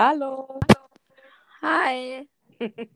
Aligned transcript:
Hallo. 0.00 0.58
Hi. 1.60 2.26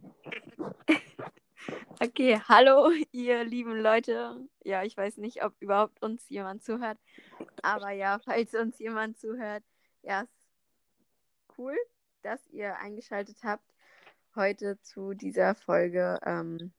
Okay, 2.01 2.41
hallo, 2.49 2.91
ihr 3.13 3.45
lieben 3.45 3.79
Leute. 3.79 4.49
Ja, 4.65 4.83
ich 4.83 4.97
weiß 4.97 5.19
nicht, 5.19 5.45
ob 5.45 5.55
überhaupt 5.61 6.03
uns 6.03 6.29
jemand 6.29 6.65
zuhört. 6.65 6.99
Aber 7.63 7.91
ja, 7.91 8.19
falls 8.25 8.55
uns 8.55 8.79
jemand 8.79 9.19
zuhört, 9.19 9.63
ja, 10.03 10.23
ist 10.23 10.49
cool, 11.57 11.77
dass 12.23 12.47
ihr 12.49 12.77
eingeschaltet 12.79 13.45
habt 13.45 13.65
heute 14.35 14.81
zu 14.81 15.13
dieser 15.15 15.55
Folge. 15.55 16.19
Ähm, 16.25 16.73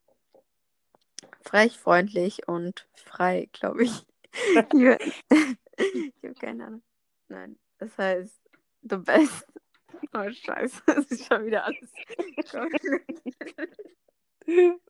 frech, 1.42 1.78
freundlich 1.80 2.48
und 2.48 2.88
frei, 2.96 3.48
glaube 3.54 3.84
ich. 3.84 4.06
ich 4.34 6.24
habe 6.24 6.34
keine 6.40 6.66
Ahnung. 6.66 6.84
Nein, 7.28 7.58
das 7.78 7.98
heißt, 7.98 8.42
the 8.82 8.98
best. 8.98 9.46
Oh, 10.14 10.32
scheiße, 10.32 10.82
das 10.88 11.06
ist 11.06 11.28
schon 11.28 11.46
wieder 11.46 11.66
alles. 11.66 11.92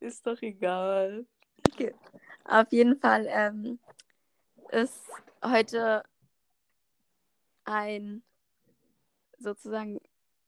Ist 0.00 0.26
doch 0.26 0.40
egal. 0.42 1.26
Okay. 1.72 1.94
Auf 2.44 2.70
jeden 2.70 2.98
Fall 3.00 3.26
ähm, 3.28 3.80
ist 4.70 5.02
heute 5.44 6.04
ein 7.64 8.22
sozusagen 9.38 10.00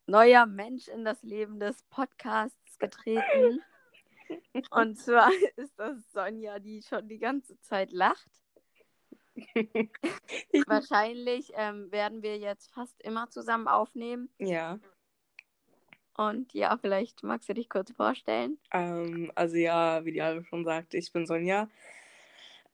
neuer 0.06 0.46
Mensch 0.46 0.88
in 0.88 1.04
das 1.04 1.22
Leben 1.22 1.58
des 1.58 1.82
Podcasts 1.84 2.78
getreten. 2.78 3.62
Und 4.70 4.96
zwar 4.96 5.30
ist 5.56 5.76
das 5.76 5.98
Sonja, 6.12 6.60
die 6.60 6.82
schon 6.82 7.08
die 7.08 7.18
ganze 7.18 7.60
Zeit 7.60 7.90
lacht. 7.90 8.30
Wahrscheinlich 10.66 11.52
ähm, 11.54 11.90
werden 11.90 12.22
wir 12.22 12.38
jetzt 12.38 12.72
fast 12.72 13.00
immer 13.02 13.30
zusammen 13.30 13.68
aufnehmen. 13.68 14.28
Ja. 14.38 14.78
Und 16.16 16.52
ja, 16.52 16.76
vielleicht 16.76 17.22
magst 17.22 17.48
du 17.48 17.54
dich 17.54 17.68
kurz 17.68 17.92
vorstellen. 17.92 18.58
Ähm, 18.72 19.32
also 19.34 19.56
ja, 19.56 20.04
wie 20.04 20.12
die 20.12 20.22
Albe 20.22 20.44
schon 20.44 20.64
sagte, 20.64 20.96
ich 20.96 21.12
bin 21.12 21.26
Sonja. 21.26 21.68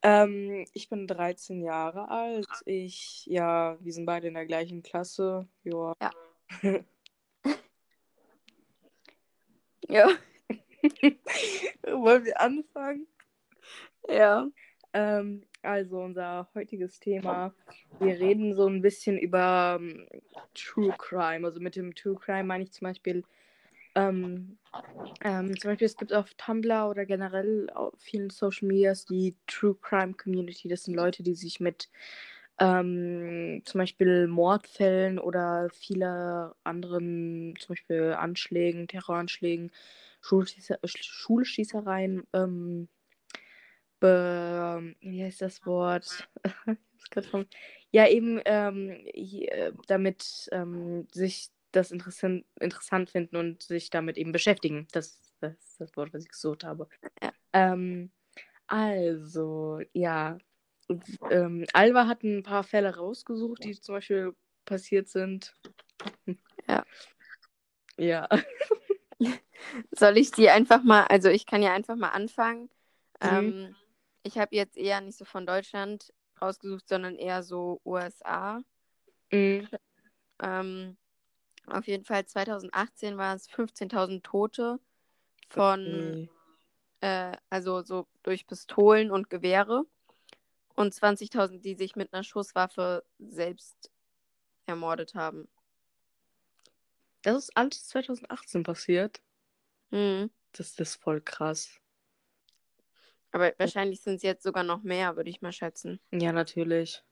Ähm, 0.02 0.66
ich 0.72 0.88
bin 0.88 1.06
13 1.06 1.62
Jahre 1.62 2.08
alt. 2.10 2.48
Ich, 2.64 3.26
ja, 3.26 3.76
wir 3.80 3.92
sind 3.92 4.06
beide 4.06 4.28
in 4.28 4.34
der 4.34 4.46
gleichen 4.46 4.82
Klasse. 4.82 5.48
Joa. 5.62 5.94
Ja. 6.00 6.10
ja. 9.88 10.08
Wollen 11.86 12.24
wir 12.24 12.40
anfangen? 12.40 13.06
Ja. 14.08 14.48
Ähm, 14.92 15.46
also 15.66 16.00
unser 16.00 16.48
heutiges 16.54 17.00
Thema, 17.00 17.52
wir 17.98 18.18
reden 18.18 18.54
so 18.54 18.66
ein 18.66 18.82
bisschen 18.82 19.18
über 19.18 19.78
ähm, 19.80 20.06
True 20.54 20.94
Crime. 20.96 21.46
Also 21.46 21.60
mit 21.60 21.76
dem 21.76 21.94
True 21.94 22.16
Crime 22.16 22.44
meine 22.44 22.64
ich 22.64 22.72
zum 22.72 22.86
Beispiel, 22.86 23.24
ähm, 23.94 24.58
ähm, 25.22 25.58
zum 25.58 25.70
Beispiel 25.70 25.86
es 25.86 25.96
gibt 25.96 26.12
auf 26.12 26.34
Tumblr 26.34 26.88
oder 26.88 27.06
generell 27.06 27.68
auf 27.74 27.94
vielen 27.98 28.30
Social 28.30 28.68
Medias 28.68 29.04
die 29.04 29.36
True 29.46 29.76
Crime 29.80 30.14
Community. 30.14 30.68
Das 30.68 30.84
sind 30.84 30.94
Leute, 30.94 31.22
die 31.22 31.34
sich 31.34 31.60
mit 31.60 31.88
ähm, 32.58 33.62
zum 33.64 33.78
Beispiel 33.80 34.28
Mordfällen 34.28 35.18
oder 35.18 35.68
viele 35.72 36.54
anderen, 36.64 37.54
zum 37.58 37.74
Beispiel 37.74 38.14
Anschlägen, 38.14 38.88
Terroranschlägen, 38.88 39.70
Schulschießer 40.22 40.78
Schulschießereien, 40.84 42.26
ähm, 42.32 42.88
be, 44.06 44.94
wie 45.00 45.24
heißt 45.24 45.42
das 45.42 45.64
Wort? 45.66 46.28
ja, 47.90 48.08
eben 48.08 48.40
ähm, 48.44 48.96
hier, 49.14 49.74
damit 49.86 50.48
ähm, 50.52 51.06
sich 51.12 51.48
das 51.72 51.90
interessant, 51.90 52.44
interessant 52.60 53.10
finden 53.10 53.36
und 53.36 53.62
sich 53.62 53.90
damit 53.90 54.16
eben 54.16 54.32
beschäftigen. 54.32 54.86
Das, 54.92 55.32
das 55.40 55.54
ist 55.54 55.80
das 55.80 55.96
Wort, 55.96 56.14
was 56.14 56.22
ich 56.22 56.30
gesucht 56.30 56.64
habe. 56.64 56.88
Ja. 57.22 57.32
Ähm, 57.52 58.10
also, 58.66 59.80
ja. 59.92 60.38
Ähm, 61.30 61.66
Alva 61.72 62.06
hat 62.06 62.22
ein 62.22 62.42
paar 62.42 62.62
Fälle 62.62 62.94
rausgesucht, 62.94 63.64
die 63.64 63.78
zum 63.80 63.96
Beispiel 63.96 64.34
passiert 64.64 65.08
sind. 65.08 65.54
Ja. 66.68 66.84
Ja. 67.98 68.28
Soll 69.90 70.18
ich 70.18 70.30
die 70.30 70.50
einfach 70.50 70.82
mal, 70.82 71.04
also 71.04 71.30
ich 71.30 71.46
kann 71.46 71.62
ja 71.62 71.72
einfach 71.72 71.96
mal 71.96 72.10
anfangen. 72.10 72.68
Mhm. 73.22 73.28
Ähm, 73.28 73.76
ich 74.26 74.38
habe 74.38 74.56
jetzt 74.56 74.76
eher 74.76 75.00
nicht 75.00 75.16
so 75.16 75.24
von 75.24 75.46
Deutschland 75.46 76.12
rausgesucht, 76.40 76.88
sondern 76.88 77.16
eher 77.16 77.42
so 77.42 77.80
USA. 77.84 78.60
Mhm. 79.32 79.68
Ähm, 80.42 80.96
auf 81.66 81.86
jeden 81.86 82.04
Fall 82.04 82.26
2018 82.26 83.16
waren 83.16 83.36
es 83.36 83.48
15.000 83.48 84.24
Tote 84.24 84.78
von, 85.48 85.78
Okay. 85.80 86.28
äh, 87.00 87.36
also 87.50 87.82
so 87.82 88.06
durch 88.22 88.46
Pistolen 88.46 89.10
und 89.10 89.30
Gewehre 89.30 89.84
und 90.74 90.92
20.000, 90.92 91.64
die 91.64 91.74
sich 91.74 91.96
mit 91.96 92.12
einer 92.12 92.24
Schusswaffe 92.24 93.04
selbst 93.18 93.90
ermordet 94.66 95.14
haben. 95.14 95.48
Das 97.22 97.36
ist 97.36 97.56
alles 97.56 97.86
2018 97.88 98.62
passiert. 98.62 99.22
Hm. 99.90 100.30
Das, 100.52 100.74
das 100.74 100.90
ist 100.90 101.02
voll 101.02 101.20
krass. 101.20 101.80
Aber 103.32 103.52
wahrscheinlich 103.58 104.00
sind 104.00 104.16
es 104.16 104.22
jetzt 104.22 104.42
sogar 104.42 104.62
noch 104.62 104.82
mehr, 104.82 105.16
würde 105.16 105.30
ich 105.30 105.42
mal 105.42 105.52
schätzen. 105.52 106.00
Ja, 106.12 106.32
natürlich. 106.32 107.02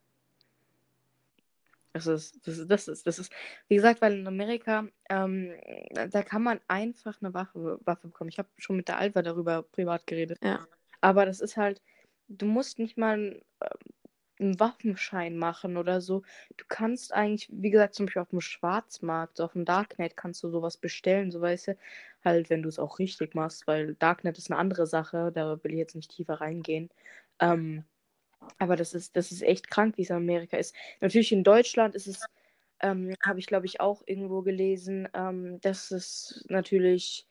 Das 1.93 2.09
ist, 2.09 2.45
das 2.47 2.59
ist, 2.59 2.69
das 2.69 2.89
ist, 2.89 3.07
das 3.07 3.19
ist, 3.21 3.33
wie 3.69 3.77
gesagt, 3.77 4.03
weil 4.03 4.15
in 4.15 4.27
Amerika, 4.27 4.89
ähm, 5.09 5.53
da 6.11 6.25
kann 6.25 6.43
man 6.43 6.61
einfach 6.67 7.23
eine 7.23 7.33
Waffe, 7.35 7.79
Waffe 7.85 8.09
bekommen. 8.09 8.31
Ich 8.31 8.39
habe 8.39 8.49
schon 8.57 8.77
mit 8.77 8.89
der 8.89 8.99
Alva 8.99 9.23
darüber 9.23 9.63
privat 9.63 10.05
geredet. 10.07 10.39
Ja. 10.43 10.67
Aber 11.01 11.25
das 11.25 11.41
ist 11.41 11.57
halt, 11.57 11.81
du 12.27 12.47
musst 12.47 12.81
nicht 12.81 12.99
mal 12.99 13.41
einen, 14.39 14.59
Waffenschein 14.61 15.37
machen 15.37 15.77
oder 15.77 16.01
so. 16.01 16.23
Du 16.57 16.65
kannst 16.69 17.13
eigentlich, 17.13 17.49
wie 17.53 17.71
gesagt, 17.71 17.95
zum 17.95 18.07
Beispiel 18.07 18.23
auf 18.23 18.31
dem 18.31 18.41
Schwarzmarkt, 18.41 19.41
auf 19.41 19.53
dem 19.53 19.65
Darknet 19.65 20.17
kannst 20.17 20.43
du 20.43 20.49
sowas 20.51 20.77
bestellen, 20.77 21.31
so 21.31 21.41
weißt 21.41 21.69
du, 21.69 21.77
halt, 22.25 22.51
wenn 22.51 22.63
du 22.63 22.69
es 22.69 22.79
auch 22.79 22.99
richtig 22.99 23.35
machst, 23.35 23.67
weil 23.67 23.95
Darknet 23.95 24.39
ist 24.39 24.51
eine 24.51 24.59
andere 24.59 24.87
Sache, 24.87 25.33
da 25.35 25.63
will 25.63 25.73
ich 25.73 25.79
jetzt 25.79 25.95
nicht 25.95 26.11
tiefer 26.11 26.41
reingehen. 26.41 26.91
Ähm, 27.41 27.85
aber 28.59 28.77
das 28.77 28.95
ist, 28.95 29.17
das 29.17 29.33
ist 29.33 29.43
echt 29.43 29.71
krank, 29.71 29.97
wie 29.97 30.03
es 30.03 30.11
in 30.11 30.17
Amerika 30.17 30.57
ist. 30.57 30.75
Natürlich 31.01 31.33
in 31.33 31.45
Deutschland 31.45 31.95
ist 31.95 32.07
es, 32.07 32.25
ähm, 32.81 33.15
habe 33.25 33.39
ich 33.39 33.47
glaube 33.47 33.67
ich 33.67 33.81
auch 33.81 34.03
irgendwo 34.07 34.43
gelesen, 34.43 35.09
ähm, 35.15 35.61
dass 35.61 35.91
es 35.91 36.45
natürlich 36.49 37.27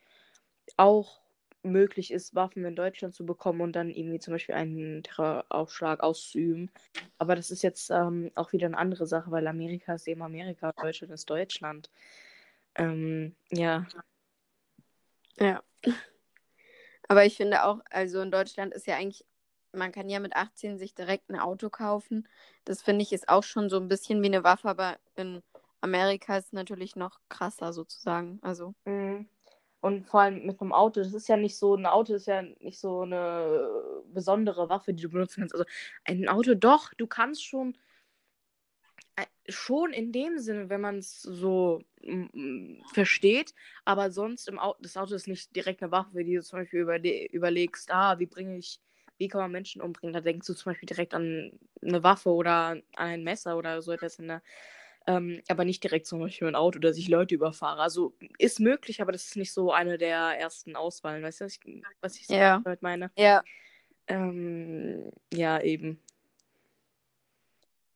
auch 0.78 1.23
möglich 1.64 2.12
ist, 2.12 2.36
Waffen 2.36 2.66
in 2.66 2.76
Deutschland 2.76 3.16
zu 3.16 3.26
bekommen 3.26 3.62
und 3.62 3.74
dann 3.74 3.90
irgendwie 3.90 4.20
zum 4.20 4.34
Beispiel 4.34 4.56
einen 4.56 5.04
Terroraufschlag 5.04 6.02
auszuüben. 6.02 6.70
Aber 7.18 7.36
das 7.36 7.52
ist 7.52 7.64
jetzt 7.64 7.90
ähm, 7.90 8.32
auch 8.36 8.52
wieder 8.54 8.68
eine 8.68 8.78
andere 8.78 9.08
Sache, 9.08 9.32
weil 9.32 9.48
Amerika 9.48 9.96
ist 9.96 10.08
eben 10.08 10.22
Amerika, 10.22 10.74
Deutschland 10.74 11.14
ist 11.14 11.30
Deutschland. 11.30 11.90
Ähm, 12.76 13.36
ja. 13.52 13.88
Ja. 15.40 15.64
Aber 17.08 17.26
ich 17.26 17.38
finde 17.38 17.64
auch, 17.66 17.80
also 17.90 18.22
in 18.22 18.32
Deutschland 18.32 18.74
ist 18.74 18.88
ja 18.88 18.96
eigentlich, 18.96 19.26
man 19.72 19.92
kann 19.92 20.10
ja 20.10 20.20
mit 20.20 20.36
18 20.36 20.78
sich 20.78 20.94
direkt 20.94 21.30
ein 21.30 21.40
Auto 21.40 21.70
kaufen. 21.70 22.28
Das 22.66 22.82
finde 22.82 23.04
ich 23.04 23.14
ist 23.14 23.30
auch 23.30 23.44
schon 23.44 23.70
so 23.70 23.78
ein 23.78 23.88
bisschen 23.88 24.22
wie 24.22 24.28
eine 24.28 24.44
Waffe, 24.44 24.70
aber 24.70 24.98
in 25.16 25.42
Amerika 25.82 26.38
ist 26.38 26.48
es 26.48 26.54
natürlich 26.54 26.96
noch 26.96 27.20
krasser 27.30 27.74
sozusagen. 27.74 28.40
Also. 28.42 28.74
Mhm. 28.86 29.28
Und 29.84 30.08
vor 30.08 30.22
allem 30.22 30.46
mit 30.46 30.62
einem 30.62 30.72
Auto, 30.72 31.02
das 31.02 31.14
ist 31.14 31.28
ja 31.28 31.36
nicht 31.36 31.58
so, 31.58 31.76
ein 31.76 31.86
Auto 31.86 32.14
ist 32.14 32.26
ja 32.26 32.42
nicht 32.42 32.80
so 32.80 33.02
eine 33.02 33.68
besondere 34.14 34.70
Waffe, 34.70 34.94
die 34.94 35.04
du 35.04 35.10
benutzen 35.10 35.42
kannst. 35.42 35.56
Also 35.56 35.66
ein 36.06 36.30
Auto, 36.30 36.56
doch, 36.56 36.94
du 36.94 37.06
kannst 37.06 37.44
schon, 37.44 37.78
äh, 39.18 39.26
schon 39.50 39.92
in 39.92 40.14
dem 40.14 40.40
Sinne, 40.40 40.70
wenn 40.70 40.80
man 40.80 41.00
es 41.00 41.22
so 41.22 41.82
mm, 42.02 42.82
versteht, 42.94 43.54
aber 43.84 44.10
sonst 44.10 44.48
im 44.48 44.58
Auto, 44.58 44.80
das 44.82 44.96
Auto 44.96 45.16
ist 45.16 45.28
nicht 45.28 45.54
direkt 45.54 45.84
eine 45.84 45.92
Waffe, 45.92 46.24
die 46.24 46.36
du 46.36 46.42
zum 46.42 46.60
Beispiel 46.60 46.80
überle 46.80 47.26
überlegst, 47.34 47.92
ah, 47.92 48.18
wie 48.20 48.26
bringe 48.26 48.58
ich, 48.58 48.80
wie 49.18 49.28
kann 49.28 49.42
man 49.42 49.52
Menschen 49.52 49.82
umbringen? 49.82 50.14
Da 50.14 50.22
denkst 50.22 50.48
du 50.48 50.54
zum 50.54 50.72
Beispiel 50.72 50.88
direkt 50.88 51.14
an 51.14 51.60
eine 51.82 52.04
Waffe 52.04 52.30
oder 52.30 52.68
an 52.70 52.82
ein 52.96 53.24
Messer 53.26 53.58
oder 53.58 53.82
so 53.82 53.92
etwas 53.92 54.18
in 54.18 54.30
der 54.30 54.42
ähm, 55.08 55.42
aber 55.48 55.66
nicht 55.66 55.84
direkt 55.84 56.08
zum 56.08 56.20
Beispiel 56.20 56.48
ein 56.48 56.56
Auto, 56.56 56.80
dass 56.80 56.98
ich 56.98 57.08
Leute 57.08 57.36
überfahre. 57.36 57.82
Also 57.82 58.14
ist 58.38 58.60
möglich, 58.60 59.02
aber 59.02 59.12
das 59.12 59.26
ist 59.26 59.36
nicht 59.36 59.54
so 59.54 59.72
eine 59.72 59.98
der 59.98 60.18
ersten 60.40 60.76
Auswahlen. 60.76 61.24
Weißt 61.24 61.42
du, 61.42 61.46
was 61.46 61.54
ich, 61.54 61.84
was 62.02 62.16
ich 62.18 62.28
Ja. 62.30 62.62
damit 62.64 62.82
meine? 62.82 63.12
Ja. 63.18 63.44
Ähm, 64.08 65.12
ja, 65.34 65.62
eben. 65.62 66.00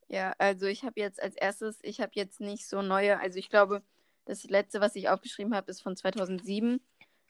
Ja, 0.08 0.34
also 0.38 0.66
ich 0.66 0.84
habe 0.84 0.98
jetzt 1.00 1.22
als 1.22 1.36
erstes, 1.36 1.78
ich 1.82 2.00
habe 2.00 2.12
jetzt 2.14 2.40
nicht 2.40 2.66
so 2.66 2.80
neue, 2.80 3.20
also 3.20 3.38
ich 3.38 3.50
glaube, 3.50 3.82
das 4.24 4.44
letzte, 4.44 4.80
was 4.80 4.96
ich 4.96 5.08
aufgeschrieben 5.08 5.54
habe, 5.54 5.70
ist 5.70 5.82
von 5.82 5.96
2007. 5.96 6.80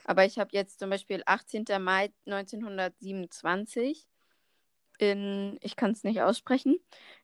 Aber 0.04 0.24
ich 0.24 0.38
habe 0.38 0.50
jetzt 0.52 0.78
zum 0.78 0.90
Beispiel 0.90 1.22
18. 1.26 1.64
Mai 1.80 2.12
1927 2.26 4.06
in, 4.98 5.58
ich 5.60 5.76
kann 5.76 5.92
es 5.92 6.04
nicht 6.04 6.22
aussprechen, 6.22 6.78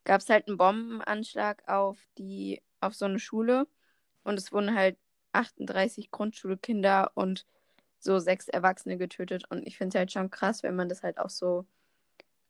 gab 0.04 0.20
es 0.20 0.30
halt 0.30 0.48
einen 0.48 0.56
Bombenanschlag 0.56 1.68
auf 1.68 1.98
die, 2.18 2.62
auf 2.80 2.94
so 2.94 3.04
eine 3.04 3.18
Schule 3.18 3.66
und 4.22 4.38
es 4.38 4.52
wurden 4.52 4.74
halt 4.74 4.96
38 5.32 6.10
Grundschulkinder 6.10 7.12
und 7.14 7.46
so 7.98 8.18
sechs 8.18 8.48
Erwachsene 8.48 8.96
getötet. 8.98 9.44
Und 9.50 9.66
ich 9.66 9.76
finde 9.76 9.96
es 9.96 9.98
halt 9.98 10.12
schon 10.12 10.30
krass, 10.30 10.62
wenn 10.62 10.76
man 10.76 10.88
das 10.88 11.02
halt 11.02 11.18
auch 11.18 11.30
so, 11.30 11.66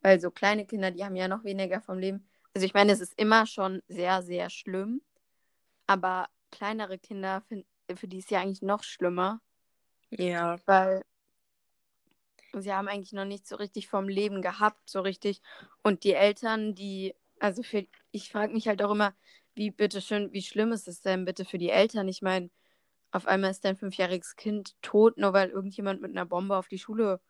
weil 0.01 0.19
so 0.19 0.31
kleine 0.31 0.65
Kinder, 0.65 0.91
die 0.91 1.03
haben 1.03 1.15
ja 1.15 1.27
noch 1.27 1.43
weniger 1.43 1.81
vom 1.81 1.97
Leben. 1.97 2.27
Also 2.53 2.65
ich 2.65 2.73
meine, 2.73 2.91
es 2.91 3.01
ist 3.01 3.19
immer 3.19 3.45
schon 3.45 3.81
sehr, 3.87 4.21
sehr 4.21 4.49
schlimm, 4.49 5.01
aber 5.87 6.27
kleinere 6.51 6.97
Kinder, 6.99 7.41
find, 7.41 7.65
für 7.95 8.07
die 8.07 8.19
ist 8.19 8.31
ja 8.31 8.41
eigentlich 8.41 8.61
noch 8.61 8.83
schlimmer. 8.83 9.41
Ja. 10.09 10.57
Weil 10.65 11.03
sie 12.61 12.73
haben 12.73 12.87
eigentlich 12.87 13.13
noch 13.13 13.25
nicht 13.25 13.47
so 13.47 13.55
richtig 13.55 13.87
vom 13.87 14.07
Leben 14.07 14.41
gehabt, 14.41 14.89
so 14.89 15.01
richtig. 15.01 15.41
Und 15.83 16.03
die 16.03 16.13
Eltern, 16.13 16.75
die, 16.75 17.15
also 17.39 17.63
für, 17.63 17.85
ich 18.11 18.29
frage 18.31 18.53
mich 18.53 18.67
halt 18.67 18.81
auch 18.81 18.91
immer, 18.91 19.13
wie 19.55 19.71
bitteschön, 19.71 20.31
wie 20.33 20.41
schlimm 20.41 20.71
ist 20.71 20.87
es 20.87 21.01
denn 21.01 21.25
bitte 21.25 21.45
für 21.45 21.57
die 21.57 21.69
Eltern? 21.69 22.07
Ich 22.07 22.21
meine, 22.21 22.49
auf 23.11 23.27
einmal 23.27 23.51
ist 23.51 23.63
dein 23.63 23.77
fünfjähriges 23.77 24.35
Kind 24.35 24.75
tot, 24.81 25.17
nur 25.17 25.33
weil 25.33 25.49
irgendjemand 25.49 26.01
mit 26.01 26.11
einer 26.11 26.25
Bombe 26.25 26.57
auf 26.57 26.67
die 26.67 26.79
Schule 26.79 27.21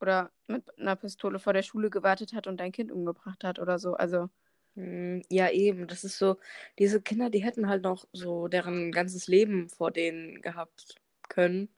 oder 0.00 0.32
mit 0.48 0.64
einer 0.78 0.96
Pistole 0.96 1.38
vor 1.38 1.52
der 1.52 1.62
Schule 1.62 1.90
gewartet 1.90 2.32
hat 2.32 2.48
und 2.48 2.58
dein 2.58 2.72
Kind 2.72 2.90
umgebracht 2.90 3.44
hat 3.44 3.60
oder 3.60 3.78
so. 3.78 3.94
Also. 3.94 4.28
Hm, 4.74 5.22
ja, 5.30 5.50
eben. 5.50 5.86
Das 5.86 6.02
ist 6.02 6.18
so, 6.18 6.38
diese 6.78 7.00
Kinder, 7.00 7.30
die 7.30 7.44
hätten 7.44 7.68
halt 7.68 7.84
noch 7.84 8.06
so 8.12 8.48
deren 8.48 8.90
ganzes 8.90 9.28
Leben 9.28 9.68
vor 9.68 9.92
denen 9.92 10.42
gehabt 10.42 10.96
können. 11.28 11.68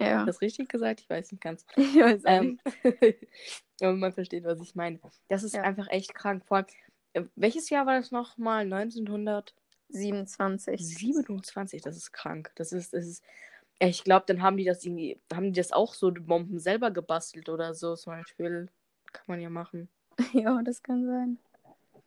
Ja. 0.00 0.24
Das 0.24 0.40
richtig 0.40 0.68
gesagt? 0.68 1.00
Ich 1.00 1.10
weiß 1.10 1.32
nicht 1.32 1.40
ganz. 1.40 1.64
Ich 1.76 1.96
weiß 1.96 2.22
ähm, 2.26 2.58
Aber 3.80 3.94
man 3.94 4.12
versteht, 4.12 4.44
was 4.44 4.60
ich 4.60 4.74
meine. 4.74 5.00
Das 5.28 5.42
ist 5.42 5.54
Ja. 5.54 5.62
einfach 5.62 5.88
echt 5.88 6.14
krank. 6.14 6.44
Vor 6.46 6.58
allem, 6.58 6.66
äh, 7.14 7.22
welches 7.36 7.70
Jahr 7.70 7.86
war 7.86 7.98
das 7.98 8.10
nochmal? 8.10 8.70
1927? 8.72 10.86
27. 10.96 11.82
Das 11.82 11.96
ist 11.96 12.12
krank. 12.12 12.52
Das 12.56 12.72
ist, 12.72 12.92
das 12.94 13.06
ist. 13.06 13.24
Ich 13.80 14.04
glaube, 14.04 14.24
dann 14.26 14.40
haben 14.42 14.56
die 14.56 14.64
das 14.64 14.84
irgendwie, 14.84 15.20
haben 15.32 15.52
die 15.52 15.58
das 15.60 15.72
auch 15.72 15.94
so, 15.94 16.12
Bomben 16.12 16.60
selber 16.60 16.90
gebastelt 16.92 17.48
oder 17.48 17.74
so 17.74 17.96
zum 17.96 18.12
Beispiel. 18.14 18.68
Kann 19.12 19.24
man 19.26 19.40
ja 19.40 19.50
machen. 19.50 19.88
Ja, 20.32 20.62
das 20.62 20.80
kann 20.82 21.04
sein. 21.06 21.38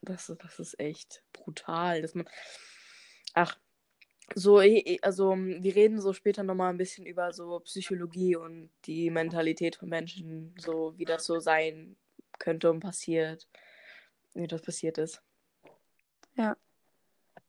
Das, 0.02 0.34
das 0.40 0.60
ist 0.60 0.80
echt 0.80 1.24
brutal, 1.34 2.02
dass 2.02 2.16
man. 2.16 2.28
Ach, 3.34 3.58
so, 4.36 4.58
also 5.02 5.36
wir 5.36 5.76
reden 5.76 6.02
so 6.02 6.14
später 6.14 6.44
nochmal 6.44 6.70
ein 6.70 6.78
bisschen 6.78 7.06
über 7.06 7.34
so 7.34 7.60
Psychologie 7.62 8.36
und 8.36 8.70
die 8.86 9.10
Mentalität 9.10 9.78
von 9.78 9.90
Menschen, 9.90 10.54
so 10.60 10.94
wie 10.98 11.06
das 11.06 11.26
so 11.26 11.40
sein 11.40 11.96
könnte 12.38 12.70
und 12.70 12.82
passiert, 12.82 13.48
wie 14.34 14.48
das 14.48 14.62
passiert 14.62 14.98
ist. 14.98 15.22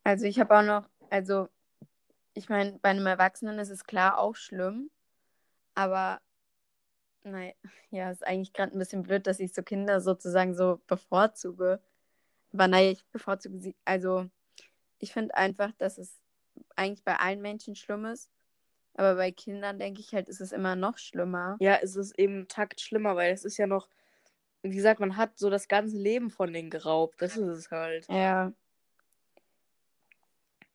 Also 0.04 0.24
ich 0.24 0.40
habe 0.40 0.56
auch 0.56 0.62
noch, 0.62 0.88
also 1.10 1.48
ich 2.32 2.48
meine, 2.48 2.78
bei 2.80 2.90
einem 2.90 3.06
Erwachsenen 3.06 3.58
ist 3.58 3.70
es 3.70 3.84
klar 3.84 4.18
auch 4.18 4.36
schlimm, 4.36 4.90
aber 5.74 6.20
nein, 7.24 7.52
ja, 7.90 8.10
ist 8.10 8.26
eigentlich 8.26 8.52
gerade 8.52 8.72
ein 8.72 8.78
bisschen 8.78 9.02
blöd, 9.02 9.26
dass 9.26 9.40
ich 9.40 9.52
so 9.52 9.62
Kinder 9.62 10.00
sozusagen 10.00 10.54
so 10.54 10.80
bevorzuge. 10.86 11.82
Aber 12.54 12.68
naja, 12.68 12.92
ich 12.92 13.04
bevorzuge 13.06 13.58
sie, 13.58 13.76
also 13.84 14.30
ich 14.98 15.12
finde 15.12 15.34
einfach, 15.34 15.72
dass 15.76 15.98
es 15.98 16.16
eigentlich 16.76 17.04
bei 17.04 17.16
allen 17.16 17.40
Menschen 17.40 17.74
schlimm 17.74 18.04
ist, 18.04 18.30
aber 18.94 19.14
bei 19.14 19.30
Kindern 19.30 19.78
denke 19.78 20.00
ich 20.00 20.12
halt, 20.12 20.28
ist 20.28 20.40
es 20.40 20.52
immer 20.52 20.76
noch 20.76 20.98
schlimmer. 20.98 21.56
Ja, 21.60 21.78
es 21.82 21.96
ist 21.96 22.18
eben 22.18 22.34
einen 22.34 22.48
Takt 22.48 22.80
schlimmer, 22.80 23.16
weil 23.16 23.32
es 23.32 23.44
ist 23.44 23.56
ja 23.56 23.66
noch, 23.66 23.88
wie 24.62 24.74
gesagt, 24.74 25.00
man 25.00 25.16
hat 25.16 25.38
so 25.38 25.50
das 25.50 25.68
ganze 25.68 25.96
Leben 25.96 26.30
von 26.30 26.52
denen 26.52 26.70
geraubt. 26.70 27.22
Das 27.22 27.36
ist 27.36 27.46
es 27.46 27.70
halt. 27.70 28.08
Ja. 28.08 28.52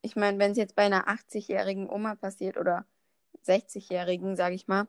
Ich 0.02 0.16
meine, 0.16 0.40
wenn 0.40 0.52
es 0.52 0.58
jetzt 0.58 0.76
bei 0.76 0.84
einer 0.84 1.08
80-jährigen 1.08 1.90
Oma 1.90 2.16
passiert 2.16 2.58
oder 2.58 2.86
60-jährigen, 3.46 4.36
sage 4.36 4.56
ich 4.56 4.68
mal, 4.68 4.88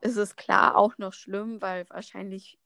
ist 0.00 0.16
es 0.16 0.36
klar 0.36 0.76
auch 0.76 0.96
noch 0.98 1.12
schlimm, 1.12 1.60
weil 1.60 1.88
wahrscheinlich 1.90 2.58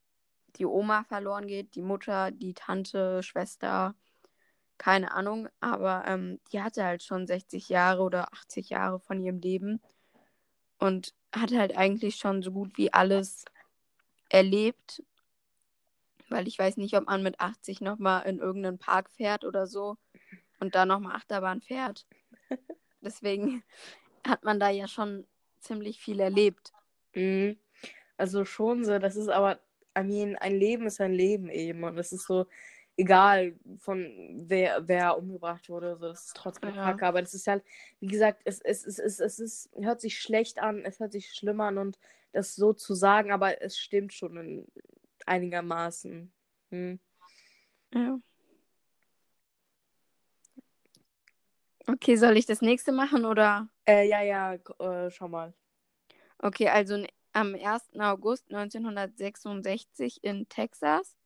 die 0.57 0.67
Oma 0.67 1.05
verloren 1.05 1.47
geht, 1.47 1.75
die 1.75 1.83
Mutter, 1.83 2.31
die 2.31 2.55
Tante, 2.55 3.23
Schwester, 3.23 3.95
keine 4.83 5.13
Ahnung. 5.13 5.49
Aber 5.61 6.03
ähm, 6.09 6.41
die 6.51 6.61
hatte 6.61 6.85
halt 6.85 7.05
schon 7.05 7.29
60 7.29 7.69
Jahre 7.69 8.03
oder 8.03 8.33
80 8.33 8.71
Jahre 8.71 8.99
von 8.99 9.21
ihrem 9.21 9.39
Leben 9.39 9.81
und 10.79 11.15
hat 11.33 11.53
halt 11.53 11.77
eigentlich 11.77 12.17
schon 12.17 12.43
so 12.43 12.51
gut 12.51 12.77
wie 12.77 12.93
alles 12.93 13.45
erlebt. 14.29 15.05
Weil 16.29 16.49
ich 16.49 16.59
weiß 16.59 16.79
nicht, 16.79 16.97
ob 16.97 17.07
man 17.07 17.23
mit 17.23 17.39
80 17.39 17.81
nochmal 17.81 18.27
in 18.27 18.41
irgendeinen 18.41 18.79
Park 18.79 19.09
fährt 19.11 19.45
oder 19.45 19.69
so 19.69 19.99
und 20.59 20.75
da 20.75 20.85
nochmal 20.85 21.15
Achterbahn 21.15 21.61
fährt. 21.61 22.05
Deswegen 23.03 23.63
hat 24.27 24.43
man 24.43 24.59
da 24.59 24.69
ja 24.69 24.89
schon 24.89 25.29
ziemlich 25.61 26.01
viel 26.01 26.19
erlebt. 26.19 26.73
Mhm. 27.15 27.57
Also 28.17 28.45
schon 28.45 28.85
so, 28.85 28.99
das 28.99 29.15
ist 29.15 29.29
aber, 29.29 29.61
I 29.97 30.03
mean, 30.03 30.35
ein 30.35 30.59
Leben 30.59 30.87
ist 30.87 31.01
ein 31.01 31.13
Leben 31.13 31.51
eben. 31.51 31.85
Und 31.85 31.95
das 31.95 32.13
ist 32.13 32.27
so, 32.27 32.47
egal 32.97 33.55
von 33.79 34.45
wer, 34.49 34.87
wer 34.87 35.19
umgebracht 35.19 35.69
wurde, 35.69 35.97
so, 35.97 36.09
das 36.09 36.27
ist 36.27 36.37
trotzdem 36.37 36.75
Ja. 36.75 36.85
Kacke. 36.85 37.07
Aber 37.07 37.21
das 37.21 37.35
ist 37.35 37.47
halt, 37.47 37.65
wie 38.01 38.07
gesagt, 38.07 38.43
es, 38.45 38.61
es, 38.61 38.85
es, 38.87 38.99
es, 38.99 39.21
es 39.21 39.39
ist, 39.39 39.71
hört 39.79 40.01
sich 40.01 40.19
schlecht 40.19 40.59
an, 40.59 40.85
es 40.85 41.01
hört 41.01 41.13
sich 41.13 41.33
schlimm 41.33 41.61
an 41.61 41.79
und 41.79 41.99
das 42.33 42.55
so 42.55 42.73
zu 42.73 42.95
sagen, 42.95 43.33
aber 43.33 43.63
es 43.63 43.79
stimmt 43.79 44.13
schon 44.13 44.37
in 44.37 44.67
einigermaßen. 45.27 46.33
Hm. 46.71 46.99
Ja. 47.95 48.19
Okay, 51.87 52.17
soll 52.17 52.37
ich 52.37 52.47
das 52.47 52.63
nächste 52.63 52.93
machen 52.93 53.25
oder? 53.25 53.69
Äh, 53.87 54.09
ja, 54.09 54.23
ja, 54.23 54.55
äh, 54.55 55.11
schau 55.11 55.29
mal. 55.29 55.53
Okay, 56.39 56.69
also 56.69 57.05
am 57.33 57.55
1. 57.55 58.01
August 58.01 58.51
1966 58.53 60.23
in 60.23 60.49
Texas, 60.49 61.17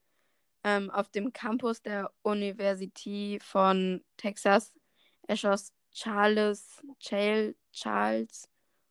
ähm, 0.67 0.91
auf 0.91 1.09
dem 1.11 1.33
Campus 1.33 1.81
der 1.81 2.11
University 2.25 3.39
von 3.41 4.05
Texas, 4.17 4.75
erschoss 5.29 5.73
Charles, 5.93 6.83
Chale, 6.99 7.55
Charles 7.73 8.49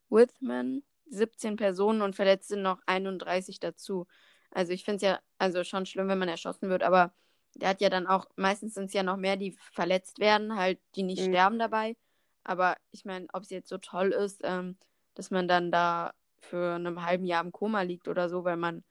Whitman 0.09 0.83
17 1.07 1.57
Personen 1.57 2.01
und 2.01 2.15
verletzte 2.15 2.55
noch 2.55 2.79
31 2.85 3.59
dazu. 3.59 4.07
Also 4.51 4.71
ich 4.71 4.85
finde 4.85 4.95
es 4.95 5.01
ja 5.01 5.19
also 5.37 5.65
schon 5.65 5.85
schlimm, 5.85 6.07
wenn 6.07 6.17
man 6.17 6.29
erschossen 6.29 6.69
wird, 6.69 6.81
aber 6.81 7.13
der 7.55 7.69
hat 7.69 7.81
ja 7.81 7.89
dann 7.89 8.07
auch, 8.07 8.25
meistens 8.37 8.73
sind 8.73 8.85
es 8.85 8.93
ja 8.93 9.03
noch 9.03 9.17
mehr, 9.17 9.35
die 9.35 9.51
verletzt 9.73 10.19
werden, 10.19 10.55
halt, 10.55 10.79
die 10.95 11.03
nicht 11.03 11.23
Mhm. 11.23 11.29
sterben 11.29 11.59
dabei. 11.59 11.97
Aber 12.45 12.77
ich 12.91 13.03
meine, 13.03 13.27
ob 13.33 13.43
es 13.43 13.49
jetzt 13.49 13.67
so 13.67 13.77
toll 13.79 14.13
ist, 14.13 14.39
ähm, 14.45 14.77
dass 15.13 15.29
man 15.29 15.49
dann 15.49 15.71
da 15.71 16.13
für 16.39 16.75
einem 16.75 17.05
halben 17.05 17.25
Jahr 17.25 17.43
im 17.43 17.51
Koma 17.51 17.81
liegt 17.81 18.07
oder 18.07 18.29
so, 18.29 18.45
weil 18.45 18.57
man 18.57 18.83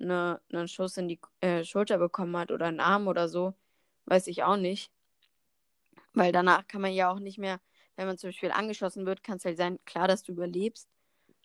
eine, 0.00 0.40
einen 0.52 0.68
Schuss 0.68 0.96
in 0.96 1.08
die 1.08 1.20
äh, 1.40 1.64
Schulter 1.64 1.98
bekommen 1.98 2.36
hat 2.36 2.50
oder 2.50 2.66
einen 2.66 2.80
Arm 2.80 3.08
oder 3.08 3.28
so, 3.28 3.54
weiß 4.06 4.26
ich 4.28 4.42
auch 4.42 4.56
nicht. 4.56 4.90
Weil 6.14 6.32
danach 6.32 6.66
kann 6.66 6.80
man 6.80 6.92
ja 6.92 7.10
auch 7.10 7.18
nicht 7.18 7.38
mehr, 7.38 7.60
wenn 7.96 8.06
man 8.06 8.18
zum 8.18 8.28
Beispiel 8.28 8.50
angeschossen 8.50 9.06
wird, 9.06 9.22
kann 9.22 9.36
es 9.36 9.44
halt 9.44 9.56
sein, 9.56 9.78
klar, 9.84 10.08
dass 10.08 10.22
du 10.22 10.32
überlebst. 10.32 10.88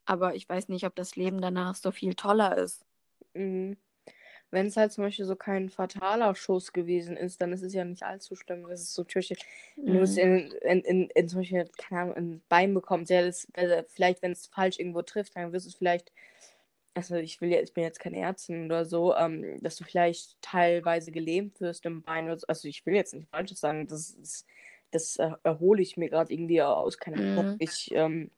Aber 0.06 0.36
ich 0.36 0.48
weiß 0.48 0.70
nicht, 0.70 0.86
ob 0.86 0.96
das 0.96 1.16
Leben 1.16 1.42
danach 1.42 1.76
so 1.76 1.92
viel 1.92 2.16
toller 2.16 2.58
ist. 2.58 2.86
Mhm. 3.34 3.78
Wenn 4.50 4.68
es 4.68 4.76
halt 4.76 4.92
zum 4.92 5.06
Beispiel 5.06 5.26
so 5.26 5.38
kein 5.38 5.70
fataler 5.70 6.36
Schuss 6.36 6.74
gewesen 6.74 7.16
ist, 7.16 7.42
dann 7.42 7.54
ist 7.54 7.64
es 7.64 7.74
ja 7.74 7.86
nicht 7.86 8.04
allzu 8.04 8.36
schlimm. 8.36 8.68
Das 8.68 8.82
ist 8.82 8.94
so 8.94 9.06
Beispiel, 9.06 9.38
wenn 9.78 9.94
du 9.94 10.02
es 10.02 10.18
in, 10.18 10.52
in, 10.62 10.82
in, 10.82 11.10
in 11.10 11.30
zum 11.30 11.40
Beispiel, 11.40 11.70
keine 11.78 12.02
Ahnung, 12.02 12.16
ein 12.18 12.42
Bein 12.50 12.74
bekommst, 12.74 13.10
ja, 13.12 13.22
das, 13.22 13.48
also 13.54 13.76
vielleicht, 13.88 14.22
wenn 14.22 14.34
es 14.34 14.48
falsch 14.48 14.78
irgendwo 14.78 15.04
trifft, 15.04 15.38
dann 15.38 15.54
wirst 15.54 15.68
du 15.68 15.70
es 15.70 15.76
vielleicht, 15.76 16.12
also 16.94 17.16
ich 17.16 17.40
will 17.42 17.50
jetzt, 17.50 17.70
ich 17.70 17.74
bin 17.74 17.84
jetzt 17.84 18.00
kein 18.00 18.14
Ärztin 18.14 18.66
oder 18.66 18.86
so, 18.86 19.16
ähm, 19.16 19.62
dass 19.62 19.78
du 19.78 19.84
vielleicht 19.84 20.42
teilweise 20.42 21.12
gelähmt 21.12 21.62
wirst 21.62 21.86
im 21.86 22.02
Bein. 22.04 22.26
Oder 22.26 22.40
so. 22.40 22.48
Also 22.48 22.68
ich 22.68 22.86
will 22.86 22.96
jetzt 22.96 23.14
nicht 23.14 23.30
Falsches 23.30 23.60
sagen, 23.60 23.88
das 23.88 24.46
das 24.92 25.16
äh, 25.18 25.32
erhole 25.44 25.82
ich 25.82 25.98
mir 25.98 26.10
gerade 26.10 26.34
irgendwie 26.34 26.62
aus, 26.62 26.98
keine 26.98 27.18
Ahnung. 27.18 27.54
Mhm. 27.54 27.56
Ich 27.60 27.90
ähm, 27.94 28.30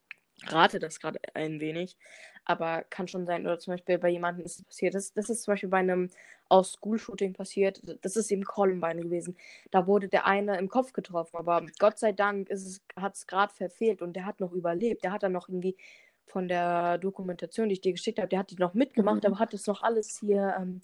rate 0.46 0.80
das 0.80 1.00
gerade 1.00 1.20
ein 1.34 1.60
wenig. 1.60 1.98
Aber 2.46 2.84
kann 2.90 3.08
schon 3.08 3.26
sein, 3.26 3.46
oder 3.46 3.58
zum 3.58 3.74
Beispiel 3.74 3.98
bei 3.98 4.10
jemandem 4.10 4.46
ist 4.46 4.60
es 4.60 4.66
passiert. 4.66 4.96
Das, 4.96 5.14
das 5.14 5.30
ist 5.30 5.44
zum 5.44 5.54
Beispiel 5.54 5.70
bei 5.70 5.78
einem 5.78 6.10
Aus-School-Shooting 6.50 7.34
passiert. 7.34 7.82
Das 8.02 8.18
ist 8.18 8.30
eben 8.32 8.44
Columbine 8.44 9.02
gewesen. 9.02 9.38
Da 9.72 9.88
wurde 9.88 10.10
der 10.10 10.28
eine 10.28 10.58
im 10.58 10.68
Kopf 10.68 10.92
getroffen, 10.92 11.38
aber 11.38 11.66
Gott 11.80 12.00
sei 12.00 12.12
Dank 12.12 12.50
hat 12.98 13.16
es 13.16 13.28
gerade 13.28 13.54
verfehlt 13.54 14.02
und 14.02 14.14
der 14.14 14.26
hat 14.26 14.42
noch 14.42 14.52
überlebt. 14.52 15.06
Der 15.06 15.14
hat 15.14 15.24
dann 15.24 15.32
noch 15.32 15.48
irgendwie 15.48 15.78
von 16.28 16.48
der 16.48 16.98
Dokumentation, 16.98 17.70
die 17.70 17.74
ich 17.74 17.82
dir 17.82 17.92
geschickt 17.94 18.20
habe, 18.20 18.28
der 18.30 18.40
hat 18.40 18.52
die 18.52 18.56
noch 18.56 18.74
mitgemacht, 18.74 19.24
Mhm. 19.24 19.28
aber 19.28 19.40
hat 19.40 19.54
das 19.54 19.68
noch 19.68 19.82
alles 19.84 20.20
hier 20.20 20.56
ähm, 20.60 20.82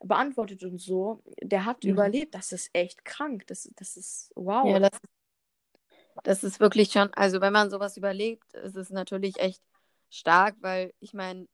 beantwortet 0.00 0.62
und 0.64 0.80
so. 0.80 1.22
Der 1.42 1.64
hat 1.64 1.84
Mhm. 1.84 1.90
überlebt. 1.90 2.34
Das 2.34 2.52
ist 2.52 2.70
echt 2.72 3.04
krank. 3.04 3.46
Das, 3.46 3.68
das 3.76 3.96
ist 3.96 4.32
wow. 4.34 4.66
Ja, 4.68 4.78
das, 4.78 5.00
das 6.22 6.44
ist 6.44 6.60
wirklich 6.60 6.90
schon, 6.92 7.12
also 7.14 7.40
wenn 7.40 7.52
man 7.52 7.70
sowas 7.70 7.96
überlegt, 7.96 8.52
ist 8.54 8.76
es 8.76 8.90
natürlich 8.90 9.38
echt 9.38 9.62
stark, 10.10 10.56
weil 10.60 10.92
ich 11.00 11.14
meine, 11.14 11.46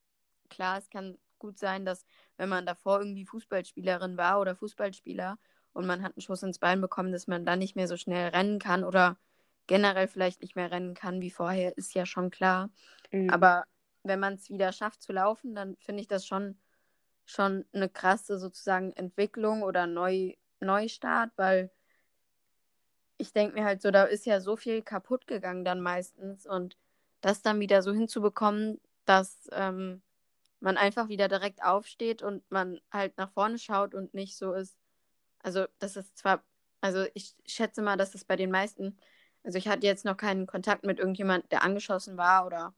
klar, 0.49 0.79
es 0.79 0.89
kann 0.91 1.19
gut 1.39 1.59
sein, 1.59 1.85
dass 1.85 2.05
wenn 2.37 2.49
man 2.49 2.67
davor 2.67 3.01
irgendwie 3.01 3.27
Fußballspielerin 3.27 4.17
war 4.17 4.41
oder 4.41 4.55
Fußballspieler 4.55 5.39
und 5.73 5.87
man 5.87 6.03
hat 6.03 6.15
einen 6.17 6.23
Schuss 6.23 6.43
ins 6.43 6.59
Bein 6.59 6.81
bekommen, 6.81 7.13
dass 7.13 7.27
man 7.27 7.45
dann 7.45 7.59
nicht 7.59 7.75
mehr 7.77 7.89
so 7.89 7.97
schnell 7.97 8.29
rennen 8.29 8.59
kann 8.59 8.85
oder 8.85 9.17
generell 9.67 10.09
vielleicht 10.09 10.43
nicht 10.43 10.57
mehr 10.57 10.71
rennen 10.71 10.95
kann 10.95 11.21
wie 11.21 11.31
vorher, 11.31 11.77
ist 11.77 11.95
ja 11.95 12.07
schon 12.07 12.31
klar. 12.31 12.71
Mhm. 13.11 13.31
Aber 13.31 13.65
wenn 14.03 14.21
man 14.21 14.35
es 14.35 14.51
wieder 14.51 14.73
schafft 14.73 15.03
zu 15.03 15.13
laufen, 15.13 15.55
dann 15.55 15.77
finde 15.77 16.01
ich 16.03 16.09
das 16.09 16.27
schon, 16.27 16.59
schon 17.25 17.65
eine 17.73 17.89
krasse 17.89 18.39
sozusagen 18.39 18.93
Entwicklung 18.93 19.63
oder 19.63 19.87
Neu, 19.87 20.35
Neustart, 20.61 21.31
weil 21.37 21.71
ich 23.19 23.33
denke 23.33 23.55
mir 23.55 23.65
halt 23.65 23.83
so, 23.83 23.91
da 23.91 24.05
ist 24.05 24.27
ja 24.27 24.41
so 24.41 24.57
viel 24.57 24.83
kaputt 24.83 25.27
gegangen 25.27 25.65
dann 25.65 25.81
meistens 25.81 26.47
und 26.47 26.77
das 27.21 27.41
dann 27.41 27.61
wieder 27.61 27.83
so 27.83 27.93
hinzubekommen, 27.93 28.81
dass 29.05 29.49
ähm, 29.53 30.03
man 30.61 30.77
einfach 30.77 31.09
wieder 31.09 31.29
direkt 31.29 31.63
aufsteht 31.63 32.23
und 32.23 32.49
man 32.51 32.81
halt 32.91 33.17
nach 33.19 33.31
vorne 33.33 33.59
schaut 33.59 33.95
und 33.95 34.15
nicht 34.15 34.37
so 34.37 34.53
ist. 34.55 34.77
Also, 35.41 35.67
das 35.79 35.97
ist 35.97 36.17
zwar, 36.19 36.43
also 36.81 37.05
ich 37.15 37.35
schätze 37.47 37.83
mal, 37.83 37.97
dass 37.97 38.15
es 38.15 38.25
bei 38.25 38.37
den 38.37 38.51
meisten, 38.51 38.97
also 39.45 39.59
ich 39.59 39.69
hatte 39.69 39.87
jetzt 39.87 40.05
noch 40.05 40.17
keinen 40.17 40.47
Kontakt 40.47 40.85
mit 40.85 40.99
irgendjemand, 40.99 41.51
der 41.53 41.63
angeschossen 41.63 42.17
war 42.17 42.47
oder 42.47 42.75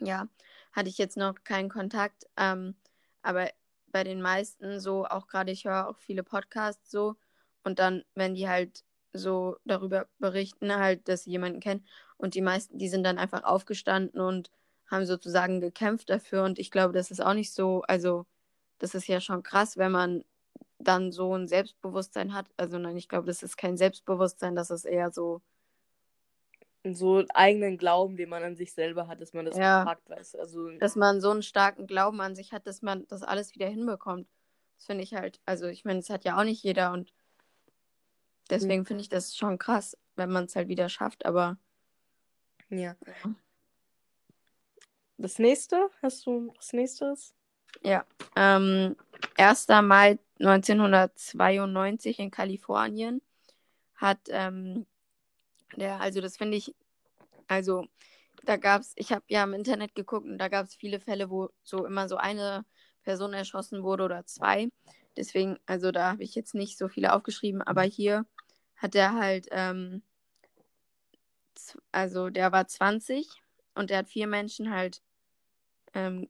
ja, 0.00 0.28
hatte 0.72 0.88
ich 0.88 0.98
jetzt 0.98 1.16
noch 1.16 1.34
keinen 1.44 1.68
Kontakt, 1.68 2.26
ähm, 2.36 2.76
aber 3.22 3.50
bei 3.88 4.04
den 4.04 4.20
meisten 4.22 4.80
so, 4.80 5.06
auch 5.06 5.26
gerade 5.26 5.50
ich 5.50 5.64
höre 5.64 5.88
auch 5.88 5.98
viele 5.98 6.22
Podcasts 6.22 6.90
so 6.90 7.16
und 7.64 7.78
dann, 7.78 8.04
wenn 8.14 8.34
die 8.34 8.48
halt 8.48 8.84
so 9.12 9.56
darüber 9.64 10.06
berichten, 10.18 10.74
halt, 10.74 11.08
dass 11.08 11.24
sie 11.24 11.30
jemanden 11.30 11.60
kennen 11.60 11.84
und 12.16 12.34
die 12.34 12.42
meisten, 12.42 12.78
die 12.78 12.88
sind 12.88 13.04
dann 13.04 13.18
einfach 13.18 13.44
aufgestanden 13.44 14.20
und 14.20 14.50
haben 14.90 15.06
sozusagen 15.06 15.60
gekämpft 15.60 16.10
dafür. 16.10 16.44
Und 16.44 16.58
ich 16.58 16.70
glaube, 16.70 16.92
das 16.92 17.10
ist 17.10 17.20
auch 17.20 17.34
nicht 17.34 17.52
so, 17.52 17.82
also 17.82 18.26
das 18.78 18.94
ist 18.94 19.06
ja 19.06 19.20
schon 19.20 19.42
krass, 19.42 19.76
wenn 19.76 19.92
man 19.92 20.24
dann 20.78 21.12
so 21.12 21.34
ein 21.36 21.48
Selbstbewusstsein 21.48 22.34
hat. 22.34 22.46
Also 22.56 22.78
nein, 22.78 22.96
ich 22.96 23.08
glaube, 23.08 23.26
das 23.26 23.42
ist 23.42 23.56
kein 23.56 23.76
Selbstbewusstsein, 23.76 24.54
das 24.54 24.70
ist 24.70 24.84
eher 24.84 25.10
so. 25.10 25.42
So 26.94 27.16
einen 27.18 27.30
eigenen 27.30 27.78
Glauben, 27.78 28.16
den 28.16 28.28
man 28.28 28.42
an 28.42 28.56
sich 28.56 28.72
selber 28.72 29.06
hat, 29.06 29.20
dass 29.20 29.32
man 29.32 29.46
das 29.46 29.56
Ja. 29.56 29.84
packt, 29.84 30.08
weißt 30.08 30.34
du. 30.34 30.38
Also, 30.38 30.70
Dass 30.78 30.96
man 30.96 31.20
so 31.20 31.30
einen 31.30 31.42
starken 31.42 31.86
Glauben 31.86 32.20
an 32.20 32.34
sich 32.34 32.52
hat, 32.52 32.66
dass 32.66 32.82
man 32.82 33.06
das 33.08 33.22
alles 33.22 33.54
wieder 33.54 33.68
hinbekommt. 33.68 34.28
Das 34.76 34.86
finde 34.86 35.04
ich 35.04 35.14
halt, 35.14 35.40
also 35.44 35.66
ich 35.66 35.84
meine, 35.84 36.00
das 36.00 36.10
hat 36.10 36.24
ja 36.24 36.38
auch 36.38 36.44
nicht 36.44 36.62
jeder 36.62 36.92
und 36.92 37.12
deswegen 38.50 38.86
finde 38.86 39.02
ich 39.02 39.08
das 39.08 39.36
schon 39.36 39.58
krass, 39.58 39.96
wenn 40.16 40.30
man 40.30 40.44
es 40.44 40.54
halt 40.56 40.68
wieder 40.68 40.88
schafft, 40.88 41.26
aber 41.26 41.58
ja. 42.70 42.94
Das 45.16 45.38
nächste? 45.40 45.90
Hast 46.00 46.26
du 46.26 46.54
was 46.56 46.72
nächstes? 46.72 47.34
Ja, 47.82 48.04
ähm, 48.36 48.96
1. 49.36 49.66
Mai 49.82 50.18
1992 50.38 52.20
in 52.20 52.30
Kalifornien 52.30 53.20
hat 53.96 54.20
ähm, 54.28 54.86
der, 55.76 56.00
also 56.00 56.20
das 56.20 56.36
finde 56.36 56.56
ich, 56.56 56.74
also 57.48 57.86
da 58.44 58.56
gab 58.56 58.82
es, 58.82 58.92
ich 58.96 59.12
habe 59.12 59.24
ja 59.28 59.44
im 59.44 59.54
Internet 59.54 59.94
geguckt 59.94 60.26
und 60.26 60.38
da 60.38 60.48
gab 60.48 60.66
es 60.66 60.74
viele 60.74 61.00
Fälle, 61.00 61.30
wo 61.30 61.50
so 61.64 61.84
immer 61.86 62.08
so 62.08 62.16
eine 62.16 62.64
Person 63.02 63.32
erschossen 63.32 63.82
wurde 63.82 64.04
oder 64.04 64.24
zwei. 64.26 64.68
Deswegen, 65.16 65.58
also 65.66 65.90
da 65.90 66.12
habe 66.12 66.22
ich 66.22 66.34
jetzt 66.34 66.54
nicht 66.54 66.78
so 66.78 66.88
viele 66.88 67.12
aufgeschrieben, 67.12 67.62
aber 67.62 67.82
hier 67.82 68.26
hat 68.76 68.94
er 68.94 69.14
halt, 69.14 69.48
ähm, 69.50 70.02
also 71.90 72.30
der 72.30 72.52
war 72.52 72.66
20 72.68 73.28
und 73.74 73.90
der 73.90 73.98
hat 73.98 74.08
vier 74.08 74.28
Menschen 74.28 74.70
halt 74.70 75.02
ähm, 75.94 76.28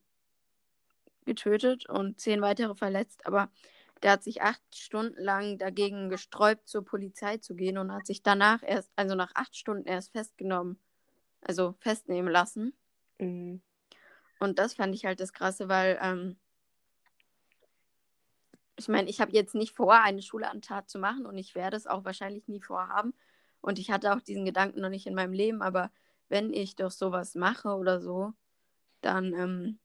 getötet 1.24 1.88
und 1.88 2.20
zehn 2.20 2.40
weitere 2.40 2.74
verletzt, 2.74 3.26
aber 3.26 3.50
der 4.02 4.12
hat 4.12 4.22
sich 4.22 4.42
acht 4.42 4.62
Stunden 4.74 5.22
lang 5.22 5.58
dagegen 5.58 6.08
gesträubt, 6.08 6.68
zur 6.68 6.84
Polizei 6.84 7.38
zu 7.38 7.54
gehen 7.54 7.78
und 7.78 7.92
hat 7.92 8.06
sich 8.06 8.22
danach 8.22 8.62
erst, 8.62 8.90
also 8.96 9.14
nach 9.14 9.32
acht 9.34 9.56
Stunden 9.56 9.86
erst 9.86 10.12
festgenommen, 10.12 10.78
also 11.40 11.74
festnehmen 11.80 12.32
lassen. 12.32 12.74
Mhm. 13.18 13.62
Und 14.40 14.58
das 14.58 14.74
fand 14.74 14.94
ich 14.94 15.04
halt 15.04 15.20
das 15.20 15.32
Krasse, 15.32 15.68
weil 15.68 15.98
ähm, 16.00 16.36
ich 18.76 18.88
meine, 18.88 19.10
ich 19.10 19.20
habe 19.20 19.32
jetzt 19.32 19.54
nicht 19.54 19.74
vor, 19.74 19.94
eine 19.94 20.22
Schulantat 20.22 20.88
zu 20.88 20.98
machen 20.98 21.26
und 21.26 21.36
ich 21.36 21.54
werde 21.54 21.76
es 21.76 21.86
auch 21.86 22.04
wahrscheinlich 22.04 22.46
nie 22.46 22.60
vorhaben. 22.60 23.12
Und 23.60 23.80
ich 23.80 23.90
hatte 23.90 24.14
auch 24.14 24.20
diesen 24.20 24.44
Gedanken 24.44 24.80
noch 24.80 24.88
nicht 24.88 25.06
in 25.06 25.14
meinem 25.14 25.32
Leben, 25.32 25.62
aber 25.62 25.90
wenn 26.28 26.52
ich 26.52 26.76
doch 26.76 26.92
sowas 26.92 27.34
mache 27.34 27.74
oder 27.74 28.00
so, 28.00 28.32
dann 29.00 29.34
ähm, 29.34 29.78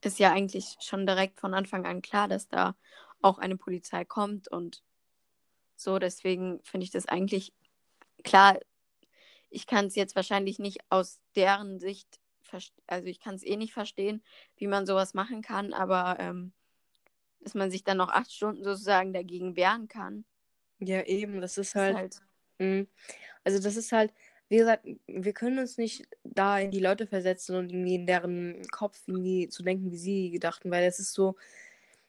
ist 0.00 0.18
ja 0.18 0.32
eigentlich 0.32 0.76
schon 0.80 1.06
direkt 1.06 1.38
von 1.38 1.54
Anfang 1.54 1.86
an 1.86 2.02
klar, 2.02 2.26
dass 2.26 2.48
da 2.48 2.74
auch 3.20 3.38
eine 3.38 3.56
Polizei 3.56 4.04
kommt 4.04 4.48
und 4.48 4.82
so. 5.76 5.98
Deswegen 5.98 6.60
finde 6.64 6.84
ich 6.84 6.90
das 6.90 7.06
eigentlich 7.06 7.52
klar. 8.24 8.58
Ich 9.52 9.66
kann 9.66 9.86
es 9.86 9.94
jetzt 9.96 10.16
wahrscheinlich 10.16 10.58
nicht 10.58 10.80
aus 10.90 11.20
deren 11.36 11.78
Sicht, 11.80 12.20
also 12.86 13.06
ich 13.08 13.20
kann 13.20 13.34
es 13.36 13.44
eh 13.44 13.56
nicht 13.56 13.72
verstehen, 13.74 14.22
wie 14.56 14.66
man 14.66 14.86
sowas 14.86 15.14
machen 15.14 15.42
kann, 15.42 15.72
aber 15.74 16.18
ähm, 16.20 16.52
dass 17.40 17.54
man 17.54 17.70
sich 17.70 17.84
dann 17.84 17.98
noch 17.98 18.10
acht 18.10 18.32
Stunden 18.32 18.64
sozusagen 18.64 19.12
dagegen 19.12 19.56
wehren 19.56 19.88
kann, 19.88 20.24
Ja, 20.80 21.02
eben, 21.04 21.40
das 21.40 21.58
ist 21.58 21.74
ist 21.74 21.88
halt. 21.88 22.00
halt, 22.00 22.22
Mhm. 22.58 22.88
Also 23.44 23.60
das 23.62 23.76
ist 23.76 23.92
halt, 23.92 24.12
wie 24.48 24.58
gesagt, 24.58 24.86
wir 25.06 25.32
können 25.32 25.58
uns 25.58 25.78
nicht 25.78 26.06
da 26.24 26.58
in 26.60 26.70
die 26.70 26.80
Leute 26.80 27.06
versetzen 27.06 27.56
und 27.56 27.72
irgendwie 27.72 27.94
in 27.96 28.06
deren 28.06 28.62
Kopf 28.70 29.02
irgendwie 29.08 29.48
zu 29.48 29.62
denken, 29.62 29.90
wie 29.92 29.96
sie 29.98 30.38
dachten, 30.40 30.70
weil 30.70 30.84
es 30.84 30.98
ist 31.00 31.14
so, 31.14 31.36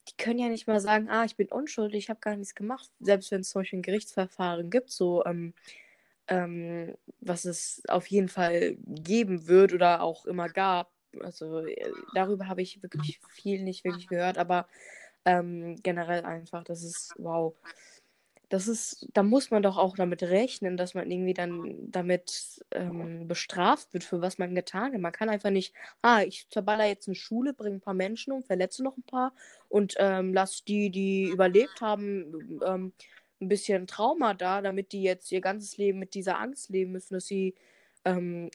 die 0.10 0.18
können 0.18 0.40
ja 0.40 0.50
nicht 0.50 0.68
mal 0.68 0.80
sagen, 0.82 1.10
ah, 1.10 1.26
ich 1.26 1.38
bin 1.38 1.50
unschuldig, 1.50 2.06
ich 2.06 2.10
habe 2.10 2.20
gar 2.22 2.36
nichts 2.38 2.56
gemacht, 2.56 2.92
selbst 3.02 3.32
wenn 3.32 3.42
es 3.42 3.50
zum 3.52 3.62
Beispiel 3.62 3.80
ein 3.80 3.84
Gerichtsverfahren 3.84 4.70
gibt, 4.72 4.92
so, 4.92 5.26
ähm, 5.26 5.54
ähm, 6.28 6.96
was 7.20 7.46
es 7.46 7.82
auf 7.88 8.08
jeden 8.08 8.30
Fall 8.30 8.78
geben 8.86 9.48
wird 9.48 9.74
oder 9.74 10.02
auch 10.02 10.26
immer 10.26 10.50
gab. 10.50 10.92
Also 11.22 11.66
äh, 11.66 11.92
darüber 12.14 12.48
habe 12.48 12.62
ich 12.62 12.82
wirklich 12.82 13.20
viel 13.30 13.64
nicht 13.64 13.84
wirklich 13.84 14.08
gehört, 14.08 14.38
aber 14.38 14.68
ähm, 15.26 15.78
generell 15.84 16.24
einfach, 16.26 16.64
das 16.64 16.84
ist, 16.84 17.14
wow. 17.18 17.54
Das 18.50 18.68
ist, 18.68 19.08
da 19.14 19.24
muss 19.24 19.50
man 19.50 19.64
doch 19.64 19.78
auch 19.78 19.96
damit 19.96 20.22
rechnen, 20.22 20.78
dass 20.78 20.94
man 20.94 21.10
irgendwie 21.10 21.34
dann 21.34 21.76
damit 21.90 22.64
ähm, 22.72 23.28
bestraft 23.28 23.92
wird, 23.94 24.04
für 24.04 24.22
was 24.22 24.38
man 24.38 24.54
getan 24.54 24.94
hat. 24.94 25.02
Man 25.02 25.12
kann 25.12 25.30
einfach 25.30 25.50
nicht, 25.50 25.74
ah, 26.04 26.22
ich 26.22 26.48
zerballer 26.50 26.86
jetzt 26.86 27.08
eine 27.08 27.16
Schule, 27.16 27.54
bringe 27.54 27.78
ein 27.78 27.82
paar 27.82 27.96
Menschen 27.96 28.32
um, 28.32 28.44
verletze 28.44 28.84
noch 28.84 28.96
ein 28.96 29.04
paar 29.04 29.34
und 29.70 29.96
ähm, 29.98 30.36
lass 30.36 30.64
die, 30.66 30.92
die 30.92 31.30
überlebt 31.30 31.82
haben, 31.82 32.60
ähm, 32.64 32.94
ein 33.44 33.50
bisschen 33.50 33.88
Trauma 33.88 34.34
da, 34.34 34.62
damit 34.62 34.92
die 34.92 35.04
jetzt 35.04 35.32
ihr 35.32 35.42
ganzes 35.42 35.78
Leben 35.78 36.00
mit 36.00 36.14
dieser 36.16 36.40
Angst 36.40 36.70
leben 36.70 36.92
müssen, 36.92 37.14
dass 37.16 37.28
sie 37.28 37.56
ähm, 38.06 38.50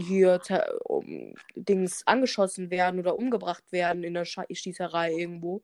hier 0.00 0.40
um, 0.84 1.34
Dings 1.54 2.06
angeschossen 2.06 2.70
werden 2.70 3.00
oder 3.00 3.16
umgebracht 3.18 3.72
werden 3.72 4.04
in 4.04 4.14
der 4.14 4.24
Scha 4.24 4.44
Schießerei 4.50 5.12
irgendwo. 5.12 5.62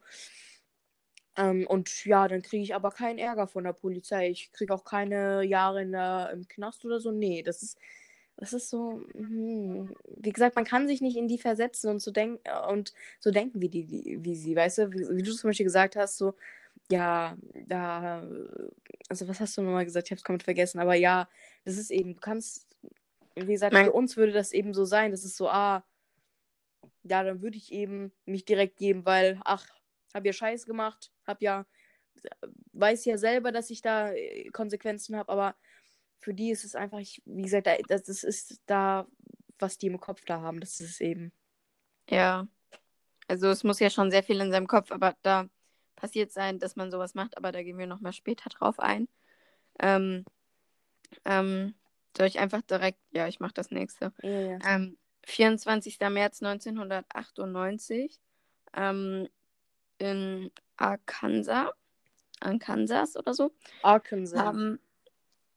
Ähm, 1.37 1.66
und 1.66 2.04
ja, 2.06 2.28
dann 2.28 2.42
kriege 2.42 2.62
ich 2.62 2.75
aber 2.75 2.90
keinen 2.90 3.18
Ärger 3.18 3.46
von 3.46 3.64
der 3.64 3.73
Polizei. 3.73 4.30
Ich 4.30 4.52
kriege 4.52 4.73
auch 4.75 4.85
keine 4.85 5.42
Jahre 5.44 5.82
in 5.82 5.92
der, 5.92 6.30
im 6.32 6.49
Knast 6.49 6.85
oder 6.85 6.99
so. 7.00 7.11
Nee, 7.12 7.42
das 7.42 7.62
ist, 7.62 7.78
das 8.37 8.52
ist 8.52 8.70
so, 8.70 9.02
hm, 9.12 9.94
wie 10.16 10.32
gesagt, 10.32 10.56
man 10.56 10.64
kann 10.64 10.88
sich 10.88 11.00
nicht 11.00 11.16
in 11.16 11.28
die 11.28 11.38
versetzen 11.38 11.90
und 11.90 12.00
so 12.00 12.11
denken 12.11 12.40
und 12.70 12.94
so 13.20 13.30
denken 13.30 13.61
wie 13.62 13.68
die, 13.68 14.18
wie 14.20 14.37
sie, 14.37 14.56
weißt 14.56 14.78
du, 14.78 14.92
wie, 14.92 15.16
wie 15.16 15.23
du 15.23 15.32
zum 15.32 15.50
Beispiel 15.50 15.64
gesagt 15.66 15.96
hast, 15.96 16.18
so, 16.18 16.35
ja, 16.90 17.36
da, 17.66 18.22
also 19.08 19.28
was 19.28 19.40
hast 19.40 19.56
du 19.56 19.62
nochmal 19.62 19.84
gesagt? 19.84 20.06
Ich 20.06 20.10
habe 20.12 20.18
es 20.18 20.24
komplett 20.24 20.44
vergessen, 20.44 20.78
aber 20.80 20.94
ja, 20.94 21.28
das 21.64 21.76
ist 21.76 21.90
eben, 21.90 22.14
du 22.14 22.20
kannst, 22.20 22.66
wie 23.34 23.46
gesagt, 23.46 23.72
Nein. 23.72 23.86
für 23.86 23.92
uns 23.92 24.16
würde 24.16 24.32
das 24.32 24.52
eben 24.52 24.74
so 24.74 24.84
sein, 24.84 25.10
das 25.10 25.24
ist 25.24 25.36
so, 25.36 25.48
ah, 25.48 25.84
ja, 27.02 27.22
dann 27.22 27.42
würde 27.42 27.56
ich 27.56 27.72
eben 27.72 28.12
mich 28.24 28.44
direkt 28.44 28.76
geben, 28.78 29.04
weil, 29.04 29.40
ach, 29.44 29.66
hab 30.14 30.24
ja 30.24 30.32
Scheiß 30.32 30.66
gemacht, 30.66 31.12
hab 31.26 31.42
ja, 31.42 31.66
weiß 32.72 33.04
ja 33.04 33.18
selber, 33.18 33.52
dass 33.52 33.70
ich 33.70 33.82
da 33.82 34.12
äh, 34.12 34.48
Konsequenzen 34.50 35.16
habe, 35.16 35.30
aber 35.32 35.56
für 36.20 36.34
die 36.34 36.50
ist 36.50 36.64
es 36.64 36.74
einfach, 36.74 36.98
ich, 36.98 37.22
wie 37.24 37.42
gesagt, 37.42 37.66
da- 37.66 37.76
das, 37.88 38.04
das 38.04 38.24
ist 38.24 38.60
da, 38.66 39.06
was 39.58 39.78
die 39.78 39.86
im 39.88 40.00
Kopf 40.00 40.24
da 40.24 40.40
haben, 40.40 40.60
das 40.60 40.80
ist 40.80 40.90
es 40.90 41.00
eben. 41.00 41.32
ja. 42.10 42.46
Also 43.28 43.48
es 43.48 43.64
muss 43.64 43.80
ja 43.80 43.90
schon 43.90 44.12
sehr 44.12 44.22
viel 44.22 44.40
in 44.40 44.52
seinem 44.52 44.68
Kopf, 44.68 44.92
aber 44.92 45.16
da 45.22 45.48
passiert 45.96 46.32
sein, 46.32 46.58
dass 46.58 46.76
man 46.76 46.90
sowas 46.90 47.14
macht, 47.14 47.36
aber 47.36 47.52
da 47.52 47.62
gehen 47.62 47.78
wir 47.78 47.86
nochmal 47.86 48.12
später 48.12 48.48
drauf 48.50 48.78
ein. 48.78 49.08
Ähm, 49.80 50.24
ähm, 51.24 51.74
soll 52.16 52.26
ich 52.26 52.38
einfach 52.38 52.62
direkt, 52.62 53.00
ja, 53.10 53.26
ich 53.28 53.40
mache 53.40 53.54
das 53.54 53.70
nächste. 53.70 54.12
Ja, 54.22 54.30
ja. 54.30 54.58
Ähm, 54.64 54.98
24. 55.26 55.98
März 56.10 56.42
1998 56.42 58.20
ähm, 58.74 59.28
in 59.98 60.50
Arkansas, 60.76 61.70
Arkansas 62.40 63.16
oder 63.16 63.34
so, 63.34 63.52
Arkansas. 63.82 64.38
haben, 64.38 64.78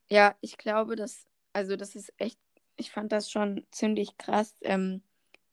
ja, 0.08 0.34
ich 0.40 0.58
glaube, 0.58 0.96
dass, 0.96 1.26
also 1.52 1.76
das 1.76 1.94
ist 1.94 2.12
echt, 2.16 2.38
ich 2.76 2.90
fand 2.90 3.12
das 3.12 3.30
schon 3.30 3.66
ziemlich 3.70 4.16
krass, 4.16 4.54
ähm, 4.62 5.02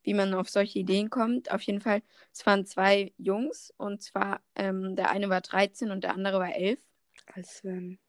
wie 0.08 0.14
man 0.14 0.34
auf 0.34 0.50
solche 0.50 0.80
Ideen 0.80 1.10
kommt. 1.10 1.52
Auf 1.52 1.62
jeden 1.64 1.82
Fall, 1.82 2.02
es 2.32 2.46
waren 2.46 2.66
zwei 2.66 3.12
Jungs 3.18 3.74
und 3.76 4.02
zwar, 4.02 4.40
ähm, 4.56 4.96
der 4.96 5.12
eine 5.12 5.28
war 5.28 5.42
13 5.42 5.92
und 5.92 6.06
der 6.06 6.14
andere 6.14 6.40
war 6.40 6.56
11. 6.56 6.80
Als 7.36 7.62
wenn. 7.66 8.00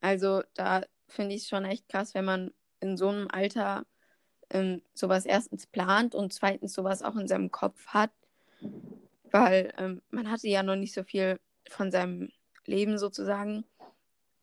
Also 0.00 0.42
da 0.54 0.86
finde 1.06 1.34
ich 1.34 1.42
es 1.42 1.48
schon 1.48 1.66
echt 1.66 1.86
krass, 1.86 2.14
wenn 2.14 2.24
man 2.24 2.54
in 2.80 2.96
so 2.96 3.10
einem 3.10 3.28
Alter 3.30 3.84
ähm, 4.48 4.80
sowas 4.94 5.26
erstens 5.26 5.66
plant 5.66 6.14
und 6.14 6.32
zweitens 6.32 6.72
sowas 6.72 7.02
auch 7.02 7.16
in 7.16 7.28
seinem 7.28 7.50
Kopf 7.50 7.88
hat. 7.88 8.10
Weil 9.30 9.74
ähm, 9.76 10.00
man 10.08 10.30
hatte 10.30 10.48
ja 10.48 10.62
noch 10.62 10.76
nicht 10.76 10.94
so 10.94 11.04
viel 11.04 11.38
von 11.68 11.90
seinem 11.90 12.30
Leben 12.64 12.96
sozusagen. 12.96 13.66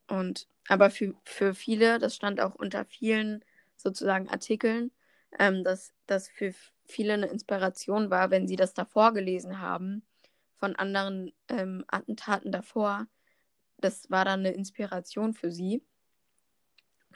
Und 0.08 0.48
aber 0.68 0.92
für, 0.92 1.15
für 1.24 1.56
viele, 1.56 1.98
das 1.98 2.15
stand 2.15 2.39
auch 2.39 2.54
unter 2.54 2.86
vielen 2.86 3.44
sozusagen 3.75 4.30
Artikeln, 4.30 4.92
ähm, 5.39 5.63
dass 5.63 5.92
das 6.06 6.30
für 6.30 6.54
viele 6.86 7.13
eine 7.13 7.27
Inspiration 7.27 8.10
war, 8.10 8.32
wenn 8.32 8.48
sie 8.48 8.56
das 8.56 8.74
davor 8.74 9.13
gelesen 9.13 9.60
haben, 9.60 10.04
von 10.58 10.75
anderen 10.75 11.32
ähm, 11.50 11.84
Attentaten 11.88 12.51
davor. 12.51 13.08
Das 13.77 14.10
war 14.10 14.25
dann 14.25 14.42
eine 14.42 14.51
Inspiration 14.51 15.34
für 15.34 15.51
sie. 15.51 15.84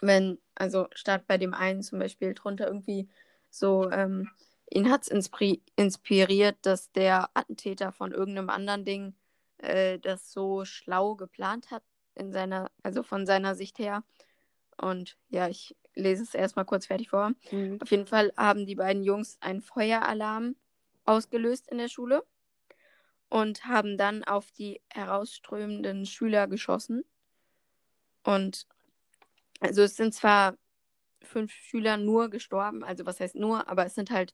Wenn, 0.01 0.39
also 0.55 0.87
statt 0.93 1.23
bei 1.27 1.37
dem 1.37 1.53
einen 1.53 1.81
zum 1.81 1.99
Beispiel 1.99 2.33
drunter 2.33 2.67
irgendwie 2.67 3.09
so, 3.49 3.89
ähm, 3.91 4.29
ihn 4.69 4.91
hat 4.91 5.03
es 5.03 5.59
inspiriert, 5.75 6.57
dass 6.61 6.91
der 6.91 7.29
Attentäter 7.33 7.91
von 7.91 8.11
irgendeinem 8.11 8.49
anderen 8.49 8.85
Ding 8.85 9.15
äh, 9.57 9.99
das 9.99 10.31
so 10.31 10.65
schlau 10.65 11.15
geplant 11.15 11.71
hat 11.71 11.83
in 12.15 12.31
seiner, 12.31 12.71
also 12.83 13.03
von 13.03 13.25
seiner 13.25 13.55
Sicht 13.55 13.79
her. 13.79 14.03
Und 14.77 15.17
ja, 15.29 15.47
ich 15.47 15.75
lese 15.99 16.23
es 16.23 16.33
erstmal 16.33 16.65
kurz 16.65 16.85
fertig 16.87 17.09
vor. 17.09 17.31
Mhm. 17.51 17.79
Auf 17.81 17.91
jeden 17.91 18.07
Fall 18.07 18.33
haben 18.37 18.65
die 18.65 18.75
beiden 18.75 19.03
Jungs 19.03 19.37
einen 19.41 19.61
Feueralarm 19.61 20.55
ausgelöst 21.05 21.67
in 21.67 21.77
der 21.77 21.87
Schule 21.89 22.23
und 23.29 23.65
haben 23.65 23.97
dann 23.97 24.23
auf 24.23 24.51
die 24.51 24.81
herausströmenden 24.89 26.05
Schüler 26.05 26.47
geschossen. 26.47 27.03
Und 28.23 28.67
also 29.59 29.81
es 29.81 29.95
sind 29.95 30.13
zwar 30.13 30.57
fünf 31.21 31.51
Schüler 31.51 31.97
nur 31.97 32.29
gestorben, 32.29 32.83
also 32.83 33.05
was 33.05 33.19
heißt 33.19 33.35
nur, 33.35 33.67
aber 33.67 33.85
es 33.85 33.95
sind 33.95 34.09
halt 34.09 34.33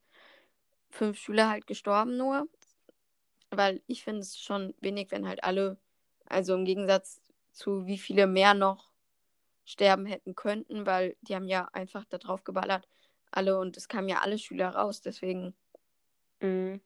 fünf 0.89 1.17
Schüler 1.17 1.49
halt 1.49 1.67
gestorben 1.67 2.17
nur, 2.17 2.47
weil 3.49 3.81
ich 3.87 4.03
finde 4.03 4.21
es 4.21 4.39
schon 4.39 4.73
wenig, 4.79 5.11
wenn 5.11 5.27
halt 5.27 5.43
alle, 5.43 5.77
also 6.25 6.53
im 6.53 6.65
Gegensatz 6.65 7.21
zu 7.51 7.85
wie 7.85 7.97
viele 7.97 8.27
mehr 8.27 8.53
noch 8.53 8.91
sterben 9.65 10.05
hätten 10.05 10.35
könnten, 10.35 10.85
weil 10.85 11.15
die 11.21 11.35
haben 11.35 11.47
ja 11.47 11.67
einfach 11.73 12.05
da 12.05 12.17
drauf 12.17 12.43
geballert, 12.43 12.87
alle 13.31 13.59
und 13.59 13.75
es 13.77 13.87
kamen 13.87 14.07
ja 14.07 14.21
alle 14.21 14.37
Schüler 14.37 14.69
raus, 14.69 15.01
deswegen. 15.01 15.53
Mhm. 16.39 16.79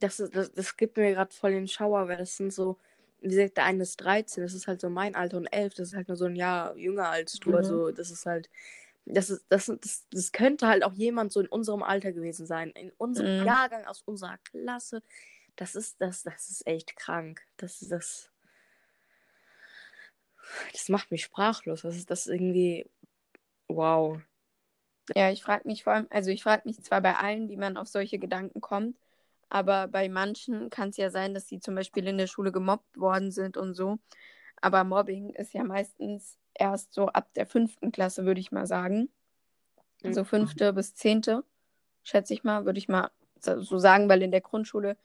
Das, 0.00 0.16
das, 0.16 0.52
das 0.52 0.76
gibt 0.76 0.98
mir 0.98 1.12
gerade 1.12 1.32
voll 1.32 1.52
den 1.52 1.68
Schauer, 1.68 2.08
weil 2.08 2.18
das 2.18 2.36
sind 2.36 2.52
so, 2.52 2.76
wie 3.20 3.28
gesagt, 3.28 3.56
der 3.56 3.64
eine 3.64 3.82
ist 3.82 3.96
13, 3.96 4.42
das 4.42 4.52
ist 4.52 4.66
halt 4.66 4.80
so 4.80 4.90
mein 4.90 5.14
Alter 5.14 5.38
und 5.38 5.46
11, 5.46 5.74
das 5.74 5.88
ist 5.88 5.94
halt 5.94 6.08
nur 6.08 6.18
so 6.18 6.26
ein 6.26 6.36
Jahr 6.36 6.76
jünger 6.76 7.08
als 7.08 7.34
du, 7.34 7.50
mhm. 7.50 7.56
also 7.56 7.90
das 7.92 8.10
ist 8.10 8.26
halt, 8.26 8.50
das, 9.06 9.30
ist, 9.30 9.46
das, 9.48 9.66
das, 9.66 10.06
das 10.10 10.32
könnte 10.32 10.66
halt 10.66 10.84
auch 10.84 10.92
jemand 10.92 11.32
so 11.32 11.40
in 11.40 11.46
unserem 11.46 11.82
Alter 11.82 12.12
gewesen 12.12 12.46
sein, 12.46 12.70
in 12.70 12.90
unserem 12.98 13.40
mhm. 13.40 13.46
Jahrgang, 13.46 13.86
aus 13.86 14.02
unserer 14.02 14.36
Klasse. 14.38 15.02
Das 15.54 15.74
ist, 15.74 16.00
das, 16.00 16.24
das 16.24 16.50
ist 16.50 16.66
echt 16.66 16.96
krank. 16.96 17.40
Das 17.56 17.80
ist 17.80 17.90
das. 17.90 18.30
Das 20.86 20.92
macht 20.92 21.10
mich 21.10 21.24
sprachlos. 21.24 21.82
Das 21.82 21.96
ist 21.96 22.12
das 22.12 22.28
irgendwie. 22.28 22.88
Wow. 23.66 24.20
Ja, 25.16 25.32
ich 25.32 25.42
frage 25.42 25.66
mich 25.66 25.82
vor 25.82 25.94
allem, 25.94 26.06
also 26.10 26.30
ich 26.30 26.44
frage 26.44 26.62
mich 26.64 26.80
zwar 26.80 27.00
bei 27.00 27.16
allen, 27.16 27.48
wie 27.48 27.56
man 27.56 27.76
auf 27.76 27.88
solche 27.88 28.20
Gedanken 28.20 28.60
kommt, 28.60 28.96
aber 29.48 29.88
bei 29.88 30.08
manchen 30.08 30.70
kann 30.70 30.90
es 30.90 30.96
ja 30.96 31.10
sein, 31.10 31.34
dass 31.34 31.48
sie 31.48 31.58
zum 31.58 31.74
Beispiel 31.74 32.06
in 32.06 32.18
der 32.18 32.28
Schule 32.28 32.52
gemobbt 32.52 32.98
worden 33.00 33.32
sind 33.32 33.56
und 33.56 33.74
so. 33.74 33.98
Aber 34.60 34.84
Mobbing 34.84 35.30
ist 35.30 35.54
ja 35.54 35.64
meistens 35.64 36.38
erst 36.54 36.94
so 36.94 37.06
ab 37.08 37.34
der 37.34 37.46
fünften 37.46 37.90
Klasse, 37.90 38.24
würde 38.24 38.40
ich 38.40 38.52
mal 38.52 38.66
sagen. 38.68 39.08
Mhm. 40.04 40.14
So 40.14 40.22
fünfte 40.22 40.72
bis 40.72 40.94
zehnte, 40.94 41.42
schätze 42.04 42.32
ich 42.32 42.44
mal, 42.44 42.64
würde 42.64 42.78
ich 42.78 42.86
mal 42.86 43.10
so 43.40 43.78
sagen, 43.78 44.08
weil 44.08 44.22
in 44.22 44.30
der 44.30 44.40
Grundschule 44.40 44.96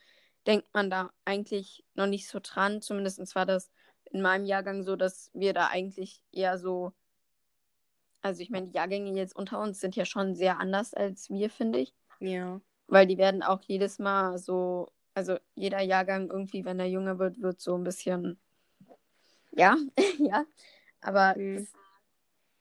denkt 0.46 0.68
man 0.72 0.90
da 0.90 1.10
eigentlich 1.24 1.84
noch 1.94 2.06
nicht 2.06 2.28
so 2.28 2.38
dran. 2.40 2.82
Zumindest 2.82 3.34
war 3.34 3.46
das 3.46 3.72
in 4.12 4.20
meinem 4.20 4.44
Jahrgang 4.44 4.82
so, 4.82 4.96
dass 4.96 5.30
wir 5.34 5.54
da 5.54 5.68
eigentlich 5.68 6.22
eher 6.32 6.58
so, 6.58 6.92
also 8.20 8.42
ich 8.42 8.50
meine, 8.50 8.68
die 8.68 8.74
Jahrgänge 8.74 9.12
jetzt 9.12 9.34
unter 9.34 9.60
uns 9.60 9.80
sind 9.80 9.96
ja 9.96 10.04
schon 10.04 10.34
sehr 10.34 10.60
anders 10.60 10.94
als 10.94 11.30
wir, 11.30 11.50
finde 11.50 11.80
ich. 11.80 11.94
Ja. 12.20 12.60
Weil 12.88 13.06
die 13.06 13.18
werden 13.18 13.42
auch 13.42 13.62
jedes 13.62 13.98
Mal 13.98 14.38
so, 14.38 14.92
also 15.14 15.38
jeder 15.54 15.80
Jahrgang 15.80 16.30
irgendwie, 16.30 16.64
wenn 16.64 16.78
er 16.78 16.86
jünger 16.86 17.18
wird, 17.18 17.40
wird 17.40 17.60
so 17.60 17.76
ein 17.76 17.84
bisschen, 17.84 18.38
ja, 19.50 19.76
ja. 20.18 20.44
Aber 21.00 21.34
mhm. 21.36 21.56
das, 21.56 21.72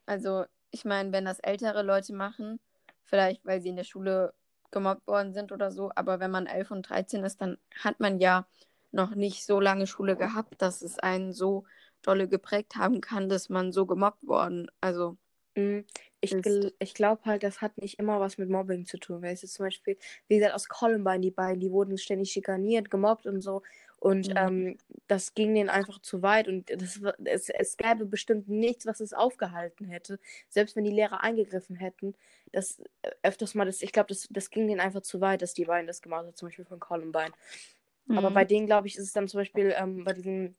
also 0.06 0.46
ich 0.72 0.86
meine, 0.86 1.12
wenn 1.12 1.26
das 1.26 1.40
ältere 1.40 1.84
Leute 1.84 2.14
machen, 2.14 2.60
vielleicht 3.04 3.46
weil 3.46 3.62
sie 3.62 3.70
in 3.70 3.76
der 3.76 3.84
Schule 3.84 4.34
gemobbt 4.72 5.06
worden 5.06 5.34
sind 5.34 5.52
oder 5.52 5.70
so. 5.70 5.92
Aber 5.96 6.20
wenn 6.20 6.32
man 6.32 6.48
11 6.48 6.72
und 6.72 6.90
13 6.90 7.24
ist, 7.24 7.42
dann 7.42 7.58
hat 7.84 8.00
man 8.00 8.20
ja 8.20 8.48
noch 8.92 9.16
nicht 9.16 9.46
so 9.46 9.60
lange 9.60 9.88
Schule 9.88 10.16
gehabt, 10.16 10.62
dass 10.62 10.82
es 10.82 11.00
einen 11.00 11.34
so 11.34 11.66
dolle 12.02 12.28
geprägt 12.28 12.76
haben 12.76 13.02
kann, 13.02 13.30
dass 13.30 13.50
man 13.50 13.72
so 13.72 13.86
gemobbt 13.86 14.28
worden. 14.28 14.70
Also. 14.82 15.18
Mhm. 15.56 15.86
Ich, 16.22 16.36
ich 16.80 16.94
glaube 16.94 17.24
halt, 17.26 17.44
das 17.44 17.62
hat 17.62 17.78
nicht 17.78 17.98
immer 17.98 18.20
was 18.20 18.38
mit 18.38 18.50
Mobbing 18.50 18.86
zu 18.86 18.98
tun. 19.00 19.22
Weil 19.22 19.34
es 19.34 19.44
ist 19.44 19.56
zum 19.56 19.66
Beispiel, 19.66 19.98
wie 20.28 20.38
gesagt, 20.38 20.54
aus 20.54 20.70
Columbine, 20.70 21.20
die 21.20 21.32
beiden, 21.32 21.60
die 21.60 21.72
wurden 21.72 21.98
ständig 21.98 22.32
schikaniert, 22.32 22.92
gemobbt 22.92 23.26
und 23.26 23.42
so. 23.42 23.64
Und 23.98 24.30
mhm. 24.30 24.36
ähm, 24.38 24.78
das 25.08 25.34
ging 25.34 25.54
denen 25.54 25.70
einfach 25.70 26.00
zu 26.00 26.22
weit. 26.22 26.48
Und 26.48 26.70
das, 26.70 27.00
es, 27.26 27.50
es 27.50 27.78
gäbe 27.78 28.06
bestimmt 28.06 28.48
nichts, 28.50 28.86
was 28.86 29.00
es 29.00 29.14
aufgehalten 29.14 29.86
hätte. 29.86 30.20
Selbst 30.50 30.76
wenn 30.76 30.84
die 30.84 30.92
Lehrer 30.92 31.24
eingegriffen 31.24 31.76
hätten. 31.76 32.16
Das 32.52 32.80
äh, 33.02 33.12
öfters 33.24 33.54
mal, 33.54 33.66
das, 33.66 33.82
ich 33.82 33.92
glaube, 33.92 34.08
das, 34.08 34.28
das 34.30 34.50
ging 34.50 34.68
denen 34.68 34.80
einfach 34.80 35.02
zu 35.02 35.22
weit, 35.22 35.42
dass 35.42 35.54
die 35.54 35.66
beiden 35.66 35.88
das 35.88 36.02
gemacht 36.02 36.26
haben, 36.26 36.36
zum 36.36 36.48
Beispiel 36.48 36.66
von 36.66 36.80
Columbine. 36.80 37.32
Mhm. 38.06 38.18
Aber 38.18 38.32
bei 38.32 38.46
denen, 38.46 38.66
glaube 38.66 38.88
ich, 38.88 38.98
ist 38.98 39.06
es 39.06 39.14
dann 39.14 39.28
zum 39.28 39.40
Beispiel 39.40 39.74
ähm, 39.78 40.04
bei 40.04 40.14
diesen 40.14 40.56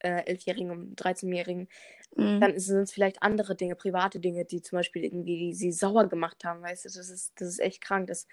äh, 0.00 0.32
11-Jährigen 0.32 0.70
und 0.70 1.00
13-Jährigen, 1.00 1.68
mhm. 2.16 2.40
dann 2.40 2.58
sind 2.58 2.82
es 2.82 2.92
vielleicht 2.92 3.22
andere 3.22 3.56
Dinge, 3.56 3.74
private 3.74 4.20
Dinge, 4.20 4.44
die 4.44 4.62
zum 4.62 4.78
Beispiel 4.78 5.04
irgendwie 5.04 5.54
sie 5.54 5.72
sauer 5.72 6.08
gemacht 6.08 6.44
haben, 6.44 6.62
weißt 6.62 6.84
du, 6.84 6.88
das 6.88 7.08
ist, 7.08 7.32
das 7.36 7.48
ist 7.48 7.60
echt 7.60 7.80
krank. 7.82 8.06
Das, 8.08 8.26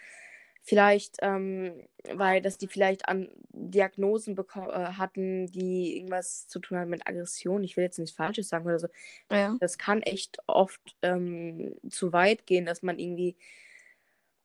Vielleicht, 0.64 1.18
ähm, 1.22 1.88
weil 2.14 2.40
dass 2.40 2.60
die 2.60 2.68
vielleicht 2.68 3.10
an 3.10 3.30
Diagnosen 3.50 4.38
äh, 4.38 4.44
hatten, 4.62 5.48
die 5.48 5.98
irgendwas 5.98 6.48
zu 6.48 6.60
tun 6.60 6.78
haben 6.78 6.92
mit 6.92 7.08
Aggression. 7.08 7.64
Ich 7.64 7.78
will 7.78 7.84
jetzt 7.84 7.98
nichts 7.98 8.16
Falsches 8.16 8.50
sagen 8.50 8.66
oder 8.66 8.78
so. 8.78 8.88
Ja. 9.32 9.56
Das 9.60 9.80
kann 9.80 10.04
echt 10.04 10.38
oft 10.46 10.80
ähm, 11.02 11.76
zu 11.90 12.14
weit 12.14 12.46
gehen, 12.46 12.66
dass 12.66 12.84
man 12.84 13.00
irgendwie. 13.00 13.36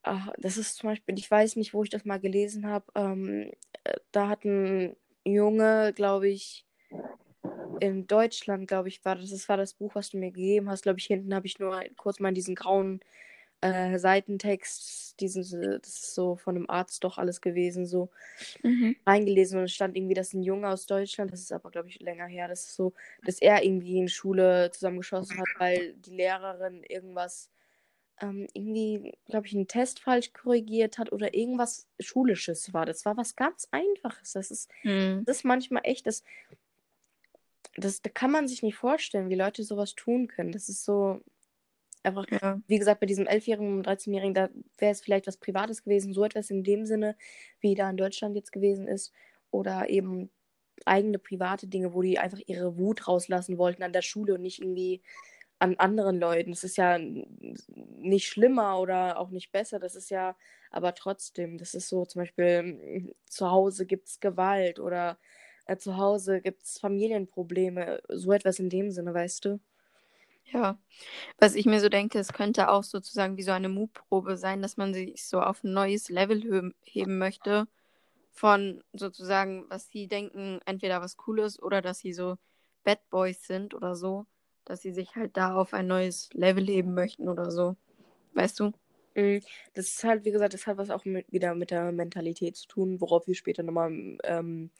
Ach, 0.09 0.29
das 0.39 0.57
ist 0.57 0.77
zum 0.77 0.91
Beispiel, 0.91 1.19
ich 1.19 1.29
weiß 1.29 1.57
nicht, 1.57 1.75
wo 1.75 1.83
ich 1.83 1.91
das 1.91 2.05
mal 2.05 2.21
gelesen 2.21 2.69
habe. 2.69 2.87
Ähm, 2.95 3.51
äh, 3.83 3.95
da 4.13 4.29
hat 4.29 4.45
ein 4.45 4.95
Junge, 5.25 5.93
glaube 5.95 6.29
ich, 6.29 6.65
in 7.81 8.07
Deutschland, 8.07 8.69
glaube 8.69 8.87
ich, 8.87 9.05
war 9.05 9.17
das, 9.17 9.31
das 9.31 9.49
war 9.49 9.57
das 9.57 9.75
Buch, 9.75 9.97
was 9.97 10.11
du 10.11 10.19
mir 10.19 10.31
gegeben 10.31 10.71
hast. 10.71 10.83
Glaube 10.83 11.01
ich, 11.01 11.07
hinten 11.07 11.35
habe 11.35 11.49
ich 11.49 11.59
nur 11.59 11.83
kurz 11.97 12.21
mal 12.21 12.33
diesen 12.33 12.55
grauen 12.55 13.01
äh, 13.63 13.99
Seitentext, 13.99 15.19
diesen, 15.21 15.43
das 15.81 15.89
ist 15.89 16.15
so 16.15 16.37
von 16.37 16.55
einem 16.55 16.71
Arzt 16.71 17.03
doch 17.03 17.19
alles 17.19 17.41
gewesen, 17.41 17.85
so 17.85 18.11
mhm. 18.63 18.95
reingelesen 19.05 19.59
und 19.59 19.65
es 19.65 19.73
stand 19.73 19.97
irgendwie, 19.97 20.15
dass 20.15 20.35
ein 20.35 20.45
Junge 20.45 20.69
aus 20.69 20.87
Deutschland, 20.87 21.33
das 21.33 21.41
ist 21.41 21.53
aber, 21.53 21.71
glaube 21.71 21.89
ich, 21.89 22.01
länger 22.01 22.27
her, 22.27 22.47
das 22.47 22.65
ist 22.65 22.77
so, 22.77 22.93
dass 23.25 23.41
er 23.41 23.65
irgendwie 23.65 23.99
in 23.99 24.09
Schule 24.09 24.71
zusammengeschossen 24.71 25.39
hat, 25.39 25.49
weil 25.59 25.95
die 25.95 26.15
Lehrerin 26.15 26.85
irgendwas, 26.85 27.51
ähm, 28.21 28.47
irgendwie, 28.53 29.15
glaube 29.27 29.47
ich, 29.47 29.55
einen 29.55 29.69
Test 29.69 30.01
falsch 30.01 30.33
korrigiert 30.33 30.99
hat 30.99 31.13
oder 31.13 31.35
irgendwas 31.35 31.87
Schulisches 32.01 32.73
war. 32.73 32.87
Das 32.87 33.05
war 33.05 33.17
was 33.17 33.37
ganz 33.37 33.69
Einfaches. 33.71 34.33
Das 34.33 34.51
ist, 34.51 34.71
mhm. 34.83 35.25
das 35.27 35.39
ist 35.39 35.45
manchmal 35.45 35.83
echt, 35.85 36.07
das, 36.07 36.25
das, 37.77 38.03
da 38.03 38.11
kann 38.11 38.31
man 38.31 38.49
sich 38.49 38.63
nicht 38.63 38.77
vorstellen, 38.77 39.29
wie 39.29 39.35
Leute 39.35 39.63
sowas 39.63 39.95
tun 39.95 40.29
können. 40.29 40.53
Das 40.53 40.69
ist 40.69 40.85
so, 40.85 41.21
Einfach, 42.07 42.27
ja. 42.31 42.61
wie 42.69 42.79
gesagt, 42.79 43.01
bei 43.01 43.07
diesem 43.07 43.27
11-Jährigen 43.27 43.79
und 43.79 43.89
13-Jährigen, 43.89 44.33
da 44.33 44.49
wäre 44.79 44.93
es 44.93 45.01
vielleicht 45.01 45.27
was 45.27 45.39
Privates 45.39 45.83
gewesen, 45.83 46.13
so 46.13 46.23
etwas 46.23 46.51
in 46.51 46.63
dem 46.63 46.87
Sinne, 46.87 47.17
wie 47.59 47.75
da 47.75 47.91
in 47.91 47.97
Deutschland 47.97 48.37
jetzt 48.37 48.53
gewesen 48.53 48.87
ist. 48.87 49.13
Oder 49.51 49.91
eben 49.91 50.31
eigene 50.85 51.19
private 51.19 51.67
Dinge, 51.67 51.95
wo 51.95 52.03
die 52.03 52.21
einfach 52.21 52.39
ihre 52.47 52.79
Wut 52.79 53.09
rauslassen 53.09 53.59
wollten 53.59 53.83
an 53.83 53.93
der 53.93 54.03
Schule 54.03 54.35
und 54.35 54.43
nicht 54.43 54.61
irgendwie 54.61 55.03
an 55.59 55.77
anderen 55.77 56.19
Leuten. 56.21 56.51
Das 56.51 56.65
ist 56.65 56.77
ja 56.77 56.99
nicht 56.99 58.29
schlimmer 58.29 58.79
oder 58.81 59.19
auch 59.19 59.31
nicht 59.31 59.53
besser. 59.53 59.79
Das 59.79 59.95
ist 59.95 60.11
ja, 60.11 60.37
aber 60.71 60.95
trotzdem, 60.95 61.59
das 61.59 61.75
ist 61.75 61.89
so 61.89 62.05
zum 62.05 62.23
Beispiel, 62.23 63.15
zu 63.27 63.51
Hause 63.51 63.87
gibt 63.87 64.09
es 64.09 64.21
Gewalt 64.21 64.79
oder 64.79 65.19
äh, 65.67 65.77
zu 65.77 65.97
Hause 65.97 66.41
gibt 66.41 66.63
es 66.63 66.79
Familienprobleme. 66.79 68.01
So 68.09 68.33
etwas 68.33 68.59
in 68.59 68.71
dem 68.71 68.91
Sinne, 68.91 69.15
weißt 69.15 69.45
du? 69.47 69.61
Ja, 70.45 70.79
was 71.39 71.55
ich 71.57 71.67
mir 71.67 71.81
so 71.81 71.89
denke, 71.89 72.19
es 72.19 72.33
könnte 72.33 72.71
auch 72.71 72.85
sozusagen 72.85 73.37
wie 73.37 73.43
so 73.43 73.53
eine 73.53 73.69
Mutprobe 73.69 74.37
sein, 74.37 74.63
dass 74.63 74.77
man 74.77 74.95
sich 74.95 75.27
so 75.27 75.41
auf 75.41 75.65
ein 75.65 75.73
neues 75.73 76.09
Level 76.09 76.73
heben 76.85 77.19
möchte 77.19 77.67
von 78.33 78.83
sozusagen, 78.93 79.67
was 79.71 79.89
sie 79.91 80.09
denken, 80.09 80.61
entweder 80.67 81.01
was 81.01 81.17
Cooles 81.17 81.61
oder 81.63 81.83
dass 81.83 82.01
sie 82.01 82.13
so 82.13 82.37
Bad 82.85 83.01
Boys 83.11 83.47
sind 83.47 83.75
oder 83.75 83.97
so. 83.97 84.27
Dass 84.67 84.83
sie 84.83 84.93
sich 84.93 85.17
halt 85.17 85.37
da 85.37 85.55
auf 85.55 85.73
ein 85.73 85.87
neues 85.87 86.29
Level 86.35 86.67
heben 86.67 86.95
möchten 86.95 87.29
oder 87.29 87.51
so. 87.51 87.77
Weißt 88.35 88.61
du? 88.61 88.73
Mm, 89.15 89.39
das 89.75 89.87
ist 89.87 90.05
halt, 90.05 90.25
wie 90.25 90.31
gesagt, 90.33 90.55
das 90.55 90.67
hat 90.67 90.77
was 90.77 90.91
auch 90.91 91.05
mit, 91.05 91.33
wieder 91.33 91.55
mit 91.55 91.71
der 91.71 91.91
Mentalität 91.93 92.57
zu 92.57 92.69
tun, 92.69 93.01
worauf 93.01 93.27
wir 93.27 93.35
später 93.35 93.63
nochmal 93.63 94.19
ähm, 94.25 94.71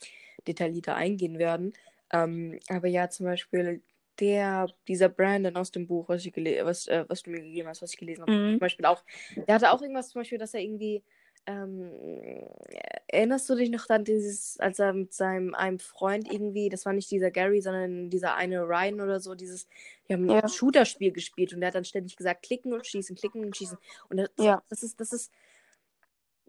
detaillierter 0.47 0.95
eingehen 0.95 1.39
werden. 1.39 1.73
Ähm, 2.11 2.59
aber 2.69 2.87
ja, 2.87 3.09
zum 3.09 3.25
Beispiel 3.25 3.81
der, 4.19 4.67
dieser 4.87 5.09
Brandon 5.09 5.55
aus 5.57 5.71
dem 5.71 5.87
Buch, 5.87 6.09
was, 6.09 6.25
ich 6.25 6.35
was, 6.35 6.87
äh, 6.87 7.05
was 7.07 7.23
du 7.23 7.31
mir 7.31 7.41
gegeben 7.41 7.67
hast, 7.67 7.81
was 7.81 7.93
ich 7.93 7.97
gelesen 7.99 8.23
habe, 8.23 8.31
Mhm. 8.31 8.51
zum 8.51 8.59
Beispiel 8.59 8.85
auch, 8.85 9.03
der 9.35 9.55
hatte 9.55 9.71
auch 9.71 9.81
irgendwas 9.81 10.09
zum 10.09 10.21
Beispiel, 10.21 10.37
dass 10.37 10.53
er 10.53 10.61
irgendwie, 10.61 11.03
ähm, 11.47 11.91
erinnerst 13.07 13.49
du 13.49 13.55
dich 13.55 13.69
noch 13.71 13.89
an 13.89 14.03
dieses, 14.05 14.59
als 14.59 14.79
er 14.79 14.93
mit 14.93 15.13
seinem 15.13 15.55
einem 15.55 15.79
Freund 15.79 16.31
irgendwie, 16.31 16.69
das 16.69 16.85
war 16.85 16.93
nicht 16.93 17.09
dieser 17.11 17.31
Gary, 17.31 17.61
sondern 17.61 18.09
dieser 18.09 18.35
eine 18.35 18.61
Ryan 18.63 19.01
oder 19.01 19.19
so, 19.19 19.35
dieses, 19.35 19.67
die 20.07 20.13
haben 20.13 20.29
Ja. 20.29 20.41
ein 20.41 20.47
Shooter-Spiel 20.47 21.11
gespielt 21.13 21.53
und 21.53 21.61
der 21.61 21.67
hat 21.69 21.75
dann 21.75 21.85
ständig 21.85 22.15
gesagt, 22.17 22.43
klicken 22.43 22.73
und 22.73 22.85
schießen, 22.85 23.15
klicken 23.15 23.43
und 23.45 23.55
schießen. 23.57 23.77
Und 24.09 24.17
das, 24.17 24.29
Ja. 24.37 24.63
das 24.69 24.83
ist, 24.83 24.99
das 24.99 25.13
ist, 25.13 25.31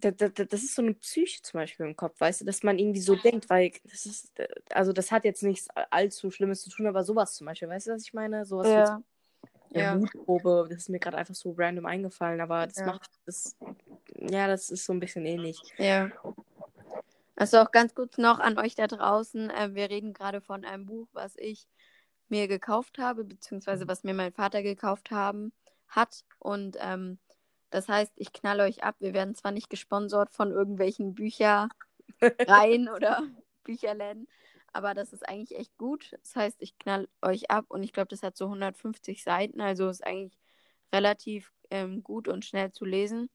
das, 0.00 0.14
das, 0.16 0.32
das 0.48 0.62
ist 0.62 0.74
so 0.76 0.82
eine 0.82 0.94
Psyche 0.94 1.42
zum 1.42 1.58
Beispiel 1.58 1.86
im 1.86 1.96
Kopf, 1.96 2.20
weißt 2.20 2.42
du, 2.42 2.44
dass 2.44 2.62
man 2.62 2.78
irgendwie 2.78 3.00
so 3.00 3.16
denkt, 3.16 3.50
weil 3.50 3.72
das 3.84 4.06
ist, 4.06 4.32
also 4.72 4.92
das 4.92 5.10
hat 5.10 5.24
jetzt 5.24 5.42
nichts 5.42 5.68
allzu 5.90 6.30
Schlimmes 6.30 6.62
zu 6.62 6.70
tun, 6.70 6.86
aber 6.86 7.02
sowas 7.04 7.34
zum 7.34 7.46
Beispiel, 7.46 7.68
weißt 7.68 7.88
du, 7.88 7.92
was 7.92 8.02
ich 8.04 8.14
meine? 8.14 8.44
Sowas 8.46 8.68
Ja. 8.68 9.02
Ja. 9.70 9.94
Mutprobe, 9.96 10.66
das 10.68 10.78
ist 10.78 10.88
mir 10.88 10.98
gerade 10.98 11.16
einfach 11.16 11.34
so 11.34 11.54
random 11.56 11.86
eingefallen, 11.86 12.40
aber 12.40 12.66
das 12.66 12.78
Ja. 12.78 12.86
macht 12.86 13.10
das, 13.26 13.56
ja, 14.16 14.46
das 14.46 14.70
ist 14.70 14.84
so 14.84 14.92
ein 14.92 15.00
bisschen 15.00 15.26
ähnlich. 15.26 15.60
Ja. 15.76 16.10
Also 17.36 17.58
auch 17.58 17.70
ganz 17.70 17.94
kurz 17.94 18.18
noch 18.18 18.40
an 18.40 18.58
euch 18.58 18.74
da 18.74 18.86
draußen. 18.86 19.50
Äh, 19.50 19.74
wir 19.74 19.90
reden 19.90 20.12
gerade 20.12 20.40
von 20.40 20.64
einem 20.64 20.86
Buch, 20.86 21.08
was 21.12 21.36
ich 21.36 21.68
mir 22.28 22.48
gekauft 22.48 22.98
habe, 22.98 23.24
beziehungsweise 23.24 23.86
was 23.86 24.04
mir 24.04 24.14
mein 24.14 24.32
Vater 24.32 24.62
gekauft 24.62 25.10
haben, 25.10 25.52
hat. 25.88 26.24
Und 26.38 26.76
ähm, 26.80 27.18
das 27.70 27.88
heißt, 27.88 28.12
ich 28.16 28.32
knall 28.32 28.60
euch 28.60 28.82
ab. 28.82 28.96
Wir 28.98 29.14
werden 29.14 29.34
zwar 29.34 29.52
nicht 29.52 29.70
gesponsert 29.70 30.30
von 30.30 30.50
irgendwelchen 30.50 31.14
Büchereien 31.14 31.70
oder 32.94 33.22
Bücherläden, 33.64 34.26
aber 34.72 34.94
das 34.94 35.12
ist 35.12 35.28
eigentlich 35.28 35.58
echt 35.58 35.76
gut. 35.78 36.12
Das 36.22 36.36
heißt, 36.36 36.56
ich 36.60 36.78
knall 36.78 37.08
euch 37.22 37.50
ab 37.50 37.66
und 37.68 37.82
ich 37.82 37.92
glaube, 37.92 38.08
das 38.08 38.22
hat 38.22 38.36
so 38.36 38.46
150 38.46 39.22
Seiten, 39.22 39.60
also 39.60 39.88
ist 39.88 40.06
eigentlich 40.06 40.38
relativ 40.92 41.52
ähm, 41.70 42.02
gut 42.02 42.28
und 42.28 42.44
schnell 42.44 42.72
zu 42.72 42.84
lesen. 42.84 43.30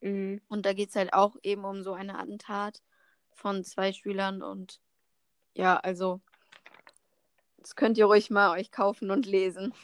Mhm. 0.00 0.40
Und 0.48 0.66
da 0.66 0.72
geht 0.72 0.90
es 0.90 0.96
halt 0.96 1.12
auch 1.12 1.36
eben 1.42 1.64
um 1.64 1.82
so 1.82 1.92
eine 1.92 2.18
Attentat 2.18 2.82
von 3.32 3.64
zwei 3.64 3.92
Schülern 3.92 4.42
und 4.42 4.80
ja, 5.54 5.76
also 5.76 6.20
das 7.58 7.76
könnt 7.76 7.98
ihr 7.98 8.06
ruhig 8.06 8.30
mal 8.30 8.52
euch 8.52 8.70
kaufen 8.70 9.10
und 9.10 9.26
lesen. 9.26 9.74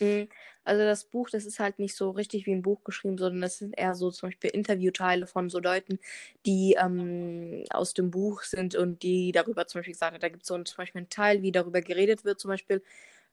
Mhm. 0.00 0.28
Also 0.64 0.82
das 0.84 1.04
Buch, 1.04 1.28
das 1.30 1.44
ist 1.44 1.58
halt 1.60 1.78
nicht 1.78 1.94
so 1.96 2.10
richtig 2.10 2.46
wie 2.46 2.52
ein 2.52 2.62
Buch 2.62 2.82
geschrieben, 2.84 3.18
sondern 3.18 3.42
das 3.42 3.58
sind 3.58 3.74
eher 3.78 3.94
so 3.94 4.10
zum 4.10 4.28
Beispiel 4.28 4.50
Interviewteile 4.50 5.26
von 5.26 5.50
so 5.50 5.58
Leuten, 5.60 5.98
die 6.46 6.76
ähm, 6.80 7.64
aus 7.70 7.92
dem 7.94 8.10
Buch 8.10 8.42
sind 8.42 8.74
und 8.74 9.02
die 9.02 9.32
darüber 9.32 9.66
zum 9.66 9.80
Beispiel 9.80 9.92
gesagt 9.94 10.12
haben, 10.14 10.20
da 10.20 10.28
gibt 10.28 10.42
es 10.42 10.48
so 10.48 10.54
ein, 10.54 10.64
zum 10.66 10.76
Beispiel 10.78 11.00
einen 11.00 11.08
Teil, 11.10 11.42
wie 11.42 11.52
darüber 11.52 11.80
geredet 11.82 12.24
wird, 12.24 12.40
zum 12.40 12.48
Beispiel, 12.50 12.82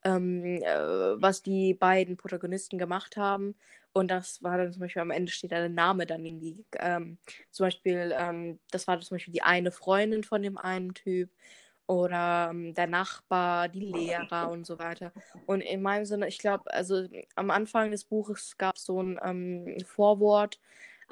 ähm, 0.04 0.62
äh, 0.64 0.66
was 1.22 1.42
die 1.44 1.74
beiden 1.74 2.18
Protagonisten 2.18 2.78
gemacht 2.78 3.18
haben. 3.18 3.56
Und 3.94 4.10
das 4.12 4.44
war 4.44 4.58
dann 4.58 4.72
zum 4.74 4.82
Beispiel 4.82 5.02
am 5.02 5.12
Ende 5.12 5.32
steht 5.32 5.52
der 5.52 5.70
Name 5.70 6.06
dann 6.06 6.26
irgendwie. 6.26 6.66
Ähm, 6.80 7.18
zum 7.52 7.66
Beispiel, 7.68 8.14
ähm, 8.18 8.60
das 8.72 8.88
war 8.88 9.00
zum 9.02 9.16
Beispiel 9.16 9.34
die 9.34 9.42
eine 9.44 9.72
Freundin 9.72 10.24
von 10.24 10.42
dem 10.44 10.58
einen 10.58 10.94
Typ 10.94 11.30
oder 11.90 12.50
ähm, 12.52 12.74
der 12.76 12.86
Nachbar, 12.86 13.68
die 13.68 13.80
Lehrer 13.80 14.52
und 14.52 14.64
so 14.64 14.78
weiter. 14.78 15.12
Und 15.48 15.62
in 15.62 15.82
meinem 15.82 16.06
Sinne, 16.06 16.28
ich 16.28 16.38
glaube, 16.38 16.72
also 16.72 17.08
am 17.36 17.50
Anfang 17.50 17.90
des 17.90 18.04
Buches 18.04 18.60
gab 18.60 18.76
es 18.76 18.86
so 18.86 19.02
ein 19.02 19.20
ähm, 19.24 19.76
Vorwort 19.88 20.60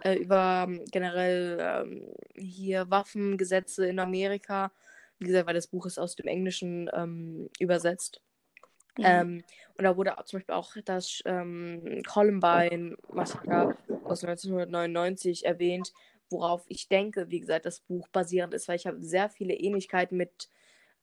äh, 0.04 0.18
über 0.18 0.66
ähm, 0.68 0.86
generell 0.92 1.58
ähm, 1.60 2.04
hier 2.36 2.92
Waffengesetze 2.92 3.88
in 3.88 3.98
Amerika. 3.98 4.72
Wie 5.18 5.26
gesagt, 5.26 5.48
weil 5.48 5.56
das 5.56 5.66
Buch 5.66 5.88
ist 5.88 5.98
aus 5.98 6.16
dem 6.16 6.28
Englischen 6.28 6.92
ähm, 6.94 7.50
übersetzt. 7.60 8.22
Mhm. 9.00 9.04
Ähm, 9.04 9.44
und 9.80 9.84
da 9.84 9.98
wurde 9.98 10.16
zum 10.26 10.38
Beispiel 10.38 10.54
auch 10.54 10.76
das 10.86 11.24
Columbine-Massaker 11.24 13.76
aus 14.04 14.24
1999 14.24 15.44
erwähnt, 15.44 15.92
worauf 16.30 16.66
ich 16.68 16.88
denke, 16.88 17.32
wie 17.32 17.40
gesagt, 17.40 17.66
das 17.66 17.80
Buch 17.80 18.08
basierend 18.10 18.54
ist, 18.54 18.68
weil 18.68 18.76
ich 18.76 18.86
habe 18.86 19.02
sehr 19.02 19.28
viele 19.30 19.56
Ähnlichkeiten 19.56 20.18
mit 20.18 20.50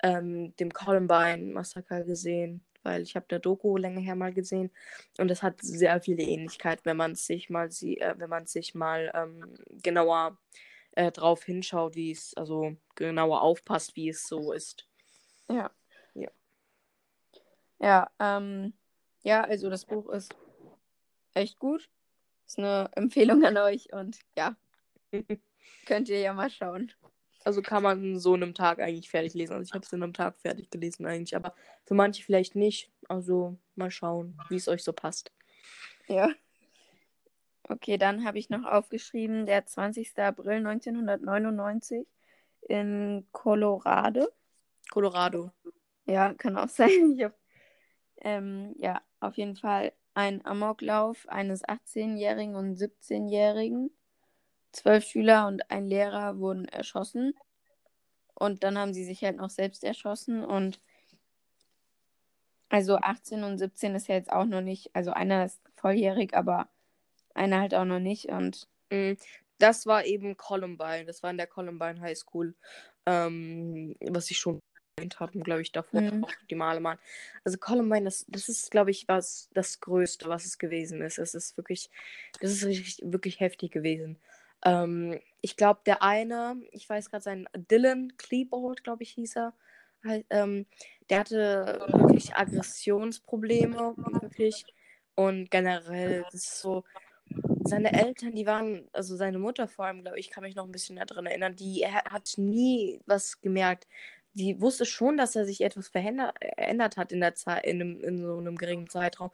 ähm, 0.04 0.54
dem 0.56 0.70
Columbine-Massaker 0.70 2.04
gesehen, 2.04 2.62
weil 2.82 3.00
ich 3.02 3.16
habe 3.16 3.24
eine 3.30 3.40
Doku 3.40 3.78
länger 3.78 4.02
her 4.02 4.14
mal 4.14 4.34
gesehen 4.34 4.70
und 5.18 5.30
es 5.30 5.42
hat 5.42 5.62
sehr 5.62 5.98
viele 6.02 6.22
Ähnlichkeiten, 6.22 6.84
wenn 6.84 6.98
man 6.98 7.14
sich 7.14 7.48
mal 7.48 7.70
sie, 7.70 7.98
äh, 7.98 8.14
wenn 8.18 8.28
man 8.28 8.46
sich 8.46 8.74
mal 8.74 9.10
ähm, 9.14 9.54
genauer 9.82 10.36
äh, 10.92 11.10
drauf 11.10 11.44
hinschaut, 11.44 11.96
wie 11.96 12.10
es, 12.10 12.34
also 12.34 12.76
genauer 12.96 13.40
aufpasst, 13.40 13.96
wie 13.96 14.10
es 14.10 14.28
so 14.28 14.52
ist. 14.52 14.86
Ja. 15.48 15.70
Ja. 16.12 16.30
Ja, 17.78 18.10
ähm, 18.20 18.74
ja, 19.22 19.42
also 19.42 19.70
das 19.70 19.86
Buch 19.86 20.10
ist 20.10 20.36
echt 21.32 21.58
gut. 21.58 21.88
Ist 22.46 22.58
eine 22.58 22.90
Empfehlung 22.94 23.42
an 23.42 23.56
euch 23.56 23.90
und 23.94 24.18
ja, 24.36 24.54
könnt 25.86 26.10
ihr 26.10 26.20
ja 26.20 26.34
mal 26.34 26.50
schauen. 26.50 26.92
Also 27.44 27.60
kann 27.62 27.82
man 27.82 28.18
so 28.18 28.34
in 28.34 28.42
einem 28.42 28.54
Tag 28.54 28.80
eigentlich 28.80 29.10
fertig 29.10 29.34
lesen. 29.34 29.52
Also 29.52 29.64
ich 29.64 29.74
habe 29.74 29.84
es 29.84 29.92
in 29.92 30.02
einem 30.02 30.14
Tag 30.14 30.38
fertig 30.40 30.70
gelesen 30.70 31.06
eigentlich, 31.06 31.36
aber 31.36 31.54
für 31.84 31.94
manche 31.94 32.22
vielleicht 32.22 32.56
nicht. 32.56 32.90
Also 33.08 33.58
mal 33.74 33.90
schauen, 33.90 34.38
wie 34.48 34.56
es 34.56 34.68
euch 34.68 34.82
so 34.82 34.92
passt. 34.92 35.30
Ja. 36.08 36.30
Okay, 37.68 37.96
dann 37.96 38.24
habe 38.26 38.38
ich 38.38 38.50
noch 38.50 38.64
aufgeschrieben, 38.64 39.46
der 39.46 39.64
20. 39.64 40.18
April 40.18 40.66
1999 40.66 42.06
in 42.62 43.26
Colorado. 43.32 44.28
Colorado. 44.90 45.50
Ja, 46.06 46.34
kann 46.34 46.56
auch 46.56 46.68
sein. 46.70 47.14
Ich 47.16 47.24
hab, 47.24 47.34
ähm, 48.22 48.74
ja, 48.78 49.00
auf 49.20 49.36
jeden 49.36 49.56
Fall 49.56 49.92
ein 50.14 50.44
Amoklauf 50.46 51.28
eines 51.28 51.64
18-Jährigen 51.64 52.54
und 52.54 52.76
17-Jährigen. 52.76 53.90
Zwölf 54.74 55.04
Schüler 55.04 55.46
und 55.46 55.70
ein 55.70 55.86
Lehrer 55.86 56.38
wurden 56.38 56.66
erschossen. 56.66 57.34
Und 58.34 58.64
dann 58.64 58.76
haben 58.76 58.92
sie 58.92 59.04
sich 59.04 59.22
halt 59.22 59.36
noch 59.36 59.50
selbst 59.50 59.84
erschossen. 59.84 60.44
Und 60.44 60.80
also 62.68 62.96
18 62.96 63.44
und 63.44 63.58
17 63.58 63.94
ist 63.94 64.08
ja 64.08 64.16
jetzt 64.16 64.32
auch 64.32 64.46
noch 64.46 64.60
nicht, 64.60 64.90
also 64.94 65.12
einer 65.12 65.44
ist 65.44 65.60
volljährig, 65.76 66.34
aber 66.34 66.68
einer 67.34 67.60
halt 67.60 67.74
auch 67.74 67.84
noch 67.84 68.00
nicht. 68.00 68.26
Und 68.26 68.66
Mm, 68.90 69.14
Das 69.58 69.86
war 69.86 70.04
eben 70.04 70.36
Columbine. 70.36 71.04
Das 71.06 71.22
war 71.22 71.30
in 71.30 71.36
der 71.38 71.46
Columbine 71.46 72.00
High 72.00 72.18
School. 72.18 72.54
Ähm, 73.06 73.94
was 74.00 74.30
ich 74.30 74.38
schon 74.38 74.60
erwähnt 74.96 75.20
habe, 75.20 75.38
glaube 75.40 75.62
ich, 75.62 75.72
davor 75.72 76.02
Mhm. 76.02 76.24
auch 76.24 76.32
die 76.50 76.54
Male 76.54 76.80
mal. 76.80 76.98
Also 77.44 77.58
Columbine, 77.58 78.04
das, 78.04 78.24
das 78.28 78.48
ist, 78.48 78.70
glaube 78.70 78.90
ich, 78.90 79.06
was 79.08 79.48
das 79.54 79.80
Größte, 79.80 80.28
was 80.28 80.44
es 80.44 80.58
gewesen 80.58 81.02
ist. 81.02 81.18
Es 81.18 81.34
ist 81.34 81.56
wirklich, 81.56 81.90
das 82.40 82.50
ist 82.52 82.64
richtig, 82.64 83.00
wirklich 83.04 83.40
heftig 83.40 83.70
gewesen. 83.72 84.18
Ähm, 84.64 85.20
ich 85.40 85.56
glaube, 85.56 85.80
der 85.86 86.02
eine, 86.02 86.60
ich 86.72 86.88
weiß 86.88 87.10
gerade 87.10 87.22
seinen, 87.22 87.48
Dylan 87.54 88.16
Klebold, 88.16 88.82
glaube 88.84 89.02
ich, 89.02 89.10
hieß 89.12 89.36
er. 89.36 89.54
Ähm, 90.30 90.66
der 91.10 91.20
hatte 91.20 91.86
wirklich 91.92 92.34
Aggressionsprobleme, 92.34 93.94
wirklich. 94.20 94.64
Und 95.14 95.50
generell, 95.50 96.24
das 96.24 96.34
ist 96.34 96.60
so, 96.60 96.84
seine 97.64 97.92
Eltern, 97.92 98.34
die 98.34 98.46
waren, 98.46 98.88
also 98.92 99.16
seine 99.16 99.38
Mutter 99.38 99.68
vor 99.68 99.86
allem, 99.86 100.02
glaube 100.02 100.18
ich, 100.18 100.30
kann 100.30 100.44
mich 100.44 100.54
noch 100.54 100.64
ein 100.66 100.72
bisschen 100.72 100.96
daran 100.96 101.26
erinnern, 101.26 101.56
die 101.56 101.86
hat 101.86 102.34
nie 102.36 103.00
was 103.06 103.40
gemerkt. 103.40 103.86
Die 104.34 104.60
wusste 104.60 104.84
schon, 104.84 105.16
dass 105.16 105.36
er 105.36 105.46
sich 105.46 105.60
etwas 105.60 105.88
verändert 105.88 106.96
hat 106.96 107.12
in 107.12 107.20
der 107.20 107.34
Zeit, 107.34 107.64
in, 107.64 108.00
in 108.00 108.18
so 108.18 108.36
einem 108.36 108.56
geringen 108.56 108.88
Zeitraum. 108.90 109.30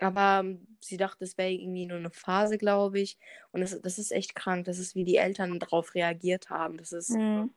Aber 0.00 0.44
sie 0.80 0.96
dachte, 0.96 1.24
es 1.24 1.36
wäre 1.38 1.50
irgendwie 1.50 1.86
nur 1.86 1.98
eine 1.98 2.10
Phase, 2.10 2.58
glaube 2.58 3.00
ich. 3.00 3.18
Und 3.52 3.60
das, 3.60 3.80
das 3.80 3.98
ist 3.98 4.12
echt 4.12 4.34
krank. 4.34 4.64
Das 4.64 4.78
ist, 4.78 4.94
wie 4.94 5.04
die 5.04 5.16
Eltern 5.16 5.58
darauf 5.58 5.94
reagiert 5.94 6.50
haben. 6.50 6.78
Das 6.78 6.92
ist, 6.92 7.10
Mhm. 7.10 7.50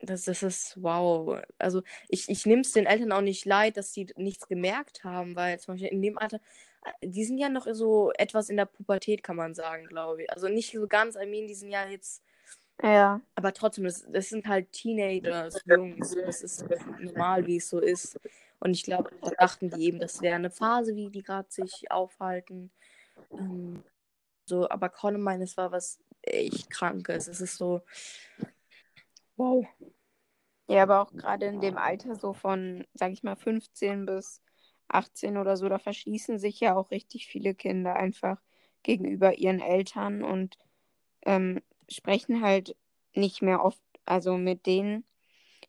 das, 0.00 0.24
das 0.24 0.42
ist 0.42 0.82
wow. 0.82 1.40
Also 1.58 1.82
ich, 2.08 2.28
ich 2.30 2.46
nehme 2.46 2.62
es 2.62 2.72
den 2.72 2.86
Eltern 2.86 3.12
auch 3.12 3.20
nicht 3.20 3.44
leid, 3.44 3.76
dass 3.76 3.92
sie 3.92 4.06
nichts 4.16 4.48
gemerkt 4.48 5.04
haben, 5.04 5.36
weil 5.36 5.60
zum 5.60 5.74
Beispiel 5.74 5.90
in 5.90 6.02
dem 6.02 6.18
Alter, 6.18 6.40
äh, 6.84 7.06
die 7.08 7.24
sind 7.24 7.38
ja 7.38 7.50
noch 7.50 7.66
so 7.72 8.10
etwas 8.12 8.48
in 8.50 8.56
der 8.56 8.66
Pubertät, 8.66 9.22
kann 9.22 9.36
man 9.36 9.54
sagen, 9.54 9.86
glaube 9.86 10.22
ich. 10.22 10.32
Also 10.32 10.48
nicht 10.48 10.72
so 10.72 10.86
ganz, 10.88 11.16
I 11.16 11.26
mean, 11.26 11.46
die 11.46 11.54
sind 11.54 11.70
ja 11.70 11.86
jetzt, 11.86 12.22
ja. 12.82 13.20
aber 13.34 13.52
trotzdem, 13.52 13.84
das, 13.84 14.06
das 14.10 14.30
sind 14.30 14.46
halt 14.48 14.72
Teenagers, 14.72 15.60
Jungs. 15.66 16.16
Das 16.24 16.42
ist 16.42 16.64
normal, 17.00 17.46
wie 17.46 17.56
es 17.56 17.68
so 17.68 17.80
ist. 17.80 18.18
Und 18.60 18.72
ich 18.72 18.84
glaube, 18.84 19.10
da 19.22 19.30
dachten 19.30 19.70
die 19.70 19.86
eben, 19.86 19.98
das 19.98 20.20
wäre 20.20 20.36
eine 20.36 20.50
Phase, 20.50 20.94
wie 20.94 21.10
die 21.10 21.22
gerade 21.22 21.50
sich 21.50 21.90
aufhalten. 21.90 22.70
Ähm, 23.32 23.82
so, 24.44 24.68
aber 24.68 24.90
Columbine, 24.90 25.44
es 25.44 25.56
war 25.56 25.72
was 25.72 26.00
echt 26.22 26.70
Krankes. 26.70 27.26
Es 27.26 27.40
ist 27.40 27.56
so, 27.56 27.82
wow. 29.36 29.66
Ja, 30.68 30.84
aber 30.84 31.00
auch 31.00 31.12
gerade 31.12 31.46
in 31.46 31.60
dem 31.60 31.78
Alter 31.78 32.14
so 32.14 32.32
von, 32.32 32.86
sag 32.94 33.12
ich 33.12 33.22
mal, 33.22 33.36
15 33.36 34.06
bis 34.06 34.42
18 34.88 35.36
oder 35.36 35.56
so, 35.56 35.68
da 35.68 35.78
verschließen 35.78 36.38
sich 36.38 36.60
ja 36.60 36.76
auch 36.76 36.90
richtig 36.90 37.26
viele 37.26 37.54
Kinder 37.54 37.96
einfach 37.96 38.40
gegenüber 38.82 39.38
ihren 39.38 39.60
Eltern 39.60 40.22
und 40.22 40.58
ähm, 41.22 41.62
sprechen 41.88 42.42
halt 42.42 42.76
nicht 43.14 43.42
mehr 43.42 43.64
oft, 43.64 43.82
also 44.04 44.36
mit 44.36 44.66
denen. 44.66 45.04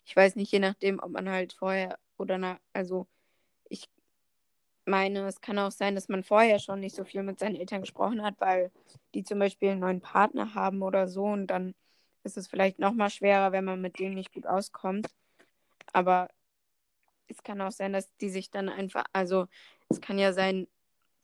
Ich 0.05 0.15
weiß 0.15 0.35
nicht, 0.35 0.51
je 0.51 0.59
nachdem, 0.59 0.99
ob 0.99 1.11
man 1.11 1.29
halt 1.29 1.53
vorher 1.53 1.97
oder 2.21 2.37
nach, 2.39 2.59
also 2.73 3.07
ich 3.69 3.85
meine, 4.85 5.27
es 5.27 5.41
kann 5.41 5.59
auch 5.59 5.71
sein, 5.71 5.95
dass 5.95 6.09
man 6.09 6.23
vorher 6.23 6.59
schon 6.59 6.79
nicht 6.79 6.95
so 6.95 7.03
viel 7.03 7.23
mit 7.23 7.39
seinen 7.39 7.55
Eltern 7.55 7.81
gesprochen 7.81 8.23
hat, 8.23 8.35
weil 8.39 8.71
die 9.13 9.23
zum 9.23 9.39
Beispiel 9.39 9.69
einen 9.71 9.81
neuen 9.81 10.01
Partner 10.01 10.55
haben 10.55 10.81
oder 10.81 11.07
so 11.07 11.25
und 11.25 11.47
dann 11.47 11.73
ist 12.23 12.37
es 12.37 12.47
vielleicht 12.47 12.79
nochmal 12.79 13.09
schwerer, 13.09 13.51
wenn 13.51 13.65
man 13.65 13.81
mit 13.81 13.99
denen 13.99 14.15
nicht 14.15 14.33
gut 14.33 14.47
auskommt. 14.47 15.07
Aber 15.93 16.29
es 17.27 17.43
kann 17.43 17.61
auch 17.61 17.71
sein, 17.71 17.93
dass 17.93 18.15
die 18.17 18.29
sich 18.29 18.51
dann 18.51 18.69
einfach, 18.69 19.05
also 19.13 19.47
es 19.89 20.01
kann 20.01 20.19
ja 20.19 20.33
sein, 20.33 20.67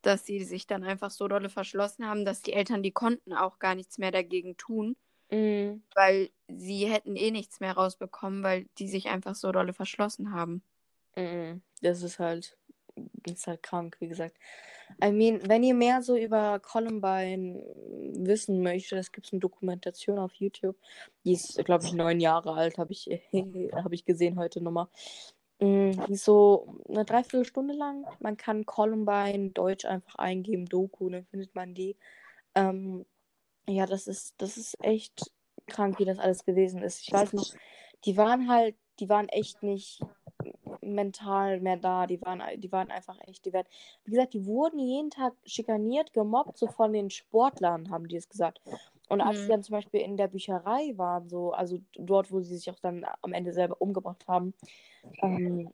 dass 0.04 0.26
sie 0.26 0.44
sich 0.46 0.68
dann 0.68 0.84
einfach 0.84 1.12
so 1.12 1.28
dolle 1.28 1.50
verschlossen 1.50 2.08
haben, 2.08 2.26
dass 2.26 2.42
die 2.42 2.54
Eltern, 2.54 2.84
die 2.84 2.92
konnten 2.94 3.34
auch 3.34 3.60
gar 3.60 3.76
nichts 3.76 3.98
mehr 3.98 4.12
dagegen 4.12 4.58
tun, 4.58 4.96
Mhm. 5.32 5.82
weil 5.96 6.30
sie 6.48 6.88
hätten 6.88 7.16
eh 7.18 7.32
nichts 7.32 7.60
mehr 7.60 7.74
rausbekommen, 7.74 8.44
weil 8.44 8.68
die 8.78 8.88
sich 8.88 9.08
einfach 9.10 9.36
so 9.36 9.52
dolle 9.52 9.74
verschlossen 9.74 10.32
haben. 10.32 10.64
Mhm. 11.18 11.62
Das 11.82 12.04
ist 12.04 12.20
halt, 12.20 12.58
ist 13.26 13.48
halt 13.48 13.64
krank, 13.64 13.98
wie 14.00 14.08
gesagt. 14.08 14.38
I 15.04 15.12
mean, 15.12 15.42
wenn 15.48 15.64
ihr 15.64 15.74
mehr 15.74 16.02
so 16.02 16.16
über 16.16 16.60
Columbine 16.60 17.62
wissen 18.16 18.62
möchtet, 18.62 19.00
es 19.00 19.12
gibt 19.12 19.32
eine 19.32 19.40
Dokumentation 19.40 20.18
auf 20.18 20.34
YouTube. 20.36 20.78
Die 21.26 21.34
ist, 21.34 21.58
glaube 21.66 21.86
ich, 21.86 21.94
neun 21.94 22.20
Jahre 22.20 22.54
alt, 22.54 22.78
habe 22.78 22.94
ich, 22.94 23.08
hab 23.74 23.92
ich 23.92 24.06
gesehen 24.06 24.40
heute 24.40 24.62
nochmal. 24.62 24.88
Mm, 25.60 25.92
Die 26.08 26.14
ist 26.14 26.24
so 26.24 26.76
eine 26.88 27.04
Dreiviertelstunde 27.04 27.74
lang. 27.74 28.06
Man 28.20 28.38
kann 28.38 28.66
Columbine 28.66 29.50
Deutsch 29.50 29.86
einfach 29.86 30.16
eingeben, 30.16 30.66
Doku, 30.68 31.10
dann 31.10 31.26
findet 31.26 31.54
man 31.54 31.74
die. 31.74 31.98
Ähm, 32.56 33.06
ja, 33.68 33.86
das 33.86 34.08
ist, 34.08 34.36
das 34.38 34.58
ist 34.58 34.76
echt 34.82 35.32
krank, 35.68 36.00
wie 36.00 36.06
das 36.06 36.20
alles 36.20 36.46
gewesen 36.46 36.82
ist. 36.82 37.02
Ich 37.02 37.12
weiß 37.12 37.34
noch, 37.34 37.48
die 38.06 38.16
waren 38.16 38.50
halt, 38.50 38.76
die 39.00 39.10
waren 39.10 39.28
echt 39.30 39.64
nicht 39.64 40.00
mental 40.93 41.60
mehr 41.62 41.78
da. 41.78 42.08
Die 42.08 42.21
waren, 42.21 42.41
die 42.60 42.71
waren 42.71 42.91
einfach 42.91 43.17
echt, 43.28 43.45
die 43.45 43.54
werden, 43.54 43.67
wie 44.06 44.12
gesagt, 44.12 44.34
die 44.34 44.45
wurden 44.45 44.80
jeden 44.80 45.10
Tag 45.12 45.34
schikaniert, 45.45 46.13
gemobbt, 46.13 46.58
so 46.58 46.67
von 46.67 46.93
den 46.93 47.10
Sportlern, 47.10 47.89
haben 47.89 48.08
die 48.08 48.17
es 48.17 48.30
gesagt. 48.30 48.62
Und 49.10 49.21
als 49.21 49.43
Mhm. 49.43 49.45
sie 49.45 49.52
dann 49.52 49.63
zum 49.63 49.73
Beispiel 49.73 50.02
in 50.02 50.17
der 50.17 50.28
Bücherei 50.28 50.93
waren, 50.97 51.30
so, 51.30 51.52
also 51.54 51.80
dort, 51.95 52.32
wo 52.32 52.41
sie 52.41 52.56
sich 52.58 52.69
auch 52.71 52.80
dann 52.80 53.06
am 53.21 53.34
Ende 53.34 53.54
selber 53.54 53.82
umgebracht 53.82 54.28
haben, 54.28 54.54
ähm, 55.21 55.73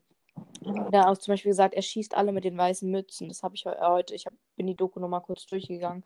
da 0.90 1.08
auch 1.08 1.18
zum 1.18 1.32
Beispiel 1.32 1.50
gesagt, 1.50 1.74
er 1.74 1.82
schießt 1.82 2.14
alle 2.14 2.32
mit 2.32 2.44
den 2.44 2.56
weißen 2.56 2.90
Mützen. 2.90 3.28
Das 3.28 3.42
habe 3.42 3.54
ich 3.56 3.66
heu- 3.66 3.78
heute, 3.80 4.14
ich 4.14 4.26
hab, 4.26 4.34
bin 4.56 4.66
die 4.66 4.76
Doku 4.76 5.00
nochmal 5.00 5.22
kurz 5.22 5.46
durchgegangen. 5.46 6.04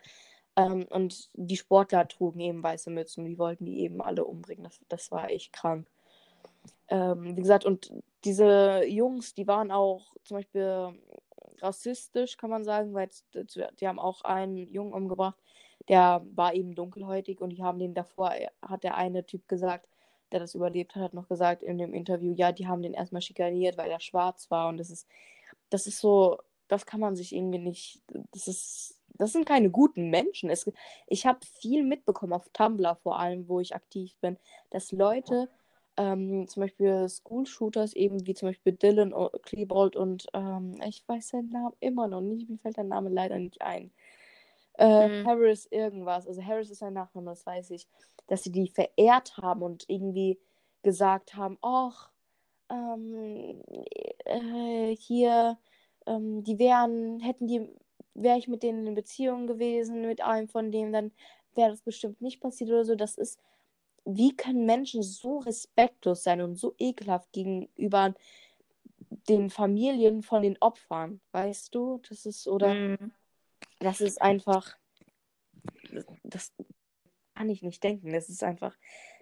Ähm, 0.56 0.86
und 0.90 1.30
die 1.34 1.56
Sportler 1.56 2.08
trugen 2.08 2.40
eben 2.40 2.62
weiße 2.62 2.90
Mützen. 2.90 3.24
Die 3.24 3.38
wollten 3.38 3.66
die 3.66 3.80
eben 3.80 4.02
alle 4.02 4.24
umbringen. 4.24 4.64
Das, 4.64 4.80
das 4.88 5.10
war 5.12 5.30
echt 5.30 5.52
krank. 5.52 5.88
Ähm, 6.88 7.36
wie 7.36 7.40
gesagt, 7.42 7.64
und 7.64 7.92
diese 8.24 8.84
Jungs, 8.86 9.34
die 9.34 9.46
waren 9.46 9.70
auch 9.70 10.14
zum 10.24 10.38
Beispiel 10.38 10.98
rassistisch, 11.60 12.36
kann 12.36 12.50
man 12.50 12.64
sagen, 12.64 12.94
weil 12.94 13.08
es- 13.08 13.24
die 13.80 13.88
haben 13.88 13.98
auch 13.98 14.22
einen 14.22 14.56
Jungen 14.56 14.92
umgebracht, 14.92 15.36
der 15.88 16.24
war 16.34 16.54
eben 16.54 16.74
dunkelhäutig 16.74 17.40
und 17.40 17.50
die 17.50 17.62
haben 17.62 17.78
den 17.78 17.94
davor, 17.94 18.32
hat 18.62 18.84
der 18.84 18.96
eine 18.96 19.24
Typ 19.26 19.48
gesagt, 19.48 19.88
der 20.32 20.40
das 20.40 20.54
überlebt 20.54 20.94
hat, 20.94 21.02
hat 21.02 21.14
noch 21.14 21.28
gesagt 21.28 21.62
in 21.62 21.78
dem 21.78 21.94
Interview, 21.94 22.32
ja, 22.34 22.52
die 22.52 22.66
haben 22.66 22.82
den 22.82 22.94
erstmal 22.94 23.22
schikaniert, 23.22 23.78
weil 23.78 23.90
er 23.90 24.00
schwarz 24.00 24.50
war 24.50 24.68
und 24.68 24.76
das 24.78 24.90
ist, 24.90 25.08
das 25.70 25.86
ist 25.86 25.98
so, 26.00 26.38
das 26.68 26.86
kann 26.86 27.00
man 27.00 27.16
sich 27.16 27.34
irgendwie 27.34 27.58
nicht, 27.58 28.02
das 28.32 28.46
ist, 28.48 29.00
das 29.14 29.32
sind 29.32 29.46
keine 29.46 29.70
guten 29.70 30.10
Menschen. 30.10 30.50
Es, 30.50 30.70
ich 31.06 31.26
habe 31.26 31.40
viel 31.60 31.82
mitbekommen 31.82 32.32
auf 32.34 32.48
Tumblr 32.52 32.96
vor 32.96 33.18
allem, 33.18 33.48
wo 33.48 33.58
ich 33.60 33.74
aktiv 33.74 34.16
bin, 34.20 34.38
dass 34.70 34.92
Leute 34.92 35.48
ähm, 35.98 36.48
zum 36.48 36.62
Beispiel 36.62 37.08
School-Shooters, 37.08 37.94
eben 37.94 38.26
wie 38.26 38.34
zum 38.34 38.50
Beispiel 38.50 38.74
Dylan 38.74 39.14
Klebold 39.42 39.96
und 39.96 40.26
ähm, 40.34 40.76
ich 40.86 41.04
weiß 41.08 41.30
seinen 41.30 41.50
Namen 41.50 41.76
immer 41.80 42.08
noch 42.08 42.22
nicht, 42.22 42.48
mir 42.50 42.58
fällt 42.58 42.78
der 42.78 42.84
Name 42.84 43.10
leider 43.10 43.38
nicht 43.38 43.62
ein. 43.62 43.92
Äh, 44.74 45.10
Mhm. 45.10 45.26
Harris 45.26 45.66
irgendwas, 45.70 46.26
also 46.28 46.42
Harris 46.44 46.70
ist 46.70 46.78
sein 46.80 46.94
Nachname, 46.94 47.30
das 47.30 47.44
weiß 47.46 47.70
ich, 47.70 47.88
dass 48.28 48.44
sie 48.44 48.52
die 48.52 48.68
verehrt 48.68 49.36
haben 49.38 49.62
und 49.62 49.84
irgendwie 49.88 50.38
gesagt 50.82 51.34
haben, 51.36 51.58
ach, 51.62 52.10
ähm, 52.70 53.62
äh, 54.24 54.94
hier, 54.96 55.58
ähm, 56.06 56.44
die 56.44 56.58
wären, 56.58 57.20
hätten 57.20 57.46
die, 57.46 57.68
wäre 58.14 58.38
ich 58.38 58.48
mit 58.48 58.62
denen 58.62 58.86
in 58.86 58.94
Beziehung 58.94 59.46
gewesen, 59.46 60.02
mit 60.02 60.20
einem 60.22 60.48
von 60.48 60.70
denen, 60.72 60.92
dann 60.92 61.12
wäre 61.54 61.70
das 61.70 61.82
bestimmt 61.82 62.20
nicht 62.20 62.40
passiert 62.40 62.70
oder 62.70 62.84
so. 62.84 62.94
Das 62.96 63.16
ist, 63.18 63.40
wie 64.16 64.34
können 64.34 64.64
Menschen 64.64 65.02
so 65.02 65.38
respektlos 65.38 66.22
sein 66.22 66.40
und 66.40 66.56
so 66.56 66.74
ekelhaft 66.78 67.30
gegenüber 67.32 68.14
den 69.28 69.50
Familien 69.50 70.22
von 70.22 70.42
den 70.42 70.56
Opfern, 70.60 71.20
weißt 71.32 71.74
du? 71.74 72.00
Das 72.08 72.26
ist, 72.26 72.48
oder 72.48 72.74
Mhm. 72.74 73.12
das 73.80 74.00
ist 74.00 74.20
einfach, 74.22 74.76
das, 75.92 76.06
das 76.24 76.52
kann 77.34 77.50
ich 77.50 77.62
nicht 77.62 77.84
denken. 77.84 78.12
Das 78.12 78.28
ist 78.28 78.42
einfach 78.42 78.76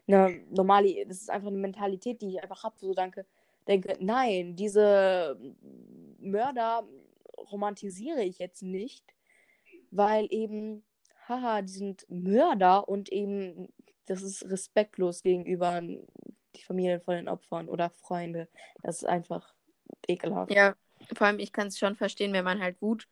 eine 0.06 0.42
normale, 0.50 1.04
das 1.06 1.18
ist 1.18 1.30
einfach 1.30 1.48
eine 1.48 1.58
Mentalität, 1.58 2.22
die 2.22 2.28
ich 2.30 2.42
einfach 2.42 2.62
habe, 2.62 2.78
so 2.78 2.94
danke, 2.94 3.26
denke, 3.66 3.96
nein, 4.00 4.56
diese 4.56 5.38
Mörder 6.18 6.86
romantisiere 7.36 8.22
ich 8.22 8.38
jetzt 8.38 8.62
nicht, 8.62 9.04
weil 9.90 10.28
eben, 10.30 10.84
haha, 11.28 11.62
die 11.62 11.72
sind 11.72 12.06
Mörder 12.08 12.88
und 12.88 13.10
eben, 13.10 13.68
das 14.06 14.22
ist 14.22 14.44
respektlos 14.48 15.22
gegenüber 15.22 15.80
die 15.80 16.62
Familien 16.62 17.00
von 17.00 17.16
den 17.16 17.28
Opfern 17.28 17.68
oder 17.68 17.90
Freunde. 17.90 18.48
Das 18.82 19.02
ist 19.02 19.08
einfach 19.08 19.54
ekelhaft. 20.08 20.52
Ja, 20.52 20.74
vor 21.14 21.26
allem, 21.26 21.38
ich 21.38 21.52
kann 21.52 21.68
es 21.68 21.78
schon 21.78 21.96
verstehen, 21.96 22.32
wenn 22.32 22.44
man 22.44 22.60
halt 22.60 22.80
Wut, 22.80 23.08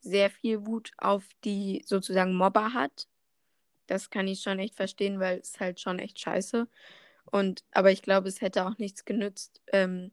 sehr 0.00 0.30
viel 0.30 0.66
Wut 0.66 0.92
auf 0.96 1.24
die 1.44 1.82
sozusagen 1.84 2.34
Mobber 2.34 2.72
hat. 2.72 3.08
Das 3.86 4.10
kann 4.10 4.28
ich 4.28 4.42
schon 4.42 4.58
echt 4.58 4.74
verstehen, 4.74 5.18
weil 5.18 5.38
es 5.38 5.58
halt 5.60 5.80
schon 5.80 5.98
echt 5.98 6.20
scheiße. 6.20 6.68
Und, 7.26 7.64
aber 7.72 7.90
ich 7.90 8.02
glaube, 8.02 8.28
es 8.28 8.40
hätte 8.40 8.66
auch 8.66 8.78
nichts 8.78 9.04
genützt, 9.04 9.60
ähm, 9.72 10.12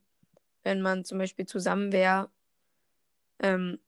wenn 0.64 0.82
man 0.82 1.06
zum 1.06 1.20
Beispiel 1.20 1.46
zusammen 1.46 1.92
wäre, 1.92 2.30
ähm, 3.40 3.80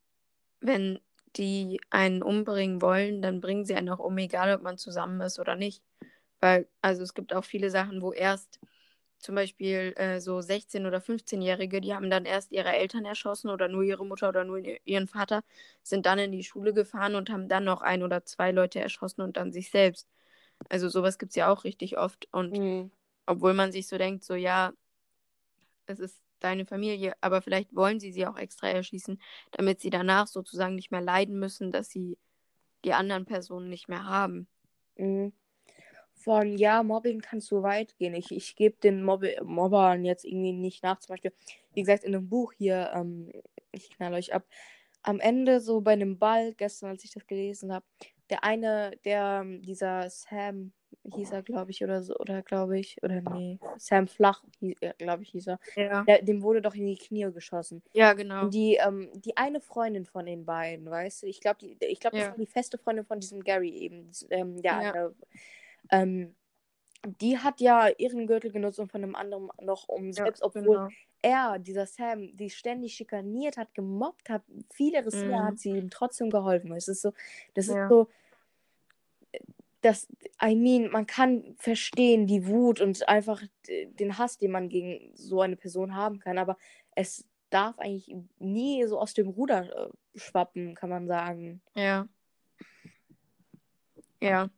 wenn 0.60 1.00
die 1.36 1.80
einen 1.90 2.24
umbringen 2.24 2.82
wollen, 2.82 3.22
dann 3.22 3.42
bringen 3.42 3.66
sie 3.66 3.76
einen 3.76 3.90
auch 3.90 4.00
um, 4.00 4.18
egal 4.18 4.56
ob 4.56 4.62
man 4.62 4.78
zusammen 4.78 5.20
ist 5.22 5.40
oder 5.40 5.56
nicht. 5.56 5.84
Weil, 6.42 6.68
also 6.82 7.04
es 7.04 7.14
gibt 7.14 7.34
auch 7.34 7.44
viele 7.46 7.70
Sachen, 7.70 8.02
wo 8.02 8.14
erst 8.14 8.60
zum 9.20 9.36
Beispiel 9.36 9.94
äh, 9.98 10.22
so 10.22 10.42
16- 10.42 10.86
oder 10.88 11.02
15-Jährige, 11.02 11.82
die 11.82 11.94
haben 11.96 12.10
dann 12.10 12.26
erst 12.26 12.52
ihre 12.52 12.70
Eltern 12.76 13.06
erschossen 13.06 13.50
oder 13.50 13.68
nur 13.68 13.84
ihre 13.84 14.06
Mutter 14.06 14.30
oder 14.30 14.44
nur 14.46 14.60
ihren 14.86 15.08
Vater, 15.08 15.44
sind 15.84 16.06
dann 16.06 16.20
in 16.20 16.32
die 16.32 16.44
Schule 16.44 16.74
gefahren 16.74 17.16
und 17.16 17.30
haben 17.32 17.48
dann 17.50 17.64
noch 17.66 17.82
ein 17.82 18.04
oder 18.04 18.26
zwei 18.26 18.52
Leute 18.52 18.80
erschossen 18.80 19.22
und 19.22 19.38
dann 19.38 19.52
sich 19.52 19.72
selbst. 19.72 20.08
Also 20.70 20.90
sowas 20.90 21.18
gibt 21.20 21.32
es 21.32 21.36
ja 21.38 21.50
auch 21.52 21.64
richtig 21.66 21.98
oft. 21.98 22.28
Und 22.32 22.60
Mhm. 22.60 22.92
obwohl 23.28 23.54
man 23.56 23.72
sich 23.74 23.88
so 23.88 23.98
denkt, 23.98 24.24
so 24.26 24.36
ja, 24.36 24.74
es 25.86 26.00
ist 26.00 26.22
deine 26.40 26.66
Familie, 26.66 27.14
aber 27.22 27.42
vielleicht 27.42 27.76
wollen 27.76 28.00
sie 28.00 28.12
sie 28.12 28.28
auch 28.28 28.38
extra 28.38 28.68
erschießen, 28.70 29.20
damit 29.52 29.80
sie 29.82 29.90
danach 29.90 30.28
sozusagen 30.28 30.76
nicht 30.76 30.92
mehr 30.92 31.02
leiden 31.02 31.40
müssen, 31.40 31.72
dass 31.72 31.90
sie 31.90 32.18
die 32.86 32.94
anderen 32.94 33.26
Personen 33.26 33.70
nicht 33.70 33.90
mehr 33.90 34.06
haben. 34.06 34.48
Mhm. 34.98 35.32
Von 36.28 36.58
ja, 36.58 36.84
Mobbing 36.84 37.22
kann 37.22 37.40
so 37.40 37.64
weit 37.64 37.96
gehen. 37.96 38.14
Ich, 38.14 38.32
ich 38.36 38.58
gebe 38.58 38.76
den 38.84 39.02
Mob 39.02 39.24
Mobbern 39.44 40.04
jetzt 40.04 40.26
irgendwie 40.26 40.52
nicht 40.52 40.84
nach. 40.84 41.00
Zum 41.00 41.14
Beispiel, 41.14 41.32
wie 41.74 41.82
gesagt, 41.84 42.04
in 42.04 42.14
einem 42.14 42.28
Buch 42.28 42.52
hier, 42.52 42.92
ähm, 42.94 43.32
ich 43.72 43.90
knall 43.92 44.14
euch 44.14 44.34
ab, 44.34 44.46
am 45.04 45.22
Ende 45.22 45.62
so 45.62 45.80
bei 45.80 45.94
einem 45.94 46.20
Ball, 46.20 46.54
gestern, 46.54 46.90
als 46.90 47.06
ich 47.06 47.14
das 47.14 47.28
gelesen 47.28 47.74
habe, 47.74 47.86
der 48.30 48.44
eine, 48.44 48.92
der, 49.06 49.40
ähm, 49.42 49.62
dieser 49.62 50.10
Sam, 50.10 50.74
hieß 51.06 51.32
er, 51.32 51.44
glaube 51.44 51.72
ich, 51.72 51.82
oder 51.82 52.04
so, 52.04 52.14
oder 52.18 52.44
glaube 52.44 52.78
ich, 52.78 53.02
oder 53.04 53.22
nee, 53.22 53.60
Sam 53.78 54.08
Flach, 54.10 54.44
glaube 54.98 55.24
ich, 55.24 55.30
hieß 55.30 55.48
er, 55.48 55.60
Ja. 55.76 56.08
der, 56.08 56.22
dem 56.24 56.42
wurde 56.44 56.62
doch 56.62 56.76
in 56.76 56.88
die 56.88 56.98
Knie 56.98 57.32
geschossen. 57.32 57.84
Ja, 57.94 58.14
genau. 58.14 58.44
Und 58.44 58.54
die, 58.54 58.76
ähm, 58.76 59.10
die 59.16 59.38
eine 59.38 59.62
Freundin 59.62 60.06
von 60.06 60.26
den 60.26 60.46
beiden, 60.46 60.90
weißt 60.90 61.24
du, 61.24 61.28
ich 61.28 61.40
glaube, 61.40 61.60
die, 61.60 61.78
ich 61.86 62.00
glaube, 62.02 62.16
das 62.18 62.26
Ja. 62.26 62.32
war 62.32 62.38
die 62.38 62.52
feste 62.52 62.78
Freundin 62.78 63.06
von 63.06 63.20
diesem 63.22 63.44
Gary 63.44 63.70
eben, 63.70 64.12
ähm, 64.30 64.62
der 64.62 64.78
Ja. 64.80 64.94
eine, 64.94 65.16
ähm, 65.92 66.36
die 67.22 67.38
hat 67.38 67.62
ja 67.62 67.88
ihren 67.98 68.28
Gürtel 68.28 68.52
genutzt 68.52 68.80
und 68.80 68.92
von 68.92 69.04
einem 69.04 69.16
anderen 69.16 69.50
noch, 69.62 69.88
um 69.88 70.12
Ja, 70.14 70.24
selbst, 70.24 70.42
obwohl 70.44 70.64
genau. 70.64 70.90
er, 71.22 71.60
dieser 71.60 71.86
Sam, 71.86 72.36
die 72.36 72.50
ständig 72.50 72.94
schikaniert 72.96 73.58
hat, 73.58 73.74
gemobbt 73.74 74.30
hat, 74.30 74.44
vieles 74.72 75.16
Mhm. 75.16 75.28
mehr, 75.30 75.44
hat 75.46 75.60
sie 75.60 75.70
ihm 75.72 75.90
trotzdem 75.90 76.30
geholfen. 76.30 76.72
Es 76.74 76.88
ist 76.88 77.02
so, 77.02 77.14
das 77.54 77.68
Ja. 77.68 77.84
ist 77.84 77.90
so, 77.90 78.08
das, 79.82 80.08
I 80.44 80.56
mean, 80.56 80.90
man 80.92 81.06
kann 81.06 81.56
verstehen 81.58 82.26
die 82.28 82.48
Wut 82.48 82.82
und 82.82 83.08
einfach 83.08 83.42
den 83.68 84.18
Hass, 84.18 84.38
den 84.38 84.52
man 84.52 84.70
gegen 84.70 85.12
so 85.16 85.42
eine 85.42 85.56
Person 85.56 85.96
haben 85.96 86.20
kann, 86.20 86.38
aber 86.38 86.58
es 86.96 87.26
darf 87.52 87.78
eigentlich 87.80 88.14
nie 88.40 88.86
so 88.86 89.00
aus 89.00 89.14
dem 89.14 89.28
Ruder 89.30 89.88
äh, 89.88 90.20
schwappen, 90.20 90.76
kann 90.76 90.90
man 90.90 91.08
sagen. 91.08 91.62
Ja. 91.76 92.08
Ja. 94.20 94.50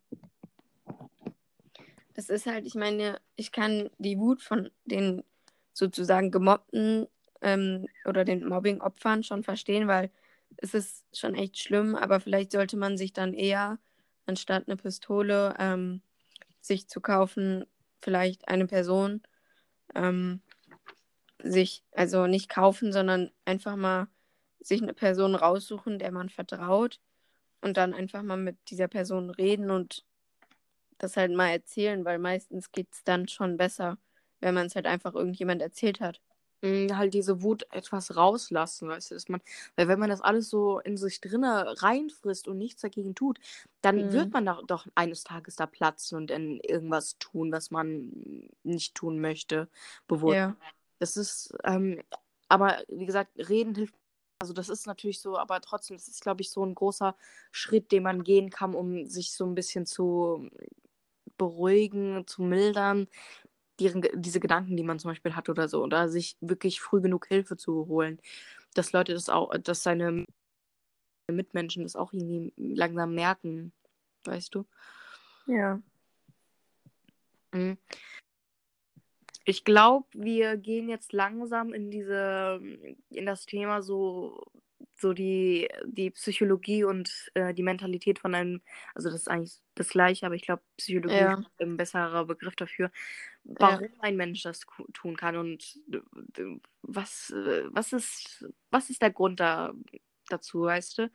Das 2.20 2.28
ist 2.28 2.48
halt, 2.48 2.66
ich 2.66 2.76
meine, 2.76 3.22
ich 3.38 3.54
kann 3.54 3.90
die 3.98 4.20
Wut 4.20 4.42
von 4.42 4.70
den 4.84 5.24
sozusagen 5.72 6.32
gemobbten 6.32 7.08
ähm, 7.40 7.88
oder 8.04 8.26
den 8.26 8.46
Mobbing-Opfern 8.46 9.24
schon 9.24 9.42
verstehen, 9.42 9.88
weil 9.88 10.12
es 10.58 10.74
ist 10.74 11.06
schon 11.18 11.34
echt 11.34 11.58
schlimm, 11.58 11.96
aber 11.96 12.20
vielleicht 12.20 12.52
sollte 12.52 12.76
man 12.76 12.98
sich 12.98 13.14
dann 13.14 13.34
eher, 13.34 13.80
anstatt 14.26 14.68
eine 14.68 14.76
Pistole, 14.76 15.56
ähm, 15.60 16.02
sich 16.60 16.90
zu 16.90 17.00
kaufen, 17.00 17.66
vielleicht 18.02 18.50
eine 18.50 18.68
Person 18.68 19.22
ähm, 19.96 20.42
sich, 21.42 21.86
also 21.94 22.28
nicht 22.28 22.50
kaufen, 22.50 22.92
sondern 22.92 23.32
einfach 23.46 23.78
mal 23.78 24.10
sich 24.60 24.82
eine 24.82 24.94
Person 24.94 25.36
raussuchen, 25.36 26.00
der 26.00 26.12
man 26.12 26.28
vertraut 26.28 27.00
und 27.62 27.78
dann 27.78 27.94
einfach 27.94 28.24
mal 28.24 28.36
mit 28.36 28.58
dieser 28.70 28.90
Person 28.90 29.30
reden 29.30 29.72
und 29.72 30.04
das 31.00 31.18
halt 31.18 31.32
mal 31.34 31.50
erzählen, 31.50 32.06
weil 32.06 32.20
meistens 32.20 32.72
geht 32.72 32.88
es 32.94 33.04
dann 33.04 33.28
schon 33.28 33.58
besser, 33.58 33.98
wenn 34.42 34.54
man 34.54 34.68
es 34.68 34.76
halt 34.76 34.86
einfach 34.86 35.16
irgendjemand 35.16 35.62
erzählt 35.62 36.00
hat. 36.02 36.22
Mm, 36.62 36.90
halt 36.98 37.14
diese 37.14 37.42
Wut 37.42 37.66
etwas 37.72 38.18
rauslassen, 38.18 38.90
weißt 38.90 39.12
du, 39.12 39.16
dass 39.16 39.30
man, 39.30 39.42
weil 39.78 39.88
wenn 39.88 40.00
man 40.00 40.10
das 40.10 40.20
alles 40.22 40.50
so 40.50 40.80
in 40.80 40.98
sich 40.98 41.22
drinne 41.22 41.82
reinfrisst 41.82 42.48
und 42.50 42.58
nichts 42.58 42.82
dagegen 42.82 43.16
tut, 43.16 43.40
dann 43.82 43.98
Mhm. 43.98 44.12
wird 44.12 44.34
man 44.34 44.46
da, 44.46 44.62
doch 44.68 44.86
eines 44.96 45.24
Tages 45.24 45.56
da 45.56 45.66
platzen 45.68 46.18
und 46.18 46.30
dann 46.30 46.60
irgendwas 46.60 47.18
tun, 47.18 47.52
was 47.54 47.72
man 47.72 48.50
nicht 48.64 48.94
tun 48.96 49.20
möchte, 49.22 49.70
bewusst. 50.08 50.36
Ja. 50.36 50.56
Das 51.00 51.16
ist, 51.16 51.54
ähm, 51.64 52.02
aber 52.50 52.84
wie 52.90 53.06
gesagt, 53.06 53.32
reden 53.38 53.74
hilft. 53.76 53.96
Also 54.42 54.54
das 54.54 54.70
ist 54.70 54.86
natürlich 54.88 55.20
so, 55.22 55.38
aber 55.38 55.62
trotzdem, 55.62 55.98
das 55.98 56.08
ist, 56.08 56.22
glaube 56.22 56.42
ich, 56.42 56.50
so 56.50 56.66
ein 56.66 56.76
großer 56.76 57.16
Schritt, 57.52 57.92
den 57.92 58.04
man 58.04 58.24
gehen 58.24 58.50
kann, 58.50 58.74
um 58.74 59.06
sich 59.06 59.32
so 59.34 59.46
ein 59.46 59.56
bisschen 59.56 59.86
zu 59.86 60.50
beruhigen, 61.40 62.28
zu 62.28 62.44
mildern, 62.44 63.08
deren, 63.80 64.04
diese 64.14 64.40
Gedanken, 64.40 64.78
die 64.78 64.84
man 64.84 65.00
zum 65.00 65.10
Beispiel 65.10 65.36
hat 65.36 65.50
oder 65.50 65.68
so, 65.68 65.82
oder 65.82 66.10
sich 66.10 66.38
wirklich 66.42 66.82
früh 66.82 67.02
genug 67.02 67.26
Hilfe 67.26 67.58
zu 67.58 67.88
holen, 67.88 68.22
dass 68.76 68.92
Leute 68.92 69.14
das 69.14 69.30
auch, 69.30 69.58
dass 69.58 69.82
seine 69.82 70.26
Mitmenschen 71.32 71.84
das 71.84 71.96
auch 71.96 72.14
irgendwie 72.14 72.54
langsam 72.58 73.16
merken, 73.16 73.72
weißt 74.26 74.54
du? 74.54 74.66
Ja. 75.48 75.82
Mhm. 77.52 77.78
Ich 79.46 79.64
glaube, 79.64 80.06
wir 80.14 80.58
gehen 80.58 80.90
jetzt 80.90 81.12
langsam 81.12 81.74
in 81.74 81.90
diese, 81.90 82.62
in 83.10 83.26
das 83.26 83.48
Thema 83.48 83.82
so, 83.82 84.46
so 85.00 85.14
die, 85.14 85.70
die 85.86 86.12
Psychologie 86.12 86.84
und 86.84 87.32
äh, 87.36 87.54
die 87.54 87.64
Mentalität 87.64 88.20
von 88.20 88.36
einem, 88.36 88.62
also 88.96 89.10
das 89.10 89.22
ist 89.22 89.28
eigentlich 89.30 89.60
das 89.76 89.90
Gleiche, 89.90 90.26
aber 90.26 90.36
ich 90.36 90.44
glaube, 90.44 90.64
Psychologie 90.78 91.24
Ja. 91.24 91.44
ist 91.44 91.62
ein 91.62 91.78
besserer 91.78 92.26
Begriff 92.26 92.56
dafür, 92.56 92.92
warum 93.44 93.80
Ja. 93.80 94.00
ein 94.02 94.16
Mensch 94.18 94.44
das 94.44 94.62
tun 94.94 95.18
kann 95.18 95.38
und 95.38 95.80
äh, 95.94 96.58
was, 96.84 97.30
äh, 97.32 97.66
was 97.72 97.94
ist, 97.94 98.46
was 98.72 98.90
ist 98.90 99.02
der 99.02 99.12
Grund 99.12 99.40
da, 99.40 99.74
dazu, 100.30 100.62
weißt 100.64 101.00
du? 101.00 101.12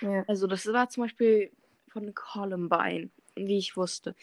Ja. 0.00 0.26
Also 0.26 0.46
das 0.46 0.66
war 0.66 0.88
zum 0.88 1.04
Beispiel 1.04 1.52
von 1.88 2.14
Columbine, 2.14 3.10
wie 3.36 3.58
ich 3.58 3.76
wusste. 3.76 4.14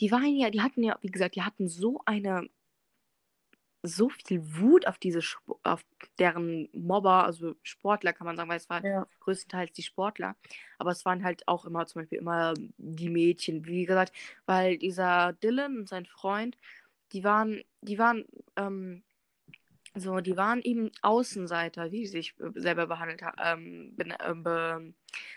Die 0.00 0.10
waren 0.12 0.36
ja, 0.36 0.50
die 0.50 0.62
hatten 0.62 0.82
ja, 0.82 0.98
wie 1.02 1.10
gesagt, 1.10 1.36
die 1.36 1.42
hatten 1.42 1.68
so 1.68 2.00
eine, 2.06 2.48
so 3.82 4.10
viel 4.10 4.42
Wut 4.58 4.86
auf 4.86 4.98
diese, 4.98 5.20
Sp- 5.24 5.56
auf 5.62 5.84
deren 6.18 6.68
Mobber, 6.72 7.24
also 7.24 7.54
Sportler 7.62 8.12
kann 8.12 8.26
man 8.26 8.36
sagen, 8.36 8.50
weil 8.50 8.58
es 8.58 8.68
waren 8.70 8.84
Ja. 8.84 9.06
größtenteils 9.20 9.72
die 9.72 9.82
Sportler, 9.82 10.36
aber 10.78 10.90
es 10.90 11.04
waren 11.04 11.24
halt 11.24 11.48
auch 11.48 11.64
immer 11.64 11.86
zum 11.86 12.02
Beispiel 12.02 12.18
immer 12.18 12.54
die 12.78 13.08
Mädchen, 13.10 13.64
wie 13.66 13.86
gesagt, 13.86 14.12
weil 14.46 14.78
dieser 14.78 15.32
Dylan 15.34 15.78
und 15.78 15.88
sein 15.88 16.06
Freund, 16.06 16.56
die 17.12 17.24
waren, 17.24 17.62
die 17.82 17.98
waren, 17.98 18.24
ähm, 18.56 19.02
so, 19.96 20.20
die 20.20 20.36
waren 20.36 20.62
eben 20.62 20.90
Außenseiter, 21.02 21.90
wie 21.92 22.06
sie 22.06 22.12
sich 22.12 22.34
äh, 22.40 22.50
selber 22.60 22.86
behandelt 22.86 23.22
ha 23.22 23.34
ähm, 23.54 23.92
ben- 23.96 24.12
äh, 24.12 24.92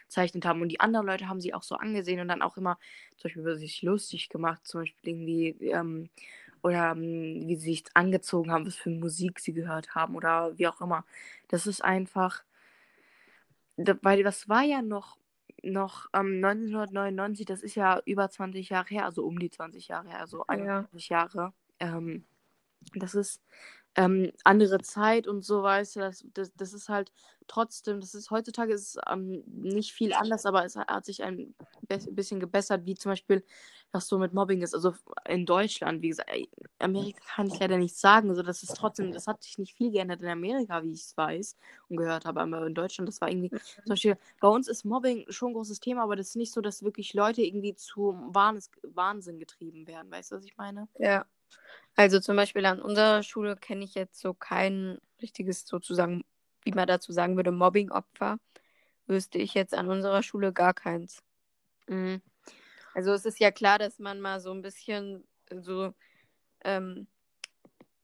bezeichnet 0.08 0.46
haben. 0.46 0.62
Und 0.62 0.70
die 0.70 0.80
anderen 0.80 1.08
Leute 1.08 1.28
haben 1.28 1.42
sie 1.42 1.54
auch 1.54 1.64
so 1.64 1.76
angesehen 1.76 2.20
und 2.20 2.28
dann 2.28 2.42
auch 2.44 2.58
immer 2.58 2.78
zum 3.18 3.24
Beispiel 3.24 3.42
über 3.42 3.56
sich 3.56 3.82
lustig 3.82 4.30
gemacht, 4.30 4.66
zum 4.68 4.82
Beispiel 4.82 5.10
irgendwie, 5.12 5.50
ähm, 5.72 6.10
oder 6.64 6.92
ähm, 6.94 7.44
wie 7.48 7.56
sie 7.56 7.72
sich 7.74 7.86
angezogen 7.94 8.52
haben, 8.52 8.66
was 8.68 8.76
für 8.76 8.90
Musik 8.90 9.40
sie 9.40 9.54
gehört 9.54 9.96
haben 9.96 10.16
oder 10.16 10.58
wie 10.58 10.68
auch 10.68 10.82
immer. 10.82 11.06
Das 11.50 11.68
ist 11.68 11.84
einfach, 11.84 12.44
weil 13.78 14.24
das 14.24 14.50
war 14.50 14.64
ja 14.64 14.82
noch, 14.82 15.18
noch 15.64 16.08
ähm, 16.14 16.40
1999, 16.42 17.46
das 17.46 17.64
ist 17.64 17.76
ja 17.76 18.02
über 18.06 18.30
20 18.30 18.70
Jahre 18.70 18.88
her, 18.90 19.06
also 19.06 19.26
um 19.26 19.40
die 19.40 19.50
20 19.50 19.88
Jahre 19.88 20.10
her, 20.10 20.20
also 20.20 20.42
Ja. 20.42 20.48
21 20.50 21.10
Jahre. 21.10 21.54
Ähm, 21.80 22.26
das 22.96 23.16
ist 23.16 23.42
ähm, 23.96 24.32
andere 24.44 24.80
Zeit 24.80 25.28
und 25.28 25.44
so, 25.44 25.62
weißt 25.62 25.96
du, 25.96 26.00
das, 26.00 26.26
das, 26.34 26.54
das 26.56 26.74
ist 26.74 26.90
halt 26.90 27.12
trotzdem, 27.48 28.00
das 28.00 28.16
ist 28.16 28.32
heutzutage 28.32 28.74
ist 28.74 28.96
es 28.96 29.02
ähm, 29.10 29.44
nicht 29.46 29.94
viel 29.94 30.14
anders, 30.14 30.46
aber 30.46 30.66
es 30.66 30.76
hat, 30.76 31.06
sich 31.06 31.24
ein 31.24 31.54
bisschen 31.88 32.40
gebessert, 32.40 32.86
wie 32.86 32.96
zum 32.96 33.12
Beispiel, 33.12 33.44
was 33.92 34.08
so 34.08 34.18
mit 34.18 34.34
Mobbing 34.34 34.62
ist. 34.62 34.74
Also 34.74 34.94
in 35.28 35.46
Deutschland, 35.46 36.02
wie 36.02 36.10
gesagt, 36.10 36.32
Amerika 36.80 37.20
kann 37.36 37.48
ich 37.48 37.60
leider 37.60 37.78
nicht 37.78 37.96
sagen, 37.96 38.30
also 38.30 38.42
das 38.42 38.64
ist 38.64 38.76
trotzdem, 38.76 39.12
das 39.12 39.28
hat 39.28 39.44
sich 39.44 39.58
nicht 39.58 39.76
viel 39.76 39.92
geändert 39.92 40.22
in 40.22 40.30
Amerika, 40.30 40.82
wie 40.84 40.94
ich 40.94 41.02
es 41.02 41.18
weiß 41.18 41.56
und 41.90 41.98
gehört 41.98 42.26
habe, 42.26 42.42
aber 42.42 42.66
in 42.66 42.74
Deutschland, 42.74 43.08
das 43.08 43.22
war 43.22 43.30
irgendwie, 43.30 43.50
zum 43.50 43.90
Beispiel, 43.90 44.18
bei 44.40 44.48
uns 44.48 44.68
ist 44.68 44.86
Mobbing 44.86 45.26
schon 45.30 45.50
ein 45.50 45.54
großes 45.54 45.80
Thema, 45.80 46.04
aber 46.04 46.16
das 46.16 46.30
ist 46.30 46.36
nicht 46.36 46.54
so, 46.54 46.62
dass 46.62 46.84
wirklich 46.84 47.14
Leute 47.14 47.44
irgendwie 47.44 47.76
zu 47.76 48.16
Wahns 48.30 48.72
Wahnsinn 48.82 49.38
getrieben 49.38 49.86
werden, 49.88 50.12
weißt 50.12 50.32
du, 50.32 50.36
was 50.38 50.46
ich 50.46 50.58
meine? 50.58 50.88
Ja. 50.98 51.26
Also 51.96 52.20
zum 52.20 52.36
Beispiel 52.36 52.66
an 52.66 52.82
unserer 52.82 53.24
Schule 53.24 53.56
kenne 53.56 53.84
ich 53.84 53.96
jetzt 53.96 54.20
so 54.20 54.34
kein 54.34 54.98
richtiges 55.22 55.66
sozusagen, 55.66 56.24
wie 56.64 56.72
man 56.72 56.88
dazu 56.88 57.12
sagen 57.12 57.36
würde, 57.36 57.52
Mobbing-Opfer. 57.52 58.40
Wüsste 59.06 59.38
ich 59.38 59.54
jetzt 59.54 59.74
an 59.74 59.90
unserer 59.90 60.24
Schule 60.24 60.54
gar 60.54 60.74
keins. 60.74 61.22
Mhm. 61.88 62.22
Also 62.94 63.12
es 63.12 63.26
ist 63.26 63.40
ja 63.40 63.52
klar, 63.52 63.80
dass 63.80 64.00
man 64.00 64.22
mal 64.22 64.40
so 64.40 64.52
ein 64.52 64.62
bisschen 64.62 65.24
so 65.52 65.94
ähm, 66.64 67.08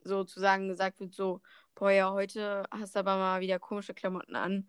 sozusagen 0.03 0.67
gesagt 0.67 0.99
wird, 0.99 1.13
so, 1.13 1.41
boah, 1.75 1.91
ja, 1.91 2.11
heute 2.11 2.65
hast 2.71 2.95
du 2.95 2.99
aber 2.99 3.17
mal 3.17 3.41
wieder 3.41 3.59
komische 3.59 3.93
Klamotten 3.93 4.35
an. 4.35 4.67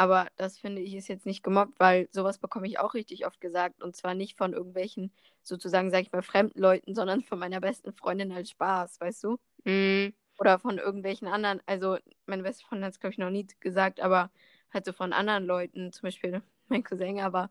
Aber 0.00 0.28
das 0.36 0.56
finde 0.56 0.80
ich 0.80 0.94
ist 0.94 1.08
jetzt 1.08 1.26
nicht 1.26 1.42
gemobbt, 1.42 1.78
weil 1.78 2.08
sowas 2.10 2.38
bekomme 2.38 2.66
ich 2.66 2.78
auch 2.78 2.94
richtig 2.94 3.26
oft 3.26 3.38
gesagt. 3.38 3.82
Und 3.82 3.94
zwar 3.94 4.14
nicht 4.14 4.38
von 4.38 4.54
irgendwelchen, 4.54 5.12
sozusagen, 5.42 5.90
sag 5.90 6.00
ich 6.00 6.10
mal, 6.12 6.22
fremden 6.22 6.58
Leuten, 6.58 6.94
sondern 6.94 7.20
von 7.22 7.38
meiner 7.38 7.60
besten 7.60 7.92
Freundin 7.92 8.32
als 8.32 8.48
Spaß, 8.48 8.98
weißt 8.98 9.24
du? 9.24 9.36
Mhm. 9.66 10.14
Oder 10.38 10.58
von 10.58 10.78
irgendwelchen 10.78 11.28
anderen. 11.28 11.60
Also, 11.66 11.98
meine 12.24 12.42
beste 12.42 12.64
Freundin 12.64 12.86
hat 12.86 12.94
es, 12.94 13.00
glaube 13.00 13.12
ich, 13.12 13.18
noch 13.18 13.28
nie 13.28 13.46
gesagt, 13.60 14.00
aber 14.00 14.30
halt 14.72 14.86
so 14.86 14.94
von 14.94 15.12
anderen 15.12 15.44
Leuten, 15.44 15.92
zum 15.92 16.06
Beispiel 16.06 16.40
mein 16.68 16.82
Cousin, 16.82 17.20
aber 17.20 17.50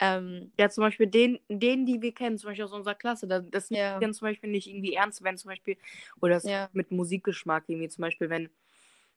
ähm, 0.00 0.52
Ja, 0.58 0.68
zum 0.70 0.82
Beispiel 0.82 1.06
den, 1.06 1.38
den, 1.48 1.86
die 1.86 2.02
wir 2.02 2.12
kennen, 2.12 2.38
zum 2.38 2.48
Beispiel 2.50 2.64
aus 2.64 2.72
unserer 2.72 2.94
Klasse, 2.94 3.26
da- 3.26 3.40
das 3.40 3.70
Ja. 3.70 3.98
dann 4.00 4.14
zum 4.14 4.26
Beispiel 4.28 4.50
nicht 4.50 4.66
irgendwie 4.66 4.94
ernst, 4.94 5.22
wenn 5.22 5.36
zum 5.38 5.50
Beispiel, 5.50 5.76
oder 6.20 6.34
das 6.34 6.44
Ja. 6.44 6.68
mit 6.72 6.90
Musikgeschmack 6.90 7.64
irgendwie, 7.68 7.88
zum 7.88 8.02
Beispiel, 8.02 8.30
wenn 8.30 8.50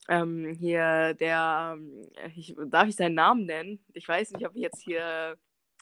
ähm, 0.10 0.56
hier 0.60 1.14
der, 1.16 1.76
ähm, 1.78 2.08
ich, 2.36 2.56
darf 2.68 2.88
ich 2.88 2.96
seinen 2.96 3.16
Namen 3.16 3.46
nennen? 3.46 3.84
Ich 3.94 4.08
weiß 4.08 4.32
nicht, 4.32 4.46
ob 4.46 4.56
ich 4.56 4.62
jetzt 4.62 4.82
hier 4.82 5.38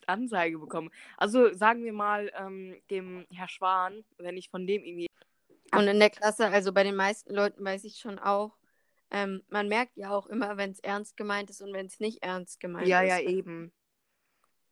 Anzeige 0.07 0.57
bekomme. 0.59 0.89
Also 1.17 1.53
sagen 1.53 1.83
wir 1.83 1.93
mal 1.93 2.31
ähm, 2.35 2.75
dem 2.89 3.25
Herr 3.31 3.47
Schwan, 3.47 4.03
wenn 4.17 4.37
ich 4.37 4.49
von 4.49 4.65
dem 4.67 4.83
irgendwie. 4.83 5.07
Und 5.73 5.87
in 5.87 5.99
der 5.99 6.09
Klasse, 6.09 6.47
also 6.47 6.73
bei 6.73 6.83
den 6.83 6.95
meisten 6.95 7.33
Leuten 7.33 7.63
weiß 7.63 7.83
ich 7.85 7.97
schon 7.97 8.19
auch, 8.19 8.57
ähm, 9.11 9.43
man 9.49 9.67
merkt 9.67 9.97
ja 9.97 10.11
auch 10.11 10.27
immer, 10.27 10.57
wenn 10.57 10.71
es 10.71 10.79
ernst 10.79 11.17
gemeint 11.17 11.49
ist 11.49 11.61
und 11.61 11.73
wenn 11.73 11.85
es 11.85 11.99
nicht 11.99 12.23
ernst 12.23 12.59
gemeint 12.59 12.87
Ja, 12.87 13.01
ist. 13.01 13.09
ja, 13.09 13.19
eben. 13.19 13.71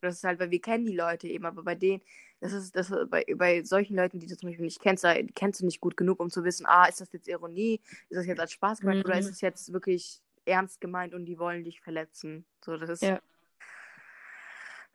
Das 0.02 0.16
ist 0.16 0.24
halt, 0.24 0.40
weil 0.40 0.52
wir 0.52 0.62
kennen 0.62 0.86
die 0.86 0.96
Leute 0.96 1.28
eben, 1.28 1.46
aber 1.46 1.64
bei 1.64 1.76
denen, 1.76 2.02
das 2.42 2.54
ist, 2.54 2.76
das 2.76 2.90
ist 2.90 3.10
bei, 3.10 3.26
bei 3.36 3.64
solchen 3.64 3.96
Leuten, 3.96 4.20
die 4.20 4.28
du 4.28 4.38
zum 4.38 4.50
Beispiel 4.50 4.66
nicht 4.66 4.82
kennst, 4.82 5.04
da 5.04 5.14
kennst 5.36 5.62
du 5.62 5.66
nicht 5.66 5.82
gut 5.82 5.98
genug, 5.98 6.20
um 6.20 6.30
zu 6.30 6.44
wissen, 6.44 6.66
ah, 6.66 6.86
ist 6.86 7.02
das 7.02 7.12
jetzt 7.12 7.28
Ironie, 7.28 7.82
ist 8.10 8.18
das 8.18 8.26
jetzt 8.26 8.40
als 8.40 8.52
Spaß 8.54 8.80
gemeint 8.82 9.04
oder 9.06 9.16
Mhm. 9.16 9.20
ist 9.22 9.30
es 9.32 9.42
jetzt 9.42 9.74
wirklich 9.74 10.22
ernst 10.46 10.82
gemeint 10.82 11.14
und 11.14 11.26
die 11.26 11.38
wollen 11.38 11.64
dich 11.64 11.82
verletzen. 11.82 12.46
So, 12.64 12.78
das 12.78 12.90
ist. 12.90 13.04
Ja. 13.04 13.20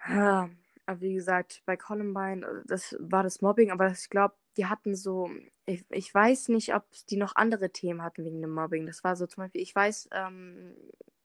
Ja, 0.09 0.51
aber 0.87 1.01
wie 1.01 1.15
gesagt, 1.15 1.63
bei 1.65 1.77
Columbine, 1.77 2.47
äh, 2.47 2.63
das 2.67 2.97
war 2.99 3.23
das 3.23 3.41
Mobbing, 3.41 3.71
aber 3.71 3.91
ich 3.91 4.11
glaube, 4.11 4.35
die 4.57 4.67
hatten 4.67 4.95
so, 4.95 5.31
ich, 5.67 5.85
ich 5.91 6.13
weiß 6.15 6.49
nicht, 6.49 6.75
ob 6.75 6.85
die 7.09 7.17
noch 7.17 7.37
andere 7.37 7.71
Themen 7.71 8.03
hatten 8.03 8.25
wegen 8.25 8.41
dem 8.43 8.53
Mobbing. 8.53 8.87
Das 8.87 9.03
war 9.03 9.17
so 9.17 9.27
zum 9.27 9.45
Beispiel, 9.45 9.63
ich 9.63 9.75
weiß, 9.75 10.11
ähm, 10.13 10.77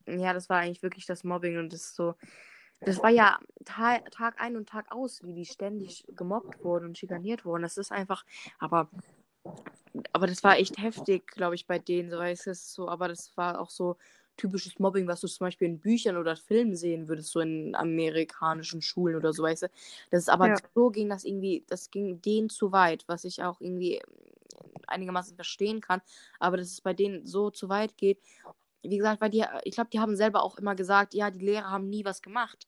ja, 0.07 0.33
das 0.33 0.49
war 0.49 0.59
eigentlich 0.59 0.81
wirklich 0.81 1.05
das 1.05 1.23
Mobbing 1.23 1.57
und 1.57 1.73
das 1.73 1.81
ist 1.81 1.95
so, 1.95 2.15
das 2.85 3.01
war 3.03 3.09
ja 3.09 3.39
Ta 3.65 3.99
Tag 4.11 4.41
ein 4.41 4.55
und 4.57 4.69
Tag 4.69 4.91
aus, 4.91 5.23
wie 5.23 5.33
die 5.33 5.45
ständig 5.45 6.05
gemobbt 6.09 6.63
wurden 6.63 6.85
und 6.85 6.97
schikaniert 6.97 7.45
wurden. 7.45 7.63
Das 7.63 7.77
ist 7.77 7.91
einfach, 7.91 8.25
aber 8.59 8.89
aber 10.13 10.27
das 10.27 10.43
war 10.43 10.57
echt 10.57 10.77
heftig, 10.77 11.27
glaube 11.27 11.55
ich, 11.55 11.65
bei 11.67 11.79
denen, 11.79 12.09
so 12.11 12.17
weißt 12.17 12.47
du, 12.47 12.53
so, 12.55 12.87
aber 12.89 13.07
das 13.07 13.35
war 13.37 13.59
auch 13.59 13.69
so 13.69 13.97
typisches 14.37 14.79
Mobbing, 14.79 15.07
was 15.07 15.21
du 15.21 15.27
zum 15.27 15.45
Beispiel 15.45 15.67
in 15.67 15.79
Büchern 15.79 16.15
oder 16.17 16.35
Filmen 16.37 16.75
sehen 16.75 17.07
würdest, 17.09 17.31
so 17.31 17.39
in 17.41 17.75
amerikanischen 17.75 18.81
Schulen 18.81 19.15
oder 19.17 19.33
so, 19.33 19.43
weißt 19.43 19.63
du. 19.63 19.67
Das 20.11 20.21
ist 20.21 20.29
aber 20.29 20.49
Ja. 20.49 20.57
so 20.75 20.89
ging 20.91 21.09
das 21.09 21.25
irgendwie, 21.25 21.65
das 21.67 21.91
ging 21.91 22.21
denen 22.21 22.49
zu 22.49 22.71
weit, 22.71 23.03
was 23.07 23.25
ich 23.25 23.43
auch 23.43 23.59
irgendwie 23.61 24.01
einigermaßen 24.87 25.35
verstehen 25.35 25.81
kann, 25.81 26.01
aber 26.39 26.57
dass 26.57 26.67
es 26.71 26.81
bei 26.81 26.93
denen 26.93 27.25
so 27.27 27.49
zu 27.51 27.69
weit 27.69 27.97
geht. 27.97 28.19
Wie 28.81 28.97
gesagt, 28.97 29.21
weil 29.21 29.29
die, 29.29 29.43
ich 29.63 29.75
glaube, 29.75 29.89
die 29.91 29.99
haben 29.99 30.15
selber 30.15 30.43
auch 30.43 30.57
immer 30.57 30.75
gesagt, 30.75 31.13
ja, 31.13 31.31
die 31.31 31.45
Lehrer 31.45 31.69
haben 31.69 31.89
nie 31.89 32.05
was 32.05 32.21
gemacht. 32.21 32.67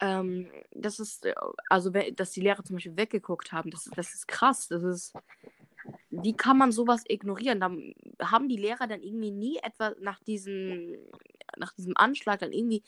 Ähm, 0.00 0.50
das 0.72 0.98
ist, 0.98 1.24
äh, 1.24 1.34
also, 1.68 1.90
dass 1.90 2.32
die 2.32 2.40
Lehrer 2.40 2.64
zum 2.64 2.76
Beispiel 2.76 2.96
weggeguckt 2.96 3.52
haben, 3.52 3.70
das, 3.70 3.90
das 3.94 4.14
ist 4.14 4.28
krass. 4.28 4.68
Das 4.68 4.82
ist, 4.82 5.14
wie 6.10 6.36
kann 6.36 6.58
man 6.58 6.72
sowas 6.72 7.04
ignorieren? 7.08 7.60
Da 7.60 7.70
haben 8.26 8.48
die 8.48 8.56
Lehrer 8.56 8.86
dann 8.86 9.02
irgendwie 9.02 9.30
nie 9.30 9.58
etwa 9.58 9.94
nach 10.00 10.20
diesem, 10.20 10.96
nach 11.56 11.72
diesem 11.72 11.96
Anschlag 11.96 12.40
dann 12.40 12.52
irgendwie 12.52 12.82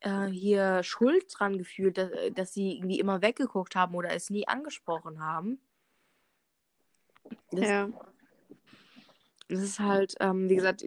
äh, 0.00 0.26
hier 0.26 0.82
Schuld 0.82 1.26
dran 1.36 1.58
gefühlt, 1.58 1.98
dass, 1.98 2.10
dass 2.34 2.52
sie 2.52 2.76
irgendwie 2.76 3.00
immer 3.00 3.22
weggeguckt 3.22 3.76
haben 3.76 3.94
oder 3.94 4.12
es 4.12 4.30
nie 4.30 4.46
angesprochen 4.46 5.20
haben. 5.20 5.60
Das, 7.50 7.68
Ja. 7.68 7.88
das 9.48 9.60
ist 9.60 9.80
halt, 9.80 10.14
ähm, 10.20 10.48
wie 10.48 10.56
gesagt, 10.56 10.84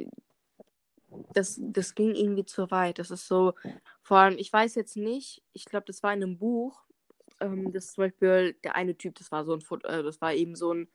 das, 1.33 1.59
das 1.61 1.95
ging 1.95 2.15
irgendwie 2.15 2.45
zu 2.45 2.69
weit. 2.71 2.99
Das 2.99 3.11
ist 3.11 3.27
so, 3.27 3.53
vor 4.01 4.17
allem, 4.17 4.37
ich 4.37 4.51
weiß 4.51 4.75
jetzt 4.75 4.97
nicht, 4.97 5.43
ich 5.53 5.65
glaube, 5.65 5.85
das 5.87 6.03
war 6.03 6.13
in 6.13 6.23
einem 6.23 6.37
Buch, 6.37 6.83
ähm, 7.39 7.71
das 7.71 7.93
zum 7.93 8.05
Beispiel 8.05 8.55
der 8.63 8.75
eine 8.75 8.95
Typ, 8.97 9.15
das 9.15 9.31
war 9.31 9.45
so 9.45 9.53
ein, 9.53 9.61
Foot, 9.61 9.85
äh, 9.85 10.03
das 10.03 10.21
war 10.21 10.33
eben 10.33 10.55
so 10.55 10.73
ein 10.73 10.87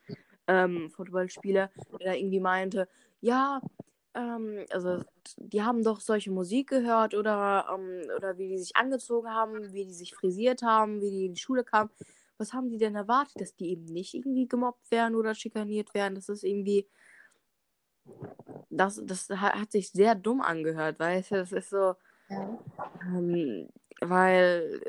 ähm, 0.47 0.89
Footballspieler, 0.89 1.71
der 1.99 2.07
da 2.07 2.13
irgendwie 2.13 2.39
meinte, 2.39 2.87
ja, 3.21 3.61
ähm, 4.13 4.65
also 4.71 5.03
die 5.37 5.61
haben 5.63 5.83
doch 5.83 5.99
solche 5.99 6.31
Musik 6.31 6.69
gehört 6.69 7.13
oder, 7.13 7.67
ähm, 7.73 8.09
oder 8.15 8.37
wie 8.37 8.49
die 8.49 8.57
sich 8.59 8.75
angezogen 8.75 9.29
haben, 9.29 9.73
wie 9.73 9.85
die 9.85 9.93
sich 9.93 10.15
frisiert 10.15 10.61
haben, 10.61 11.01
wie 11.01 11.11
die 11.11 11.25
in 11.27 11.33
die 11.33 11.41
Schule 11.41 11.63
kamen. 11.63 11.89
Was 12.37 12.53
haben 12.53 12.69
die 12.69 12.77
denn 12.77 12.95
erwartet, 12.95 13.39
dass 13.39 13.55
die 13.55 13.69
eben 13.69 13.85
nicht 13.85 14.13
irgendwie 14.13 14.47
gemobbt 14.47 14.91
werden 14.91 15.15
oder 15.15 15.35
schikaniert 15.35 15.93
werden? 15.93 16.15
Das 16.15 16.29
ist 16.29 16.43
irgendwie, 16.43 16.87
das, 18.69 19.01
das 19.03 19.29
hat, 19.29 19.71
sich 19.71 19.89
sehr 19.89 20.15
dumm 20.15 20.41
angehört, 20.41 20.99
weißt 20.99 21.31
du? 21.31 21.35
Das 21.35 21.51
ist 21.51 21.69
so, 21.69 21.95
ähm, 22.29 23.69
weil 24.01 24.81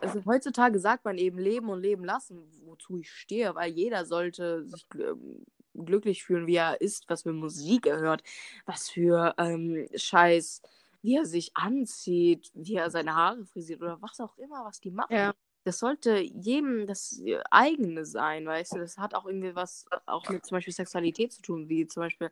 also 0.00 0.24
heutzutage 0.24 0.78
sagt 0.78 1.04
man 1.04 1.18
eben 1.18 1.38
leben 1.38 1.68
und 1.68 1.80
leben 1.80 2.04
lassen, 2.04 2.42
wozu 2.64 2.98
ich 2.98 3.10
stehe, 3.10 3.54
weil 3.54 3.70
jeder 3.70 4.04
sollte 4.04 4.64
sich 4.64 4.86
ähm, 4.94 5.44
glücklich 5.74 6.24
fühlen, 6.24 6.46
wie 6.46 6.56
er 6.56 6.80
ist, 6.80 7.08
was 7.08 7.22
für 7.22 7.32
Musik 7.32 7.86
er 7.86 7.98
hört, 7.98 8.22
was 8.66 8.88
für 8.88 9.34
ähm, 9.38 9.86
Scheiß, 9.94 10.62
wie 11.02 11.16
er 11.16 11.26
sich 11.26 11.52
anzieht, 11.54 12.50
wie 12.54 12.74
er 12.74 12.90
seine 12.90 13.14
Haare 13.14 13.44
frisiert 13.44 13.80
oder 13.80 14.00
was 14.02 14.20
auch 14.20 14.36
immer, 14.38 14.64
was 14.64 14.80
die 14.80 14.90
machen. 14.90 15.14
Ja. 15.14 15.34
Das 15.64 15.78
sollte 15.78 16.18
jedem 16.18 16.86
das 16.86 17.20
eigene 17.50 18.06
sein, 18.06 18.46
weißt 18.46 18.72
du? 18.72 18.78
Das 18.78 18.96
hat 18.96 19.14
auch 19.14 19.26
irgendwie 19.26 19.54
was 19.54 19.86
auch 20.06 20.28
mit 20.30 20.46
zum 20.46 20.56
Beispiel 20.56 20.72
Sexualität 20.72 21.32
zu 21.32 21.42
tun, 21.42 21.68
wie 21.68 21.86
zum 21.86 22.02
Beispiel, 22.02 22.30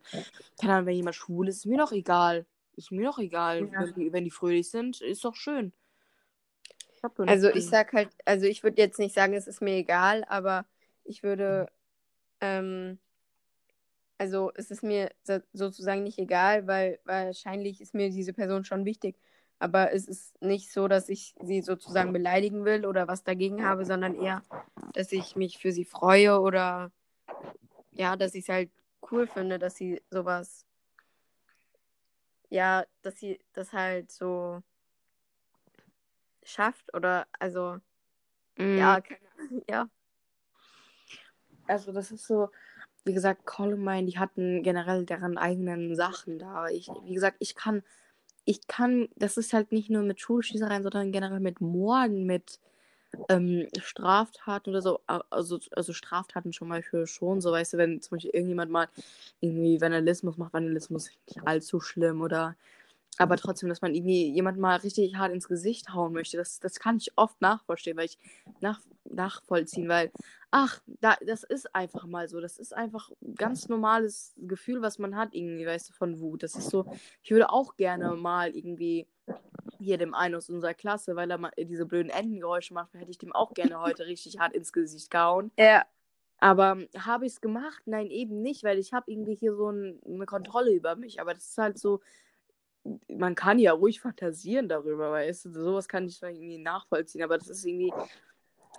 keine 0.60 0.74
Ahnung, 0.74 0.86
wenn 0.86 0.96
jemand 0.96 1.16
schwul 1.16 1.48
ist, 1.48 1.56
ist 1.58 1.66
mir 1.66 1.78
doch 1.78 1.92
egal. 1.92 2.46
Ist 2.76 2.92
mir 2.92 3.06
doch 3.06 3.18
egal. 3.18 3.68
Ja. 3.72 3.80
Wenn, 3.80 3.94
die, 3.94 4.12
wenn 4.12 4.24
die 4.24 4.30
fröhlich 4.30 4.70
sind, 4.70 5.00
ist 5.00 5.24
doch 5.24 5.34
schön. 5.34 5.72
Ich 6.94 7.02
Also 7.28 7.48
ich 7.48 7.66
sag 7.66 7.92
halt, 7.92 8.10
also 8.24 8.46
ich 8.46 8.62
würde 8.62 8.80
jetzt 8.80 8.98
nicht 8.98 9.14
sagen, 9.14 9.34
es 9.34 9.46
ist 9.46 9.60
mir 9.60 9.74
egal, 9.76 10.24
aber 10.28 10.66
ich 11.04 11.22
würde, 11.22 11.68
ähm, 12.40 12.98
also 14.18 14.50
es 14.54 14.70
ist 14.70 14.82
mir 14.82 15.10
so- 15.24 15.40
sozusagen 15.52 16.02
nicht 16.02 16.18
egal, 16.18 16.66
weil 16.66 16.98
wahrscheinlich 17.04 17.80
ist 17.80 17.94
mir 17.94 18.10
diese 18.10 18.32
Person 18.32 18.64
schon 18.64 18.84
wichtig. 18.84 19.16
Aber 19.58 19.92
es 19.92 20.06
ist 20.06 20.40
nicht 20.42 20.70
so, 20.72 20.86
dass 20.86 21.08
ich 21.08 21.34
sie 21.42 21.62
sozusagen 21.62 22.12
beleidigen 22.12 22.64
will 22.64 22.84
oder 22.84 23.08
was 23.08 23.24
dagegen 23.24 23.64
habe, 23.64 23.84
sondern 23.84 24.14
eher, 24.14 24.42
dass 24.92 25.12
ich 25.12 25.34
mich 25.36 25.58
für 25.58 25.72
sie 25.72 25.84
freue 25.84 26.40
oder 26.40 26.90
ja, 27.92 28.16
dass 28.16 28.34
ich 28.34 28.44
es 28.44 28.48
halt 28.50 28.70
cool 29.10 29.26
finde, 29.26 29.58
dass 29.58 29.76
sie 29.76 30.02
sowas, 30.10 30.66
ja, 32.50 32.84
dass 33.02 33.18
sie 33.18 33.40
das 33.54 33.72
halt 33.72 34.10
so 34.10 34.62
schafft 36.42 36.94
oder 36.94 37.26
also 37.38 37.80
Mhm. 38.58 38.78
ja, 38.78 39.00
keine 39.00 39.20
Ahnung, 39.38 39.62
ja. 39.68 39.88
Also 41.66 41.92
das 41.92 42.10
ist 42.10 42.26
so, 42.26 42.50
wie 43.04 43.12
gesagt, 43.12 43.44
Columbine, 43.44 44.06
die 44.06 44.18
hatten 44.18 44.62
generell 44.62 45.04
deren 45.04 45.36
eigenen 45.36 45.94
Sachen 45.94 46.38
da. 46.38 46.68
Ich, 46.68 46.88
wie 47.04 47.14
gesagt, 47.14 47.36
ich 47.40 47.54
kann, 47.54 47.82
ich 48.46 48.66
kann, 48.68 49.08
das 49.16 49.36
ist 49.36 49.52
halt 49.52 49.72
nicht 49.72 49.90
nur 49.90 50.02
mit 50.02 50.20
Schulschießereien, 50.20 50.84
sondern 50.84 51.12
generell 51.12 51.40
mit 51.40 51.60
Morden, 51.60 52.24
mit 52.24 52.60
ähm, 53.28 53.68
Straftaten 53.80 54.70
oder 54.70 54.82
so. 54.82 55.00
Also, 55.06 55.58
also 55.72 55.92
Straftaten 55.92 56.52
zum 56.52 56.68
Beispiel 56.68 57.06
schon, 57.06 57.40
so 57.40 57.50
weißt 57.52 57.74
du, 57.74 57.78
wenn 57.78 58.00
zum 58.00 58.16
Beispiel 58.16 58.30
irgendjemand 58.32 58.70
mal 58.70 58.88
irgendwie 59.40 59.80
Vandalismus 59.80 60.38
macht, 60.38 60.54
Vandalismus 60.54 61.08
ist 61.08 61.18
nicht 61.26 61.46
allzu 61.46 61.80
schlimm 61.80 62.22
oder 62.22 62.56
aber 63.18 63.36
trotzdem, 63.36 63.68
dass 63.68 63.82
man 63.82 63.94
irgendwie 63.94 64.30
jemand 64.30 64.58
mal 64.58 64.76
richtig 64.76 65.16
hart 65.16 65.32
ins 65.32 65.48
Gesicht 65.48 65.92
hauen 65.94 66.12
möchte, 66.12 66.36
das, 66.36 66.60
das 66.60 66.78
kann 66.78 66.98
ich 66.98 67.12
oft 67.16 67.40
nachvollziehen, 67.40 67.96
weil 67.96 68.06
ich 68.06 68.18
nach, 68.60 68.80
nachvollziehen, 69.04 69.88
weil, 69.88 70.12
ach, 70.50 70.80
da, 71.00 71.16
das 71.26 71.42
ist 71.44 71.74
einfach 71.74 72.06
mal 72.06 72.28
so. 72.28 72.40
Das 72.40 72.58
ist 72.58 72.74
einfach 72.74 73.10
ein 73.22 73.34
ganz 73.36 73.68
normales 73.68 74.34
Gefühl, 74.36 74.82
was 74.82 74.98
man 74.98 75.16
hat, 75.16 75.34
irgendwie, 75.34 75.66
weißt 75.66 75.90
du, 75.90 75.92
von 75.94 76.20
Wut. 76.20 76.42
Das 76.42 76.56
ist 76.56 76.70
so, 76.70 76.86
ich 77.22 77.30
würde 77.30 77.50
auch 77.50 77.76
gerne 77.76 78.14
mal 78.16 78.54
irgendwie 78.56 79.06
hier 79.78 79.98
dem 79.98 80.14
einen 80.14 80.34
aus 80.36 80.48
unserer 80.50 80.74
Klasse, 80.74 81.16
weil 81.16 81.30
er 81.30 81.38
mal 81.38 81.52
diese 81.58 81.86
blöden 81.86 82.10
Entengeräusche 82.10 82.74
macht, 82.74 82.94
hätte 82.94 83.10
ich 83.10 83.18
dem 83.18 83.32
auch 83.34 83.54
gerne 83.54 83.80
heute 83.80 84.06
richtig 84.06 84.38
hart 84.38 84.54
ins 84.54 84.72
Gesicht 84.72 85.10
gehauen. 85.10 85.52
Ja, 85.58 85.84
Aber 86.38 86.78
habe 86.98 87.26
ich 87.26 87.32
es 87.34 87.40
gemacht? 87.40 87.82
Nein, 87.86 88.10
eben 88.10 88.42
nicht, 88.42 88.64
weil 88.64 88.78
ich 88.78 88.92
habe 88.92 89.10
irgendwie 89.10 89.34
hier 89.34 89.54
so 89.54 89.70
ein, 89.70 90.00
eine 90.06 90.26
Kontrolle 90.26 90.72
über 90.72 90.96
mich. 90.96 91.20
Aber 91.20 91.34
das 91.34 91.46
ist 91.50 91.58
halt 91.58 91.78
so, 91.78 92.00
man 93.08 93.34
kann 93.34 93.58
ja 93.58 93.72
ruhig 93.72 94.00
fantasieren 94.00 94.68
darüber, 94.68 95.10
weißt 95.12 95.46
du, 95.46 95.52
sowas 95.52 95.88
kann 95.88 96.06
ich 96.06 96.22
irgendwie 96.22 96.58
nachvollziehen, 96.58 97.22
aber 97.22 97.38
das 97.38 97.48
ist 97.48 97.64
irgendwie, 97.64 97.92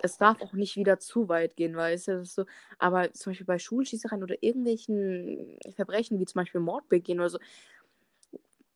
es 0.02 0.16
darf 0.18 0.40
auch 0.40 0.52
nicht 0.52 0.76
wieder 0.76 0.98
zu 0.98 1.28
weit 1.28 1.56
gehen, 1.56 1.76
weißt 1.76 2.08
du, 2.08 2.12
das 2.18 2.28
ist 2.28 2.34
so, 2.34 2.44
aber 2.78 3.12
zum 3.12 3.30
Beispiel 3.30 3.46
bei 3.46 3.58
Schulschießereien 3.58 4.22
oder 4.22 4.42
irgendwelchen 4.42 5.58
Verbrechen, 5.74 6.18
wie 6.18 6.26
zum 6.26 6.40
Beispiel 6.40 6.60
Mord 6.60 6.88
begehen 6.88 7.20
oder 7.20 7.30
so, 7.30 7.38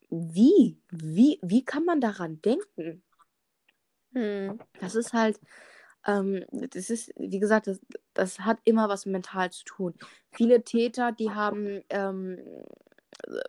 wie, 0.09 0.77
wie, 0.91 1.39
wie 1.41 1.65
kann 1.65 1.85
man 1.85 1.99
daran 2.01 2.41
denken? 2.41 3.01
hm. 4.13 4.59
Das 4.79 4.95
ist 4.95 5.13
halt, 5.13 5.39
ähm, 6.05 6.45
das 6.51 6.89
ist, 6.89 7.11
wie 7.17 7.39
gesagt, 7.39 7.67
das, 7.67 7.79
das 8.13 8.39
hat 8.39 8.59
immer 8.63 8.89
was 8.89 9.05
mental 9.05 9.51
zu 9.51 9.63
tun. 9.63 9.93
Viele 10.31 10.63
Täter, 10.63 11.11
die 11.11 11.31
haben, 11.31 11.81
ähm, 11.89 12.39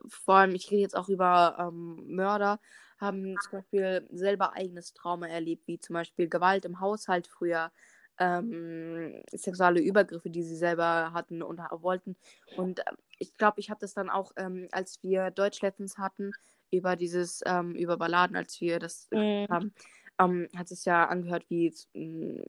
vor 0.08 0.34
allem, 0.36 0.54
ich 0.54 0.70
rede 0.70 0.82
jetzt 0.82 0.96
auch 0.96 1.08
über 1.08 1.56
ähm, 1.58 2.04
Mörder, 2.14 2.60
haben 2.98 3.40
zum 3.40 3.58
Beispiel 3.58 4.06
selber 4.12 4.52
eigenes 4.54 4.92
Trauma 4.94 5.26
erlebt, 5.28 5.66
wie 5.66 5.78
zum 5.78 5.94
Beispiel 5.94 6.28
Gewalt 6.28 6.64
im 6.64 6.80
Haushalt 6.80 7.26
früher, 7.26 7.72
ähm, 8.18 9.22
sexuelle 9.32 9.80
Übergriffe, 9.80 10.30
die 10.30 10.42
sie 10.44 10.56
selber 10.56 11.12
hatten 11.12 11.42
und 11.42 11.58
wollten. 11.70 12.16
Und 12.52 12.80
ähm, 12.80 12.96
ich 13.18 13.36
glaube, 13.36 13.60
ich 13.60 13.70
habe 13.70 13.80
das 13.80 13.94
dann 13.94 14.10
auch, 14.10 14.32
ähm, 14.36 14.68
als 14.72 15.02
wir 15.02 15.30
Deutsch 15.30 15.60
letztens 15.62 15.98
hatten, 15.98 16.36
über 16.70 16.96
dieses, 16.96 17.40
ähm, 17.46 17.74
über 17.74 17.96
Balladen, 17.96 18.36
als 18.36 18.60
wir 18.60 18.78
das 18.78 19.08
Mhm. 19.12 19.46
haben, 19.50 19.74
ähm, 20.20 20.48
hat 20.56 20.70
es 20.70 20.84
ja 20.84 21.06
angehört 21.08 21.46
wie 21.50 21.74
ähm, 21.94 22.42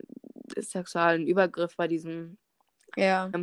sexuellen 0.58 1.28
Übergriff 1.28 1.76
bei 1.78 1.88
diesem 1.88 2.38
Ja. 2.96 3.34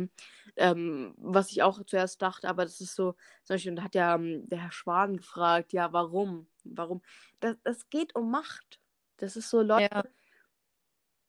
ähm, 0.57 1.13
was 1.17 1.51
ich 1.51 1.63
auch 1.63 1.83
zuerst 1.85 2.21
dachte, 2.21 2.47
aber 2.49 2.63
das 2.63 2.81
ist 2.81 2.95
so, 2.95 3.13
zum 3.43 3.55
Beispiel, 3.55 3.75
da 3.75 3.83
hat 3.83 3.95
ja 3.95 4.15
ähm, 4.15 4.47
der 4.49 4.59
Herr 4.59 4.71
Schwan 4.71 5.17
gefragt, 5.17 5.73
ja, 5.73 5.91
warum? 5.93 6.47
Warum? 6.63 7.01
Das, 7.39 7.57
das 7.63 7.89
geht 7.89 8.15
um 8.15 8.31
Macht. 8.31 8.79
Das 9.17 9.35
ist 9.37 9.49
so, 9.49 9.61
Leute. 9.61 9.81
Ja. 9.81 10.03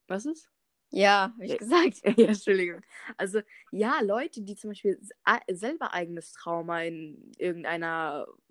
Was 0.09 0.27
ist? 0.27 0.51
Ja, 0.91 1.33
habe 1.35 1.45
ich 1.45 1.53
Ja. 1.53 1.57
gesagt. 1.59 2.03
ja, 2.19 2.27
Entschuldigung. 2.29 2.83
Also, 3.17 3.41
ja, 3.73 4.01
Leute, 4.03 4.43
die 4.43 4.55
zum 4.57 4.71
Beispiel 4.71 4.99
selber 5.51 5.93
eigenes 5.93 6.33
Trauma 6.33 6.83
in 6.83 7.33
irgendeiner 7.39 8.27
äh, 8.29 8.44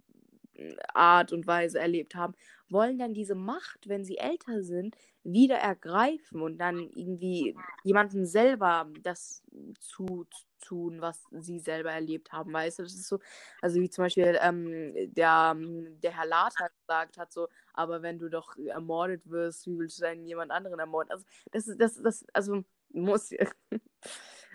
Art 0.94 1.34
und 1.34 1.48
Weise 1.48 1.80
erlebt 1.80 2.16
haben, 2.16 2.34
wollen 2.70 2.98
dann 2.98 3.14
diese 3.14 3.36
Macht, 3.36 3.88
wenn 3.88 4.04
sie 4.04 4.18
älter 4.18 4.64
sind, 4.64 4.96
wieder 5.24 5.58
ergreifen 5.58 6.42
und 6.42 6.58
dann 6.58 6.90
irgendwie 6.96 7.56
jemandem 7.84 8.26
selber 8.26 8.90
das 9.02 9.44
zu 9.80 10.26
tun, 10.62 11.02
was 11.02 11.24
sie 11.32 11.60
selber 11.60 11.92
erlebt 11.92 12.32
haben, 12.32 12.54
weißt 12.54 12.80
du? 12.80 12.84
Das 12.84 12.94
ist 12.94 13.08
so, 13.08 13.20
also 13.62 13.80
wie 13.80 13.90
zum 13.90 14.06
Beispiel 14.06 14.38
ähm, 14.42 14.94
der, 15.14 15.56
der 15.56 16.18
Herr 16.18 16.26
Later 16.26 16.70
gesagt 16.82 17.18
hat, 17.18 17.32
so, 17.32 17.48
aber 17.74 18.02
wenn 18.02 18.20
du 18.20 18.30
doch 18.30 18.56
ermordet 18.58 19.30
wirst, 19.30 19.68
wie 19.68 19.78
willst 19.78 20.00
du 20.00 20.04
dann 20.04 20.26
jemand 20.26 20.52
anderen 20.52 20.80
ermorden? 20.80 21.12
Also 21.12 21.26
das 21.52 21.68
ist, 21.68 21.80
das, 21.80 22.02
das, 22.02 22.26
also 22.34 22.64
muss, 22.90 23.32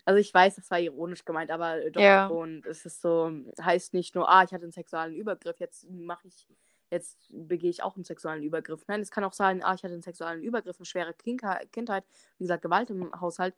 Also 0.09 0.21
ich 0.21 0.33
weiß, 0.33 0.57
das 0.57 0.71
war 0.71 0.81
ironisch 0.81 1.27
gemeint, 1.27 1.51
aber 1.51 1.91
doch 1.91 2.01
Ja. 2.01 2.29
und 2.29 2.65
es 2.65 2.87
ist 2.87 3.03
so, 3.03 3.31
heißt 3.61 3.93
nicht 3.93 4.15
nur, 4.15 4.27
ah, 4.27 4.43
ich 4.43 4.55
hatte 4.55 4.63
einen 4.63 4.73
sexuellen 4.73 5.15
Übergriff, 5.15 5.61
jetzt 5.61 5.87
mache 5.91 6.29
ich, 6.29 6.47
jetzt 6.91 7.29
begehe 7.29 7.69
ich 7.69 7.83
auch 7.83 7.95
einen 7.95 8.07
sexuellen 8.07 8.43
Übergriff. 8.43 8.83
Nein, 8.89 9.03
es 9.03 9.11
kann 9.11 9.23
auch 9.23 9.35
sein, 9.35 9.63
ah, 9.63 9.75
ich 9.75 9.83
hatte 9.83 9.93
einen 9.93 10.01
sexuellen 10.01 10.43
Übergriff, 10.43 10.79
eine 10.79 10.87
schwere 10.87 11.13
Kindheit, 11.13 11.71
Kindheit, 11.73 12.05
wie 12.39 12.45
gesagt, 12.45 12.63
Gewalt 12.63 12.89
im 12.89 13.13
Haushalt, 13.21 13.55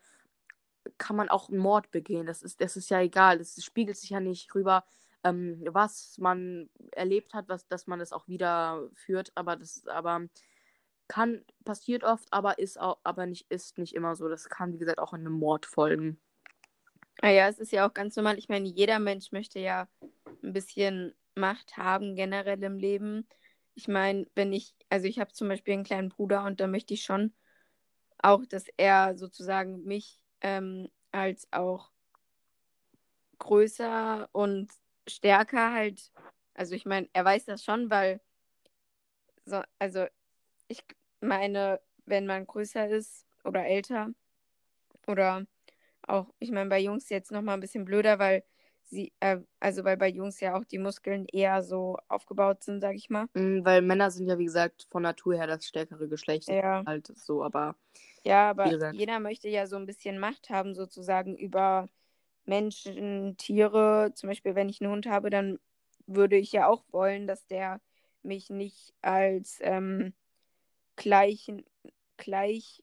kann 0.99 1.15
man 1.15 1.29
auch 1.29 1.51
einen 1.51 1.59
Mord 1.59 1.93
begehen. 1.93 2.27
Das 2.27 2.43
ist, 2.43 2.61
das 2.61 2.77
ist 2.77 2.91
ja 2.91 3.01
egal. 3.01 3.39
Das 3.39 3.63
spiegelt 3.63 3.97
sich 3.97 4.11
ja 4.11 4.19
nicht 4.19 4.53
rüber, 4.53 4.83
ähm, 5.23 5.63
was 5.71 6.19
man 6.19 6.69
erlebt 6.91 7.33
hat, 7.33 7.49
was, 7.49 7.69
dass 7.69 7.87
man 7.87 8.01
das 8.01 8.13
auch 8.13 8.27
wieder 8.27 8.89
führt, 8.95 9.31
aber 9.37 9.55
das, 9.55 9.87
aber 9.87 10.27
kann, 11.07 11.45
passiert 11.65 12.03
oft, 12.03 12.27
aber 12.33 12.59
ist 12.59 12.81
auch, 12.81 12.99
aber 13.05 13.27
nicht, 13.27 13.49
ist 13.53 13.79
nicht 13.79 13.95
immer 13.95 14.17
so. 14.17 14.29
Das 14.29 14.49
kann, 14.49 14.73
wie 14.73 14.79
gesagt, 14.79 14.99
auch 14.99 15.13
in 15.13 15.21
einem 15.21 15.35
Mord 15.35 15.65
folgen. 15.65 16.21
Naja, 17.23 17.49
es 17.49 17.59
ist 17.59 17.73
ja 17.73 17.87
auch 17.87 17.95
ganz 17.95 18.17
normal. 18.17 18.39
Ich 18.39 18.49
meine, 18.49 18.69
jeder 18.69 18.99
Mensch 18.99 19.33
möchte 19.33 19.59
ja 19.59 19.89
ein 20.43 20.53
bisschen 20.53 21.15
Macht 21.35 21.77
haben, 21.77 22.17
generell 22.17 22.63
im 22.63 22.79
Leben. 22.79 23.29
Ich 23.75 23.89
meine, 23.89 24.27
wenn 24.35 24.53
ich, 24.53 24.75
also 24.89 25.07
ich 25.07 25.19
habe 25.19 25.33
zum 25.33 25.49
Beispiel 25.49 25.75
einen 25.75 25.85
kleinen 25.85 26.09
Bruder 26.09 26.45
und 26.45 26.61
da 26.61 26.67
möchte 26.67 26.95
ich 26.95 27.03
schon 27.03 27.33
auch, 28.19 28.45
dass 28.47 28.65
er 28.77 29.17
sozusagen 29.17 29.85
mich 29.85 30.19
ähm, 30.41 30.89
als 31.13 31.49
auch 31.53 31.91
größer 33.39 34.29
und 34.33 34.71
stärker 35.07 35.73
halt, 35.73 36.13
also 36.55 36.75
ich 36.75 36.85
meine, 36.87 37.09
er 37.13 37.25
weiß 37.25 37.47
das 37.47 37.65
schon, 37.65 37.91
weil, 37.91 38.21
so, 39.45 39.63
also 39.79 40.07
ich 40.69 40.85
meine, 41.21 41.81
wenn 42.07 42.27
man 42.27 42.47
größer 42.47 42.89
ist 42.89 43.27
oder 43.45 43.67
älter 43.67 44.11
oder 45.07 45.47
auch, 46.13 46.33
ich 46.39 46.51
meine, 46.51 46.71
bei 46.71 46.79
Jungs 46.81 47.09
jetzt 47.09 47.33
nochmal 47.33 47.55
ein 47.57 47.61
bisschen 47.61 47.85
blöder, 47.85 48.19
weil 48.19 48.45
sie, 48.85 49.13
äh, 49.21 49.39
also 49.61 49.85
weil 49.85 49.97
bei 49.97 50.09
Jungs 50.09 50.41
ja 50.41 50.57
auch 50.57 50.65
die 50.65 50.79
Muskeln 50.79 51.27
eher 51.27 51.63
so 51.63 51.97
aufgebaut 52.09 52.65
sind, 52.65 52.81
sag 52.81 52.95
ich 52.97 53.11
mal. 53.11 53.27
Mm, 53.35 53.65
Weil 53.65 53.83
Männer 53.83 54.11
sind 54.11 54.27
ja, 54.27 54.39
wie 54.39 54.45
gesagt, 54.45 54.87
von 54.91 55.03
Natur 55.03 55.35
her 55.37 55.47
das 55.47 55.67
stärkere 55.67 56.09
Geschlecht. 56.09 56.49
Ja. 56.49 56.83
Halt 56.87 57.13
so, 57.17 57.43
aber 57.43 57.77
Ja, 58.25 58.51
aber 58.51 58.71
gesagt. 58.71 58.97
jeder 58.97 59.21
möchte 59.21 59.49
ja 59.49 59.67
so 59.67 59.77
ein 59.77 59.87
bisschen 59.87 60.19
Macht 60.19 60.51
haben, 60.51 60.75
sozusagen 60.75 61.37
über 61.37 61.89
Menschen, 62.45 63.37
Tiere. 63.37 64.13
Zum 64.15 64.29
Beispiel, 64.29 64.55
wenn 64.55 64.69
ich 64.69 64.81
einen 64.81 64.91
Hund 64.91 65.07
habe, 65.07 65.31
dann 65.31 65.59
würde 66.07 66.37
ich 66.37 66.53
ja 66.53 66.67
auch 66.67 66.85
wollen, 66.91 67.27
dass 67.27 67.47
der 67.47 67.81
mich 68.23 68.51
nicht 68.51 68.93
als 69.01 69.59
ähm, 69.63 70.13
gleich, 70.97 71.53
gleich 72.17 72.83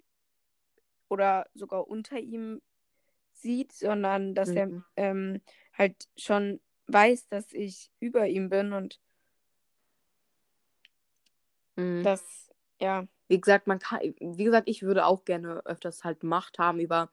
oder 1.10 1.46
sogar 1.54 1.88
unter 1.88 2.18
ihm 2.18 2.62
sieht, 3.42 3.74
sondern 3.74 4.36
dass 4.36 4.56
er 4.56 4.72
Mhm. 4.72 4.84
ähm, 4.96 5.42
halt 5.74 6.08
schon 6.18 6.62
weiß, 6.88 7.28
dass 7.30 7.54
ich 7.54 7.92
über 8.00 8.28
ihm 8.28 8.50
bin 8.50 8.74
und 8.74 9.00
mm, 11.78 12.04
das, 12.04 12.50
ja, 12.80 13.08
wie 13.28 13.40
gesagt, 13.42 13.68
man 13.68 13.80
kann, 13.80 14.00
wie 14.20 14.44
gesagt, 14.44 14.70
ich 14.70 14.84
würde 14.84 15.06
auch 15.06 15.26
gerne 15.26 15.62
öfters 15.66 16.04
halt 16.04 16.24
Macht 16.24 16.60
haben 16.60 16.80
über 16.80 17.12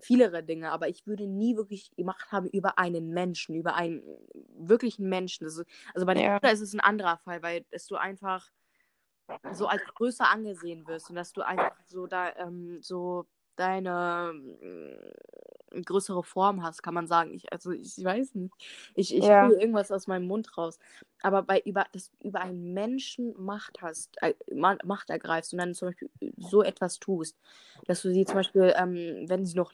vielere 0.00 0.42
Dinge, 0.44 0.70
aber 0.72 0.88
ich 0.88 1.06
würde 1.06 1.26
nie 1.26 1.56
wirklich 1.56 1.90
Macht 1.98 2.30
haben 2.32 2.48
über 2.48 2.78
einen 2.78 3.10
Menschen, 3.10 3.54
über 3.56 3.74
einen 3.74 4.02
wirklichen 4.56 5.08
Menschen. 5.08 5.46
Ist, 5.46 5.64
also 5.94 6.06
bei 6.06 6.14
dem 6.14 6.22
Ja. 6.22 6.38
Ist 6.42 6.60
es 6.60 6.74
ein 6.74 6.80
anderer 6.80 7.18
Fall, 7.18 7.42
weil 7.42 7.64
dass 7.70 7.86
du 7.86 7.96
einfach 7.96 8.50
so 9.50 9.66
als 9.66 9.82
größer 9.94 10.28
angesehen 10.30 10.86
wirst 10.86 11.10
und 11.10 11.16
dass 11.16 11.32
du 11.32 11.42
einfach 11.42 11.76
so 11.86 12.06
da 12.06 12.34
ähm, 12.36 12.80
so 12.82 13.26
deine 13.56 14.32
mm, 15.72 15.82
größere 15.82 16.22
Form 16.24 16.62
hast, 16.62 16.82
kann 16.82 16.94
man 16.94 17.06
sagen. 17.06 17.34
Ich, 17.34 17.52
also 17.52 17.72
ich 17.72 18.02
weiß 18.02 18.34
nicht. 18.34 18.54
Ich, 18.94 19.14
ich 19.16 19.30
Ja. 19.30 19.38
fühle 19.38 19.60
irgendwas 19.60 19.90
aus 19.92 20.06
meinem 20.06 20.26
Mund 20.26 20.56
raus. 20.58 20.78
Aber 21.22 21.42
bei 21.42 21.60
über, 21.64 21.86
dass 21.92 22.10
du 22.10 22.28
über 22.28 22.40
einen 22.40 22.72
Menschen 22.74 23.34
Macht 23.42 23.82
hast, 23.82 24.16
äh, 24.22 24.34
Ma- 24.54 24.78
Macht 24.84 25.10
ergreifst 25.10 25.52
und 25.52 25.58
dann 25.58 25.74
zum 25.74 25.88
Beispiel 25.88 26.10
so 26.36 26.62
etwas 26.62 26.98
tust, 26.98 27.36
dass 27.86 28.02
du 28.02 28.12
sie 28.12 28.24
zum 28.24 28.36
Beispiel, 28.36 28.72
ähm, 28.76 29.24
wenn 29.28 29.44
sie 29.44 29.56
noch, 29.56 29.72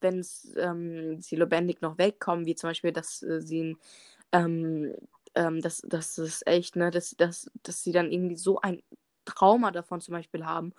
wenn 0.00 0.24
ähm, 0.56 1.20
sie 1.20 1.36
lebendig 1.36 1.80
noch 1.80 1.98
wegkommen, 1.98 2.46
wie 2.46 2.54
zum 2.54 2.70
Beispiel, 2.70 2.92
dass 2.92 3.22
äh, 3.22 3.40
sie 3.40 3.76
ähm, 4.32 4.94
ähm, 5.36 5.60
dass, 5.62 5.82
dass 5.82 6.18
es 6.18 6.42
echt, 6.46 6.76
ne, 6.76 6.90
dass, 6.90 7.12
dass, 7.16 7.50
dass 7.62 7.84
sie 7.84 7.92
dann 7.92 8.12
irgendwie 8.12 8.36
so 8.36 8.60
ein 8.60 8.82
Trauma 9.26 9.70
davon 9.72 10.00
zum 10.02 10.12
Beispiel 10.14 10.44
haben. 10.46 10.74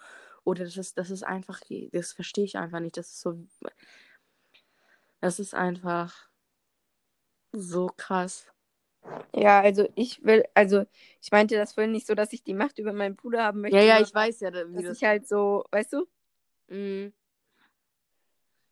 Oder 0.46 0.66
das 0.66 0.78
ist, 0.78 0.98
das 0.98 1.12
ist 1.12 1.24
einfach, 1.24 1.62
das 1.94 2.14
verstehe 2.14 2.46
ich 2.46 2.58
einfach 2.58 2.82
nicht. 2.82 2.98
Das 2.98 3.08
ist 3.10 3.22
so, 3.22 3.40
das 5.22 5.40
ist 5.40 5.54
einfach 5.54 6.30
so 7.52 7.88
krass. 7.98 8.48
Ja, 9.34 9.62
also 9.62 9.88
ich 9.96 10.24
will, 10.24 10.44
also 10.54 10.86
ich 11.22 11.32
meinte 11.32 11.56
das 11.56 11.74
vorhin 11.74 11.92
nicht 11.92 12.08
so, 12.08 12.16
dass 12.16 12.34
ich 12.34 12.44
die 12.44 12.54
Macht 12.54 12.80
über 12.80 12.94
meinen 12.94 13.16
Bruder 13.16 13.44
haben 13.44 13.62
möchte, 13.62 13.78
Ja, 13.78 13.84
ja, 13.84 14.02
ich 14.02 14.14
weiß 14.14 14.40
ja, 14.42 14.52
wie 14.54 14.76
dass 14.76 14.86
das. 14.86 14.98
ich 14.98 15.04
halt 15.04 15.28
so, 15.28 15.64
weißt 15.72 15.94
du? 15.94 16.08
Mhm. 16.68 17.14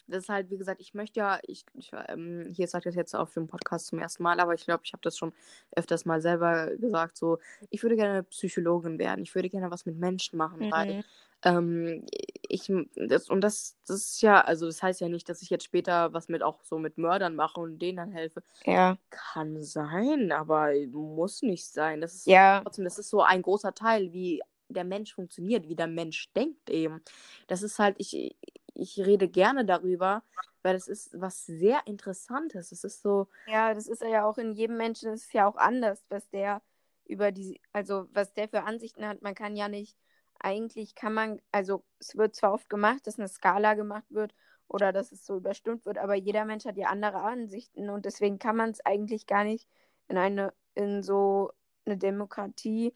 Das 0.10 0.24
ist 0.24 0.30
halt, 0.30 0.50
wie 0.50 0.58
gesagt, 0.58 0.80
ich 0.80 0.94
möchte 0.94 1.20
ja, 1.20 1.40
ich, 1.44 1.66
ich 1.74 1.92
ähm, 2.08 2.48
hier 2.56 2.68
sage 2.68 2.84
ich 2.84 2.86
das 2.86 2.96
jetzt 2.96 3.16
auf 3.16 3.34
dem 3.34 3.48
Podcast 3.48 3.88
zum 3.88 4.00
ersten 4.00 4.24
Mal, 4.24 4.40
aber 4.40 4.54
ich 4.54 4.64
glaube, 4.64 4.84
ich 4.86 4.94
habe 4.94 5.02
das 5.02 5.18
schon 5.18 5.34
öfters 5.76 6.06
mal 6.06 6.22
selber 6.22 6.76
gesagt, 6.78 7.18
so, 7.18 7.40
ich 7.70 7.84
würde 7.84 7.98
gerne 7.98 8.24
Psychologin 8.24 9.00
werden, 9.00 9.22
ich 9.24 9.36
würde 9.36 9.50
gerne 9.50 9.70
was 9.70 9.86
mit 9.86 9.98
Menschen 9.98 10.38
machen, 10.38 10.72
weil 10.72 10.94
Mhm. 10.94 11.04
ähm, 11.44 12.06
ich, 12.50 12.72
das, 12.96 13.30
und 13.30 13.42
das, 13.42 13.78
das 13.88 13.98
ist 13.98 14.22
ja, 14.22 14.42
also 14.42 14.66
das 14.66 14.82
heißt 14.82 15.02
ja 15.02 15.10
nicht, 15.10 15.30
dass 15.30 15.42
ich 15.42 15.50
jetzt 15.50 15.66
später 15.66 16.14
was 16.14 16.28
mit 16.28 16.44
auch 16.44 16.64
so 16.64 16.78
mit 16.80 16.98
Mördern 16.98 17.36
mache 17.36 17.60
und 17.60 17.80
denen 17.80 17.98
dann 17.98 18.12
helfe. 18.12 18.44
Ja, 18.66 18.98
Kann 19.10 19.62
sein, 19.64 20.32
aber 20.32 20.72
muss 20.92 21.42
nicht 21.42 21.66
sein. 21.66 22.02
Das 22.02 22.14
ist 22.14 22.26
ja, 22.26 22.62
trotzdem, 22.64 22.86
das 22.86 23.00
ist 23.00 23.10
so 23.10 23.22
ein 23.22 23.42
großer 23.42 23.74
Teil, 23.74 24.12
wie 24.14 24.42
der 24.70 24.84
Mensch 24.84 25.14
funktioniert, 25.14 25.68
wie 25.68 25.76
der 25.76 25.88
Mensch 25.88 26.32
denkt 26.34 26.70
eben. 26.70 27.02
Das 27.48 27.64
ist 27.64 27.80
halt, 27.80 27.96
ich, 28.00 28.36
ich 28.74 29.00
rede 29.00 29.30
gerne 29.30 29.66
darüber, 29.66 30.24
weil 30.62 30.74
das 30.74 30.88
ist 30.88 31.20
was 31.20 31.46
sehr 31.46 31.82
Interessantes. 31.86 32.72
Es 32.72 32.84
ist 32.84 33.02
so, 33.02 33.28
ja, 33.46 33.74
das 33.74 33.88
ist 33.88 34.02
ja 34.02 34.26
auch 34.26 34.38
in 34.38 34.52
jedem 34.52 34.78
Menschen 34.78 35.14
ist 35.14 35.34
ja 35.34 35.48
auch 35.48 35.56
anders, 35.56 36.04
was 36.10 36.30
der 36.30 36.62
über 37.06 37.32
die, 37.32 37.62
also 37.72 38.08
was 38.14 38.34
der 38.34 38.50
für 38.50 38.64
Ansichten 38.64 39.06
hat. 39.08 39.22
Man 39.22 39.36
kann 39.36 39.56
ja 39.56 39.70
nicht, 39.70 39.98
eigentlich 40.42 40.96
kann 40.96 41.14
man, 41.14 41.42
also 41.52 41.84
es 42.00 42.16
wird 42.18 42.36
zwar 42.36 42.54
oft 42.54 42.70
gemacht, 42.70 43.08
dass 43.08 43.20
eine 43.20 43.28
Skala 43.28 43.74
gemacht 43.76 44.06
wird 44.10 44.34
oder 44.68 44.94
dass 44.94 45.12
es 45.12 45.26
so 45.26 45.38
überstimmt 45.38 45.86
wird, 45.86 45.98
aber 45.98 46.16
jeder 46.16 46.46
Mensch 46.46 46.66
hat 46.66 46.78
ja 46.78 46.88
andere 46.90 47.22
Ansichten 47.22 47.90
und 47.90 48.06
deswegen 48.06 48.40
kann 48.40 48.56
man 48.58 48.72
es 48.72 48.86
eigentlich 48.86 49.28
gar 49.28 49.44
nicht 49.44 49.68
in 50.08 50.18
eine, 50.18 50.54
in 50.76 51.04
so 51.04 51.52
eine 51.86 51.98
Demokratie 51.98 52.94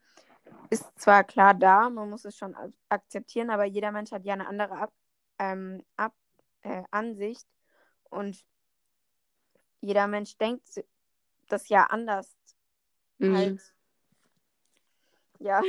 ist 0.69 0.85
zwar 0.99 1.23
klar 1.23 1.53
da, 1.53 1.89
man 1.89 2.09
muss 2.09 2.25
es 2.25 2.37
schon 2.37 2.55
ak- 2.55 2.73
akzeptieren, 2.89 3.49
aber 3.49 3.65
jeder 3.65 3.91
Mensch 3.91 4.11
hat 4.11 4.25
ja 4.25 4.33
eine 4.33 4.47
andere 4.47 4.77
Ab 4.77 4.93
ähm, 5.39 5.83
Ab 5.97 6.13
äh, 6.63 6.83
Ansicht 6.91 7.47
und 8.09 8.45
jeder 9.81 10.07
Mensch 10.07 10.37
denkt 10.37 10.83
das 11.49 11.69
ja 11.69 11.85
anders. 11.85 12.35
mh, 13.19 13.33
Halt, 13.35 13.73
ja, 15.39 15.61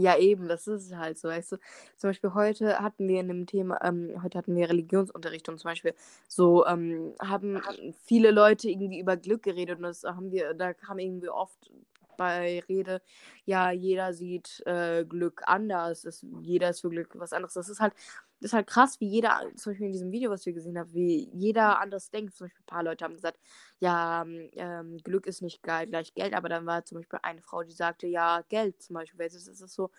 ja 0.00 0.16
eben, 0.18 0.48
das 0.48 0.66
ist 0.66 0.94
halt 0.94 1.18
so, 1.18 1.28
weißt 1.28 1.52
du. 1.52 1.56
Zum 1.96 2.10
Beispiel 2.10 2.34
heute 2.34 2.78
hatten 2.78 3.08
wir 3.08 3.20
in 3.20 3.28
dem 3.28 3.46
Thema, 3.46 3.78
ähm, 3.84 4.22
heute 4.22 4.38
hatten 4.38 4.54
wir 4.54 4.68
Religionsunterricht 4.68 5.48
und 5.48 5.58
zum 5.58 5.70
Beispiel 5.70 5.94
so 6.28 6.66
ähm, 6.66 7.14
haben 7.20 7.60
viele 8.04 8.30
Leute 8.30 8.68
irgendwie 8.70 9.00
über 9.00 9.16
Glück 9.16 9.42
geredet 9.42 9.78
und 9.78 9.84
das 9.84 10.04
haben 10.04 10.30
wir, 10.30 10.54
da 10.54 10.74
kam 10.74 10.98
irgendwie 10.98 11.28
oft 11.28 11.70
bei 12.16 12.60
Rede, 12.68 13.02
ja, 13.44 13.70
jeder 13.70 14.12
sieht 14.14 14.62
äh, 14.66 15.04
Glück 15.04 15.42
anders, 15.46 16.04
es, 16.04 16.24
jeder 16.40 16.70
ist 16.70 16.80
für 16.80 16.90
Glück 16.90 17.10
was 17.14 17.32
anderes. 17.32 17.54
Das 17.54 17.68
ist 17.68 17.80
halt, 17.80 17.94
das 18.40 18.50
ist 18.50 18.52
halt 18.52 18.66
krass, 18.66 19.00
wie 19.00 19.08
jeder, 19.08 19.40
zum 19.56 19.72
Beispiel 19.72 19.86
in 19.86 19.92
diesem 19.92 20.12
Video, 20.12 20.30
was 20.30 20.44
wir 20.44 20.52
gesehen 20.52 20.78
haben, 20.78 20.92
wie 20.92 21.30
jeder 21.32 21.80
anders 21.80 22.10
denkt. 22.10 22.34
Zum 22.36 22.46
Beispiel 22.46 22.62
ein 22.62 22.66
paar 22.66 22.82
Leute 22.82 23.04
haben 23.04 23.14
gesagt, 23.14 23.38
ja, 23.78 24.24
ähm, 24.26 24.98
Glück 25.04 25.26
ist 25.26 25.42
nicht 25.42 25.62
geil, 25.62 25.86
gleich 25.86 26.12
Geld, 26.14 26.34
aber 26.34 26.48
dann 26.48 26.66
war 26.66 26.84
zum 26.84 26.98
Beispiel 26.98 27.18
eine 27.22 27.42
Frau, 27.42 27.62
die 27.62 27.72
sagte, 27.72 28.06
ja, 28.06 28.42
Geld 28.48 28.82
zum 28.82 28.94
Beispiel. 28.94 29.24
Ist, 29.24 29.34
es 29.34 29.60
ist 29.60 29.74
so, 29.74 29.90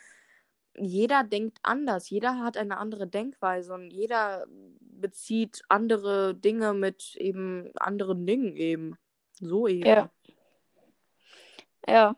jeder 0.77 1.23
denkt 1.23 1.59
anders, 1.63 2.09
jeder 2.09 2.39
hat 2.39 2.57
eine 2.57 2.77
andere 2.77 3.07
Denkweise 3.07 3.73
und 3.73 3.89
jeder 3.89 4.45
bezieht 4.79 5.63
andere 5.69 6.35
Dinge 6.35 6.73
mit 6.73 7.15
eben 7.15 7.71
anderen 7.75 8.25
Dingen 8.25 8.55
eben. 8.55 8.97
So 9.39 9.67
eben. 9.67 9.85
ja. 9.85 10.11
Ja. 11.87 12.15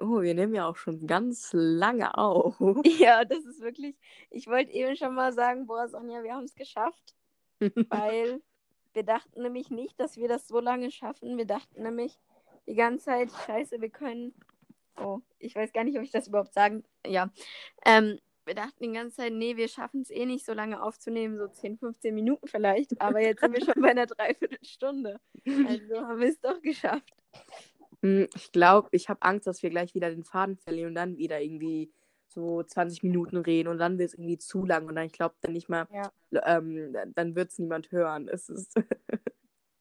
Oh, 0.00 0.20
wir 0.20 0.34
nehmen 0.34 0.54
ja 0.54 0.68
auch 0.68 0.76
schon 0.76 1.06
ganz 1.06 1.50
lange 1.52 2.16
auf. 2.16 2.56
Ja, 2.98 3.24
das 3.24 3.44
ist 3.44 3.60
wirklich. 3.60 3.96
Ich 4.30 4.46
wollte 4.46 4.72
eben 4.72 4.96
schon 4.96 5.14
mal 5.14 5.32
sagen, 5.32 5.66
boah, 5.66 5.88
Sonja, 5.88 6.22
wir 6.22 6.34
haben 6.34 6.44
es 6.44 6.54
geschafft. 6.54 7.14
Weil 7.60 8.40
wir 8.92 9.02
dachten 9.02 9.42
nämlich 9.42 9.70
nicht, 9.70 9.98
dass 9.98 10.16
wir 10.16 10.28
das 10.28 10.46
so 10.46 10.60
lange 10.60 10.90
schaffen. 10.90 11.36
Wir 11.36 11.46
dachten 11.46 11.82
nämlich 11.82 12.18
die 12.66 12.74
ganze 12.74 13.06
Zeit, 13.06 13.30
scheiße, 13.46 13.80
wir 13.80 13.90
können. 13.90 14.34
Oh, 14.96 15.20
ich 15.38 15.54
weiß 15.54 15.72
gar 15.72 15.84
nicht, 15.84 15.96
ob 15.96 16.04
ich 16.04 16.10
das 16.10 16.28
überhaupt 16.28 16.52
sagen. 16.52 16.84
Ja. 17.06 17.30
Ähm, 17.84 18.18
wir 18.44 18.54
dachten 18.54 18.82
die 18.82 18.92
ganze 18.92 19.16
Zeit, 19.16 19.32
nee, 19.32 19.56
wir 19.56 19.68
schaffen 19.68 20.00
es 20.00 20.10
eh 20.10 20.26
nicht 20.26 20.44
so 20.44 20.52
lange 20.52 20.82
aufzunehmen, 20.82 21.38
so 21.38 21.48
10, 21.48 21.78
15 21.78 22.14
Minuten 22.14 22.46
vielleicht. 22.48 23.00
Aber 23.00 23.20
jetzt 23.20 23.40
sind 23.40 23.52
wir 23.52 23.64
schon 23.64 23.82
bei 23.82 23.90
einer 23.90 24.06
Dreiviertelstunde. 24.06 25.20
Also 25.68 25.96
haben 25.96 26.20
wir 26.20 26.28
es 26.28 26.40
doch 26.40 26.60
geschafft. 26.60 27.14
Hm, 28.02 28.28
Ich 28.34 28.52
glaube, 28.52 28.88
ich 28.92 29.08
habe 29.08 29.22
Angst, 29.22 29.46
dass 29.46 29.62
wir 29.62 29.70
gleich 29.70 29.94
wieder 29.94 30.10
den 30.10 30.24
Faden 30.24 30.56
verlieren 30.56 30.90
und 30.90 30.94
dann 30.94 31.16
wieder 31.16 31.40
irgendwie 31.40 31.90
so 32.28 32.62
20 32.62 33.02
Minuten 33.02 33.38
reden 33.38 33.68
und 33.68 33.78
dann 33.78 33.98
wird 33.98 34.10
es 34.10 34.14
irgendwie 34.14 34.38
zu 34.38 34.64
lang 34.64 34.86
und 34.86 34.94
dann, 34.94 35.06
ich 35.06 35.12
glaube, 35.12 35.34
dann 35.40 35.52
nicht 35.54 35.68
mal, 35.68 35.86
Ja. 35.90 36.12
ähm, 36.44 36.94
dann 37.14 37.34
wird 37.34 37.50
es 37.50 37.58
niemand 37.58 37.90
hören. 37.90 38.28
Es 38.28 38.48
ist, 38.48 38.74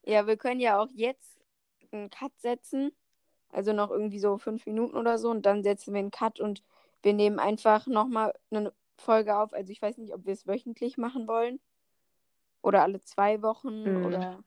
Ja, 0.05 0.26
wir 0.26 0.38
können 0.38 0.61
ja 0.61 0.82
auch 0.82 0.88
jetzt 0.93 1.38
einen 1.91 2.09
Cut 2.09 2.32
setzen. 2.39 2.91
Also 3.49 3.74
noch 3.74 3.91
irgendwie 3.91 4.20
so 4.20 4.38
fünf 4.38 4.65
Minuten 4.65 4.95
oder 4.95 5.18
so. 5.18 5.30
Und 5.30 5.45
dann 5.45 5.63
setzen 5.63 5.93
wir 5.93 5.99
einen 5.99 6.11
Cut 6.11 6.39
und 6.39 6.63
wir 7.03 7.13
nehmen 7.13 7.39
einfach 7.39 7.88
nochmal 7.88 8.34
eine 8.49 8.74
Folge 8.97 9.38
auf. 9.38 9.53
Also 9.53 9.72
ich 9.72 9.82
weiß 9.82 9.97
nicht, 9.97 10.13
ob 10.13 10.26
wir 10.26 10.32
es 10.34 10.47
wöchentlich 10.47 10.97
machen 10.97 11.28
wollen. 11.28 11.59
Oder 12.61 12.84
alle 12.84 13.01
zwei 13.01 13.41
Wochen. 13.41 13.84
Mhm. 13.84 14.05
Oder. 14.05 14.43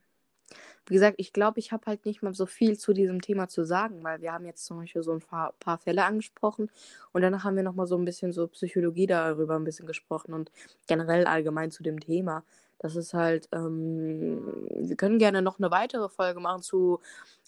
Wie 0.86 0.94
gesagt, 0.94 1.16
ich 1.18 1.32
glaube, 1.32 1.58
ich 1.60 1.72
habe 1.72 1.86
halt 1.86 2.04
nicht 2.06 2.22
mal 2.22 2.34
so 2.34 2.46
viel 2.46 2.78
zu 2.78 2.92
diesem 2.92 3.20
Thema 3.20 3.48
zu 3.48 3.64
sagen, 3.64 4.02
weil 4.02 4.20
wir 4.22 4.32
haben 4.32 4.44
jetzt 4.46 4.64
zum 4.66 4.78
Beispiel 4.78 5.02
so 5.02 5.12
ein 5.12 5.20
paar, 5.20 5.52
paar 5.60 5.78
Fälle 5.78 6.04
angesprochen 6.04 6.70
und 7.12 7.22
danach 7.22 7.44
haben 7.44 7.56
wir 7.56 7.62
nochmal 7.62 7.86
so 7.86 7.96
ein 7.96 8.04
bisschen 8.04 8.32
so 8.32 8.46
Psychologie 8.48 9.06
darüber 9.06 9.56
ein 9.56 9.64
bisschen 9.64 9.86
gesprochen 9.86 10.32
und 10.34 10.50
generell 10.86 11.26
allgemein 11.26 11.70
zu 11.70 11.82
dem 11.82 12.00
Thema. 12.00 12.44
Das 12.78 12.96
ist 12.96 13.12
halt, 13.14 13.48
ähm, 13.52 14.66
wir 14.74 14.96
können 14.96 15.18
gerne 15.18 15.42
noch 15.42 15.58
eine 15.58 15.70
weitere 15.70 16.08
Folge 16.08 16.40
machen 16.40 16.62
zu 16.62 17.00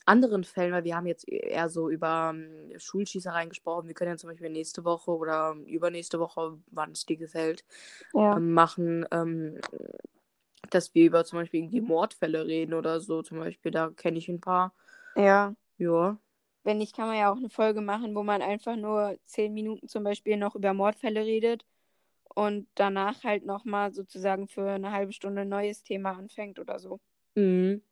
anderen 0.04 0.44
Fällen, 0.44 0.72
weil 0.72 0.84
wir 0.84 0.96
haben 0.96 1.06
jetzt 1.06 1.28
eher 1.28 1.68
so 1.68 1.88
über 1.88 2.32
ähm, 2.34 2.72
Schulschießereien 2.78 3.48
gesprochen. 3.50 3.86
Wir 3.86 3.94
können 3.94 4.10
ja 4.12 4.16
zum 4.16 4.30
Beispiel 4.30 4.50
nächste 4.50 4.84
Woche 4.84 5.12
oder 5.12 5.54
übernächste 5.66 6.18
Woche, 6.18 6.58
wann 6.70 6.92
es 6.92 7.06
dir 7.06 7.16
gefällt, 7.16 7.64
Ja. 8.14 8.36
ähm, 8.36 8.52
machen, 8.52 9.06
ähm, 9.12 9.58
dass 10.70 10.94
wir 10.94 11.06
über 11.06 11.24
zum 11.24 11.38
Beispiel 11.38 11.60
irgendwie 11.60 11.80
Mordfälle 11.80 12.46
reden 12.46 12.74
oder 12.74 13.00
so. 13.00 13.22
Zum 13.22 13.38
Beispiel, 13.38 13.70
da 13.72 13.90
kenne 13.90 14.18
ich 14.18 14.28
ein 14.28 14.40
paar. 14.40 14.74
Ja. 15.16 15.54
Ja. 15.78 16.18
Wenn 16.64 16.78
nicht, 16.78 16.94
kann 16.94 17.08
man 17.08 17.18
ja 17.18 17.32
auch 17.32 17.36
eine 17.36 17.50
Folge 17.50 17.80
machen, 17.80 18.14
wo 18.14 18.22
man 18.22 18.40
einfach 18.40 18.76
nur 18.76 19.18
zehn 19.24 19.52
Minuten 19.52 19.88
zum 19.88 20.04
Beispiel 20.04 20.36
noch 20.36 20.54
über 20.54 20.72
Mordfälle 20.72 21.24
redet 21.24 21.64
und 22.34 22.68
danach 22.76 23.24
halt 23.24 23.44
nochmal 23.44 23.92
sozusagen 23.92 24.48
für 24.48 24.70
eine 24.70 24.92
halbe 24.92 25.12
Stunde 25.12 25.42
ein 25.42 25.48
neues 25.48 25.82
Thema 25.82 26.12
anfängt 26.12 26.58
oder 26.58 26.78
so. 26.78 27.00
Mhm. 27.34 27.82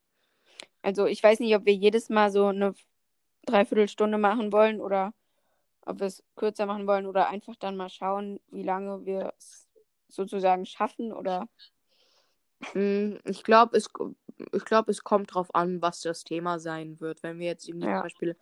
Also 0.83 1.07
ich 1.07 1.23
weiß 1.23 1.41
nicht, 1.41 1.55
ob 1.57 1.67
wir 1.67 1.75
jedes 1.75 2.09
Mal 2.09 2.31
so 2.31 2.47
eine 2.47 2.75
Dreiviertelstunde 3.47 4.19
machen 4.19 4.53
wollen 4.53 4.81
oder 4.81 5.13
ob 5.85 6.01
wir 6.01 6.07
es 6.07 6.23
kürzer 6.37 6.67
machen 6.67 6.87
wollen 6.87 7.07
oder 7.07 7.29
einfach 7.29 7.57
dann 7.57 7.77
mal 7.77 7.89
schauen, 7.89 8.41
wie 8.51 8.63
lange 8.63 9.05
wir 9.05 9.33
es 9.39 9.69
sozusagen 10.09 10.67
schaffen 10.67 11.13
oder 11.13 11.49
Ich 13.25 13.43
glaube, 13.43 13.77
es, 13.77 13.89
ich 14.53 14.65
glaub, 14.65 14.89
es 14.89 15.03
kommt 15.03 15.35
drauf 15.35 15.55
an, 15.55 15.83
was 15.83 16.01
das 16.03 16.25
Thema 16.25 16.59
sein 16.59 17.01
wird. 17.01 17.23
Wenn 17.23 17.39
wir 17.39 17.47
jetzt 17.47 17.69
irgendwie 17.69 17.87
Ja. 17.87 18.01
zum 18.01 18.05
Beispiel 18.05 18.37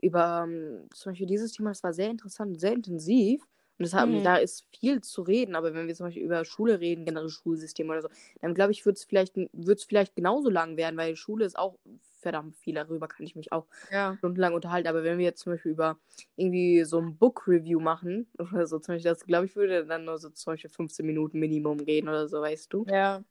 über 0.00 0.44
ähm, 0.48 0.88
zum 0.94 1.12
Beispiel 1.12 1.26
dieses 1.26 1.52
Thema, 1.52 1.70
das 1.70 1.82
war 1.84 1.92
sehr 1.92 2.10
interessant, 2.10 2.52
und 2.52 2.60
sehr 2.60 2.72
intensiv. 2.72 3.42
Und 3.78 3.84
das 3.92 3.92
Mhm. 3.98 4.22
da 4.22 4.36
ist 4.36 4.66
viel 4.76 5.00
zu 5.02 5.22
reden, 5.22 5.56
aber 5.56 5.74
wenn 5.74 5.88
wir 5.88 5.94
zum 5.96 6.06
Beispiel 6.06 6.22
über 6.24 6.44
Schule 6.44 6.80
reden, 6.80 7.04
generell 7.04 7.28
Schulsystem 7.28 7.90
oder 7.90 8.02
so, 8.02 8.08
dann 8.40 8.54
glaube 8.54 8.72
ich, 8.72 8.86
wird 8.86 8.96
es 8.98 9.04
vielleicht, 9.04 9.34
wird's 9.52 9.84
vielleicht 9.84 10.14
genauso 10.16 10.48
lang 10.50 10.76
werden, 10.76 10.96
weil 10.96 11.16
Schule 11.16 11.44
ist 11.44 11.58
auch 11.58 11.78
verdammt 12.20 12.56
viel, 12.56 12.74
darüber 12.74 13.08
kann 13.08 13.26
ich 13.26 13.34
mich 13.36 13.52
auch 13.52 13.66
ja. 13.90 14.18
stundenlang 14.18 14.54
unterhalten. 14.54 14.88
Aber 14.88 15.02
wenn 15.04 15.18
wir 15.18 15.24
jetzt 15.26 15.40
zum 15.42 15.52
Beispiel 15.54 15.72
über 15.72 15.98
irgendwie 16.36 16.84
so 16.84 17.00
ein 17.00 17.16
Book-Review 17.18 17.80
machen 17.80 18.28
oder 18.38 18.66
so, 18.66 18.78
zum 18.78 18.94
Beispiel, 18.94 19.10
das 19.10 19.24
glaube 19.26 19.46
ich, 19.46 19.56
würde 19.56 19.84
dann 19.86 20.04
nur 20.04 20.18
so 20.18 20.30
zum 20.30 20.52
Beispiel 20.52 20.70
15 20.70 21.06
Minuten 21.06 21.38
Minimum 21.40 21.84
gehen 21.84 22.08
oder 22.08 22.28
so, 22.28 22.40
weißt 22.40 22.72
du? 22.72 22.86
Ja. 22.86 23.24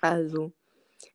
Also, 0.00 0.52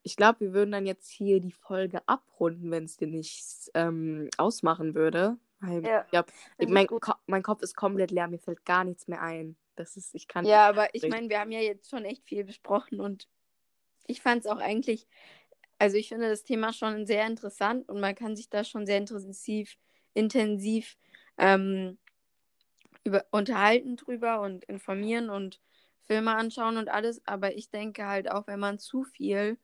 ich 0.02 0.16
glaube, 0.16 0.40
wir 0.40 0.52
würden 0.52 0.72
dann 0.72 0.86
jetzt 0.86 1.10
hier 1.10 1.40
die 1.40 1.52
Folge 1.52 2.06
abrunden, 2.06 2.70
wenn 2.70 2.84
es 2.84 2.96
dir 2.96 3.08
nichts 3.08 3.70
ähm, 3.74 4.28
ausmachen 4.36 4.94
würde. 4.94 5.36
Weil 5.60 5.84
Ja, 5.84 6.02
ich 6.02 6.10
glaub, 6.10 6.26
ich, 6.58 6.68
mein. 6.68 6.86
Ko 6.86 7.12
mein 7.26 7.42
Kopf 7.42 7.62
ist 7.62 7.76
komplett 7.76 8.10
leer, 8.10 8.28
mir 8.28 8.38
fällt 8.38 8.64
gar 8.64 8.84
nichts 8.84 9.08
mehr 9.08 9.22
ein. 9.22 9.56
Das 9.74 9.96
ist, 9.96 10.14
ich 10.14 10.28
kann. 10.28 10.44
Ja, 10.44 10.68
aber 10.68 10.94
ich 10.94 11.06
meine, 11.08 11.28
wir 11.28 11.40
haben 11.40 11.52
ja 11.52 11.60
jetzt 11.60 11.90
schon 11.90 12.04
echt 12.04 12.24
viel 12.24 12.44
besprochen 12.44 13.00
und 13.00 13.28
ich 14.06 14.22
fand 14.22 14.44
es 14.44 14.50
auch 14.50 14.58
eigentlich, 14.58 15.06
also 15.78 15.96
ich 15.96 16.08
finde 16.08 16.28
das 16.28 16.44
Thema 16.44 16.72
schon 16.72 17.06
sehr 17.06 17.26
interessant 17.26 17.88
und 17.88 18.00
man 18.00 18.14
kann 18.14 18.36
sich 18.36 18.48
da 18.48 18.64
schon 18.64 18.86
sehr 18.86 18.98
intensiv, 18.98 19.76
intensiv 20.14 20.96
ähm, 21.38 21.98
über, 23.04 23.24
unterhalten 23.30 23.96
drüber 23.96 24.40
und 24.40 24.64
informieren 24.64 25.30
und 25.30 25.60
Filme 26.06 26.34
anschauen 26.36 26.76
und 26.76 26.88
alles. 26.88 27.22
Aber 27.26 27.56
ich 27.56 27.70
denke 27.70 28.06
halt 28.06 28.30
auch, 28.30 28.46
wenn 28.46 28.60
man 28.60 28.78
zu 28.78 29.04
viel 29.04 29.58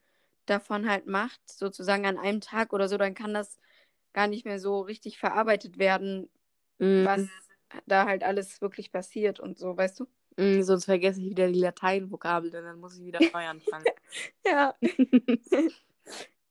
davon 0.46 0.88
halt 0.88 1.06
macht, 1.06 1.40
sozusagen 1.50 2.06
an 2.06 2.18
einem 2.18 2.40
Tag 2.40 2.72
oder 2.72 2.88
so, 2.88 2.98
dann 2.98 3.14
kann 3.14 3.34
das 3.34 3.58
gar 4.12 4.26
nicht 4.28 4.44
mehr 4.44 4.58
so 4.60 4.80
richtig 4.80 5.18
verarbeitet 5.18 5.78
werden, 5.78 6.28
Mm, 6.80 7.04
was 7.04 7.28
da 7.86 8.06
halt 8.06 8.24
alles 8.24 8.60
wirklich 8.62 8.92
passiert 8.92 9.40
und 9.40 9.58
so, 9.58 9.76
weißt 9.76 10.00
du? 10.00 10.06
mm, 10.36 10.62
sonst 10.62 10.84
vergesse 10.86 11.20
ich 11.20 11.30
wieder 11.30 11.48
die 11.50 11.60
Lateinvokabeln 11.60 12.54
und 12.54 12.64
dann 12.64 12.80
muss 12.80 12.96
ich 12.98 13.04
wieder 13.04 13.20
neu 13.32 13.46
anfangen. 13.46 13.84
Ja. 14.44 14.74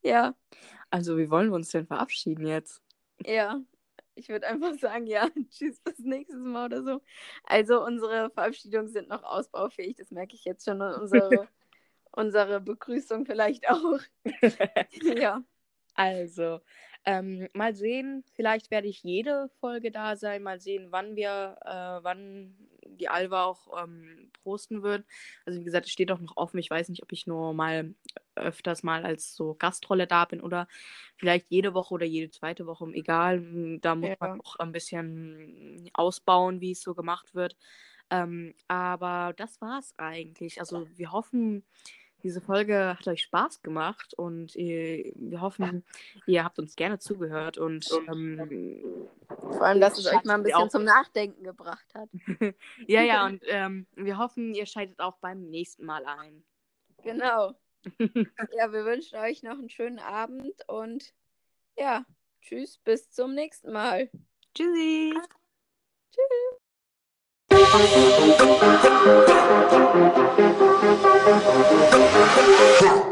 ja, 0.04 0.34
also, 0.90 1.18
wie 1.18 1.30
wollen 1.30 1.50
wir 1.50 1.56
uns 1.56 1.70
denn 1.70 1.88
verabschieden 1.88 2.46
jetzt? 2.46 2.82
ja. 3.26 3.62
Ich 4.22 4.30
würde 4.30 4.48
einfach 4.48 4.76
sagen, 4.76 5.08
ja, 5.08 5.28
tschüss, 5.50 5.80
bis 5.80 5.98
nächstes 6.00 6.38
Mal 6.38 6.66
oder 6.68 6.84
so. 6.84 7.02
Also 7.44 7.84
unsere 7.84 8.30
Verabschiedungen 8.30 8.88
sind 8.88 9.10
noch 9.10 9.24
ausbaufähig, 9.24 9.96
das 9.96 10.12
merke 10.12 10.36
ich 10.36 10.46
jetzt 10.46 10.64
schon. 10.64 10.80
Und 10.80 10.94
unsere, 10.94 11.48
unsere 12.12 12.62
Begrüßung 12.62 13.26
vielleicht 13.26 13.68
auch. 13.68 14.00
ja. 15.18 15.44
Also, 15.96 16.62
ähm, 17.06 17.48
mal 17.54 17.76
sehen, 17.76 18.24
vielleicht 18.34 18.72
werde 18.72 18.88
ich 18.88 19.04
jede 19.04 19.50
Folge 19.60 19.92
da 19.92 20.16
sein, 20.16 20.44
mal 20.44 20.60
sehen, 20.62 20.88
wann 20.92 21.16
wir, 21.16 21.58
äh, 21.66 22.04
wann 22.04 22.56
die 22.86 23.10
Alva 23.10 23.46
auch 23.46 23.84
ähm, 23.84 24.32
posten 24.44 24.84
wird. 24.84 25.06
Also 25.46 25.60
wie 25.60 25.64
gesagt, 25.64 25.88
es 25.88 25.92
steht 25.92 26.12
auch 26.12 26.20
noch 26.20 26.38
offen. 26.38 26.58
Ich 26.60 26.70
weiß 26.70 26.90
nicht, 26.90 27.04
ob 27.04 27.12
ich 27.12 27.26
nur 27.28 27.54
mal 27.54 27.96
öfters 28.36 28.84
mal 28.84 29.04
als 29.06 29.36
so 29.36 29.56
Gastrolle 29.56 30.08
da 30.08 30.26
bin 30.26 30.42
oder 30.42 30.68
vielleicht 31.18 31.48
jede 31.50 31.74
Woche 31.74 31.94
oder 31.94 32.06
jede 32.06 32.30
zweite 32.32 32.66
Woche, 32.68 32.86
egal. 32.94 33.38
M, 33.38 33.80
Da 33.82 33.96
muss 33.96 34.10
Ja. 34.10 34.18
man 34.20 34.42
auch 34.44 34.56
ein 34.58 34.72
bisschen 34.72 35.90
ausbauen, 35.94 36.62
wie 36.62 36.72
es 36.72 36.82
so 36.82 36.94
gemacht 36.96 37.34
wird. 37.36 37.56
Ähm, 38.10 38.54
aber 38.68 39.34
das 39.38 39.62
war's 39.62 39.94
eigentlich. 39.98 40.60
Also 40.60 40.88
wir 40.98 41.12
hoffen, 41.12 41.66
diese 42.24 42.42
Folge 42.42 42.96
hat 42.98 43.08
euch 43.08 43.24
Spaß 43.24 43.62
gemacht 43.62 44.14
und 44.14 44.56
ihr, 44.56 45.12
wir 45.16 45.42
hoffen, 45.42 45.84
ihr 46.26 46.44
habt 46.44 46.60
uns 46.60 46.76
gerne 46.76 47.00
zugehört 47.00 47.58
und 47.58 47.90
ähm, 48.08 49.08
Vor 49.28 49.62
allem, 49.62 49.82
dass 49.82 49.98
es 49.98 50.06
euch 50.06 50.24
mal 50.24 50.36
ein 50.36 50.44
bisschen 50.44 50.70
zum 50.70 50.84
Nachdenken 50.84 51.44
gebracht 51.44 51.88
hat. 51.94 52.10
ja, 52.88 53.02
ja, 53.02 53.26
und 53.26 53.44
ähm, 53.48 53.88
wir 53.96 54.18
hoffen, 54.18 54.54
ihr 54.54 54.66
schaltet 54.66 55.00
auch 55.00 55.18
beim 55.18 55.50
nächsten 55.50 55.86
Mal 55.86 56.06
ein. 56.06 56.44
Genau. 57.04 57.56
Ja, 58.56 58.72
wir 58.72 58.86
wünschen 58.86 59.18
euch 59.18 59.42
noch 59.42 59.58
einen 59.58 59.70
schönen 59.70 59.98
Abend 59.98 60.54
und 60.68 61.16
ja, 61.76 62.06
tschüss, 62.42 62.78
bis 62.78 63.10
zum 63.10 63.34
nächsten 63.34 63.72
Mal. 63.72 64.12
Tschüssi! 64.54 65.16
Tschüss. 66.12 66.62
Yeah. 72.82 73.11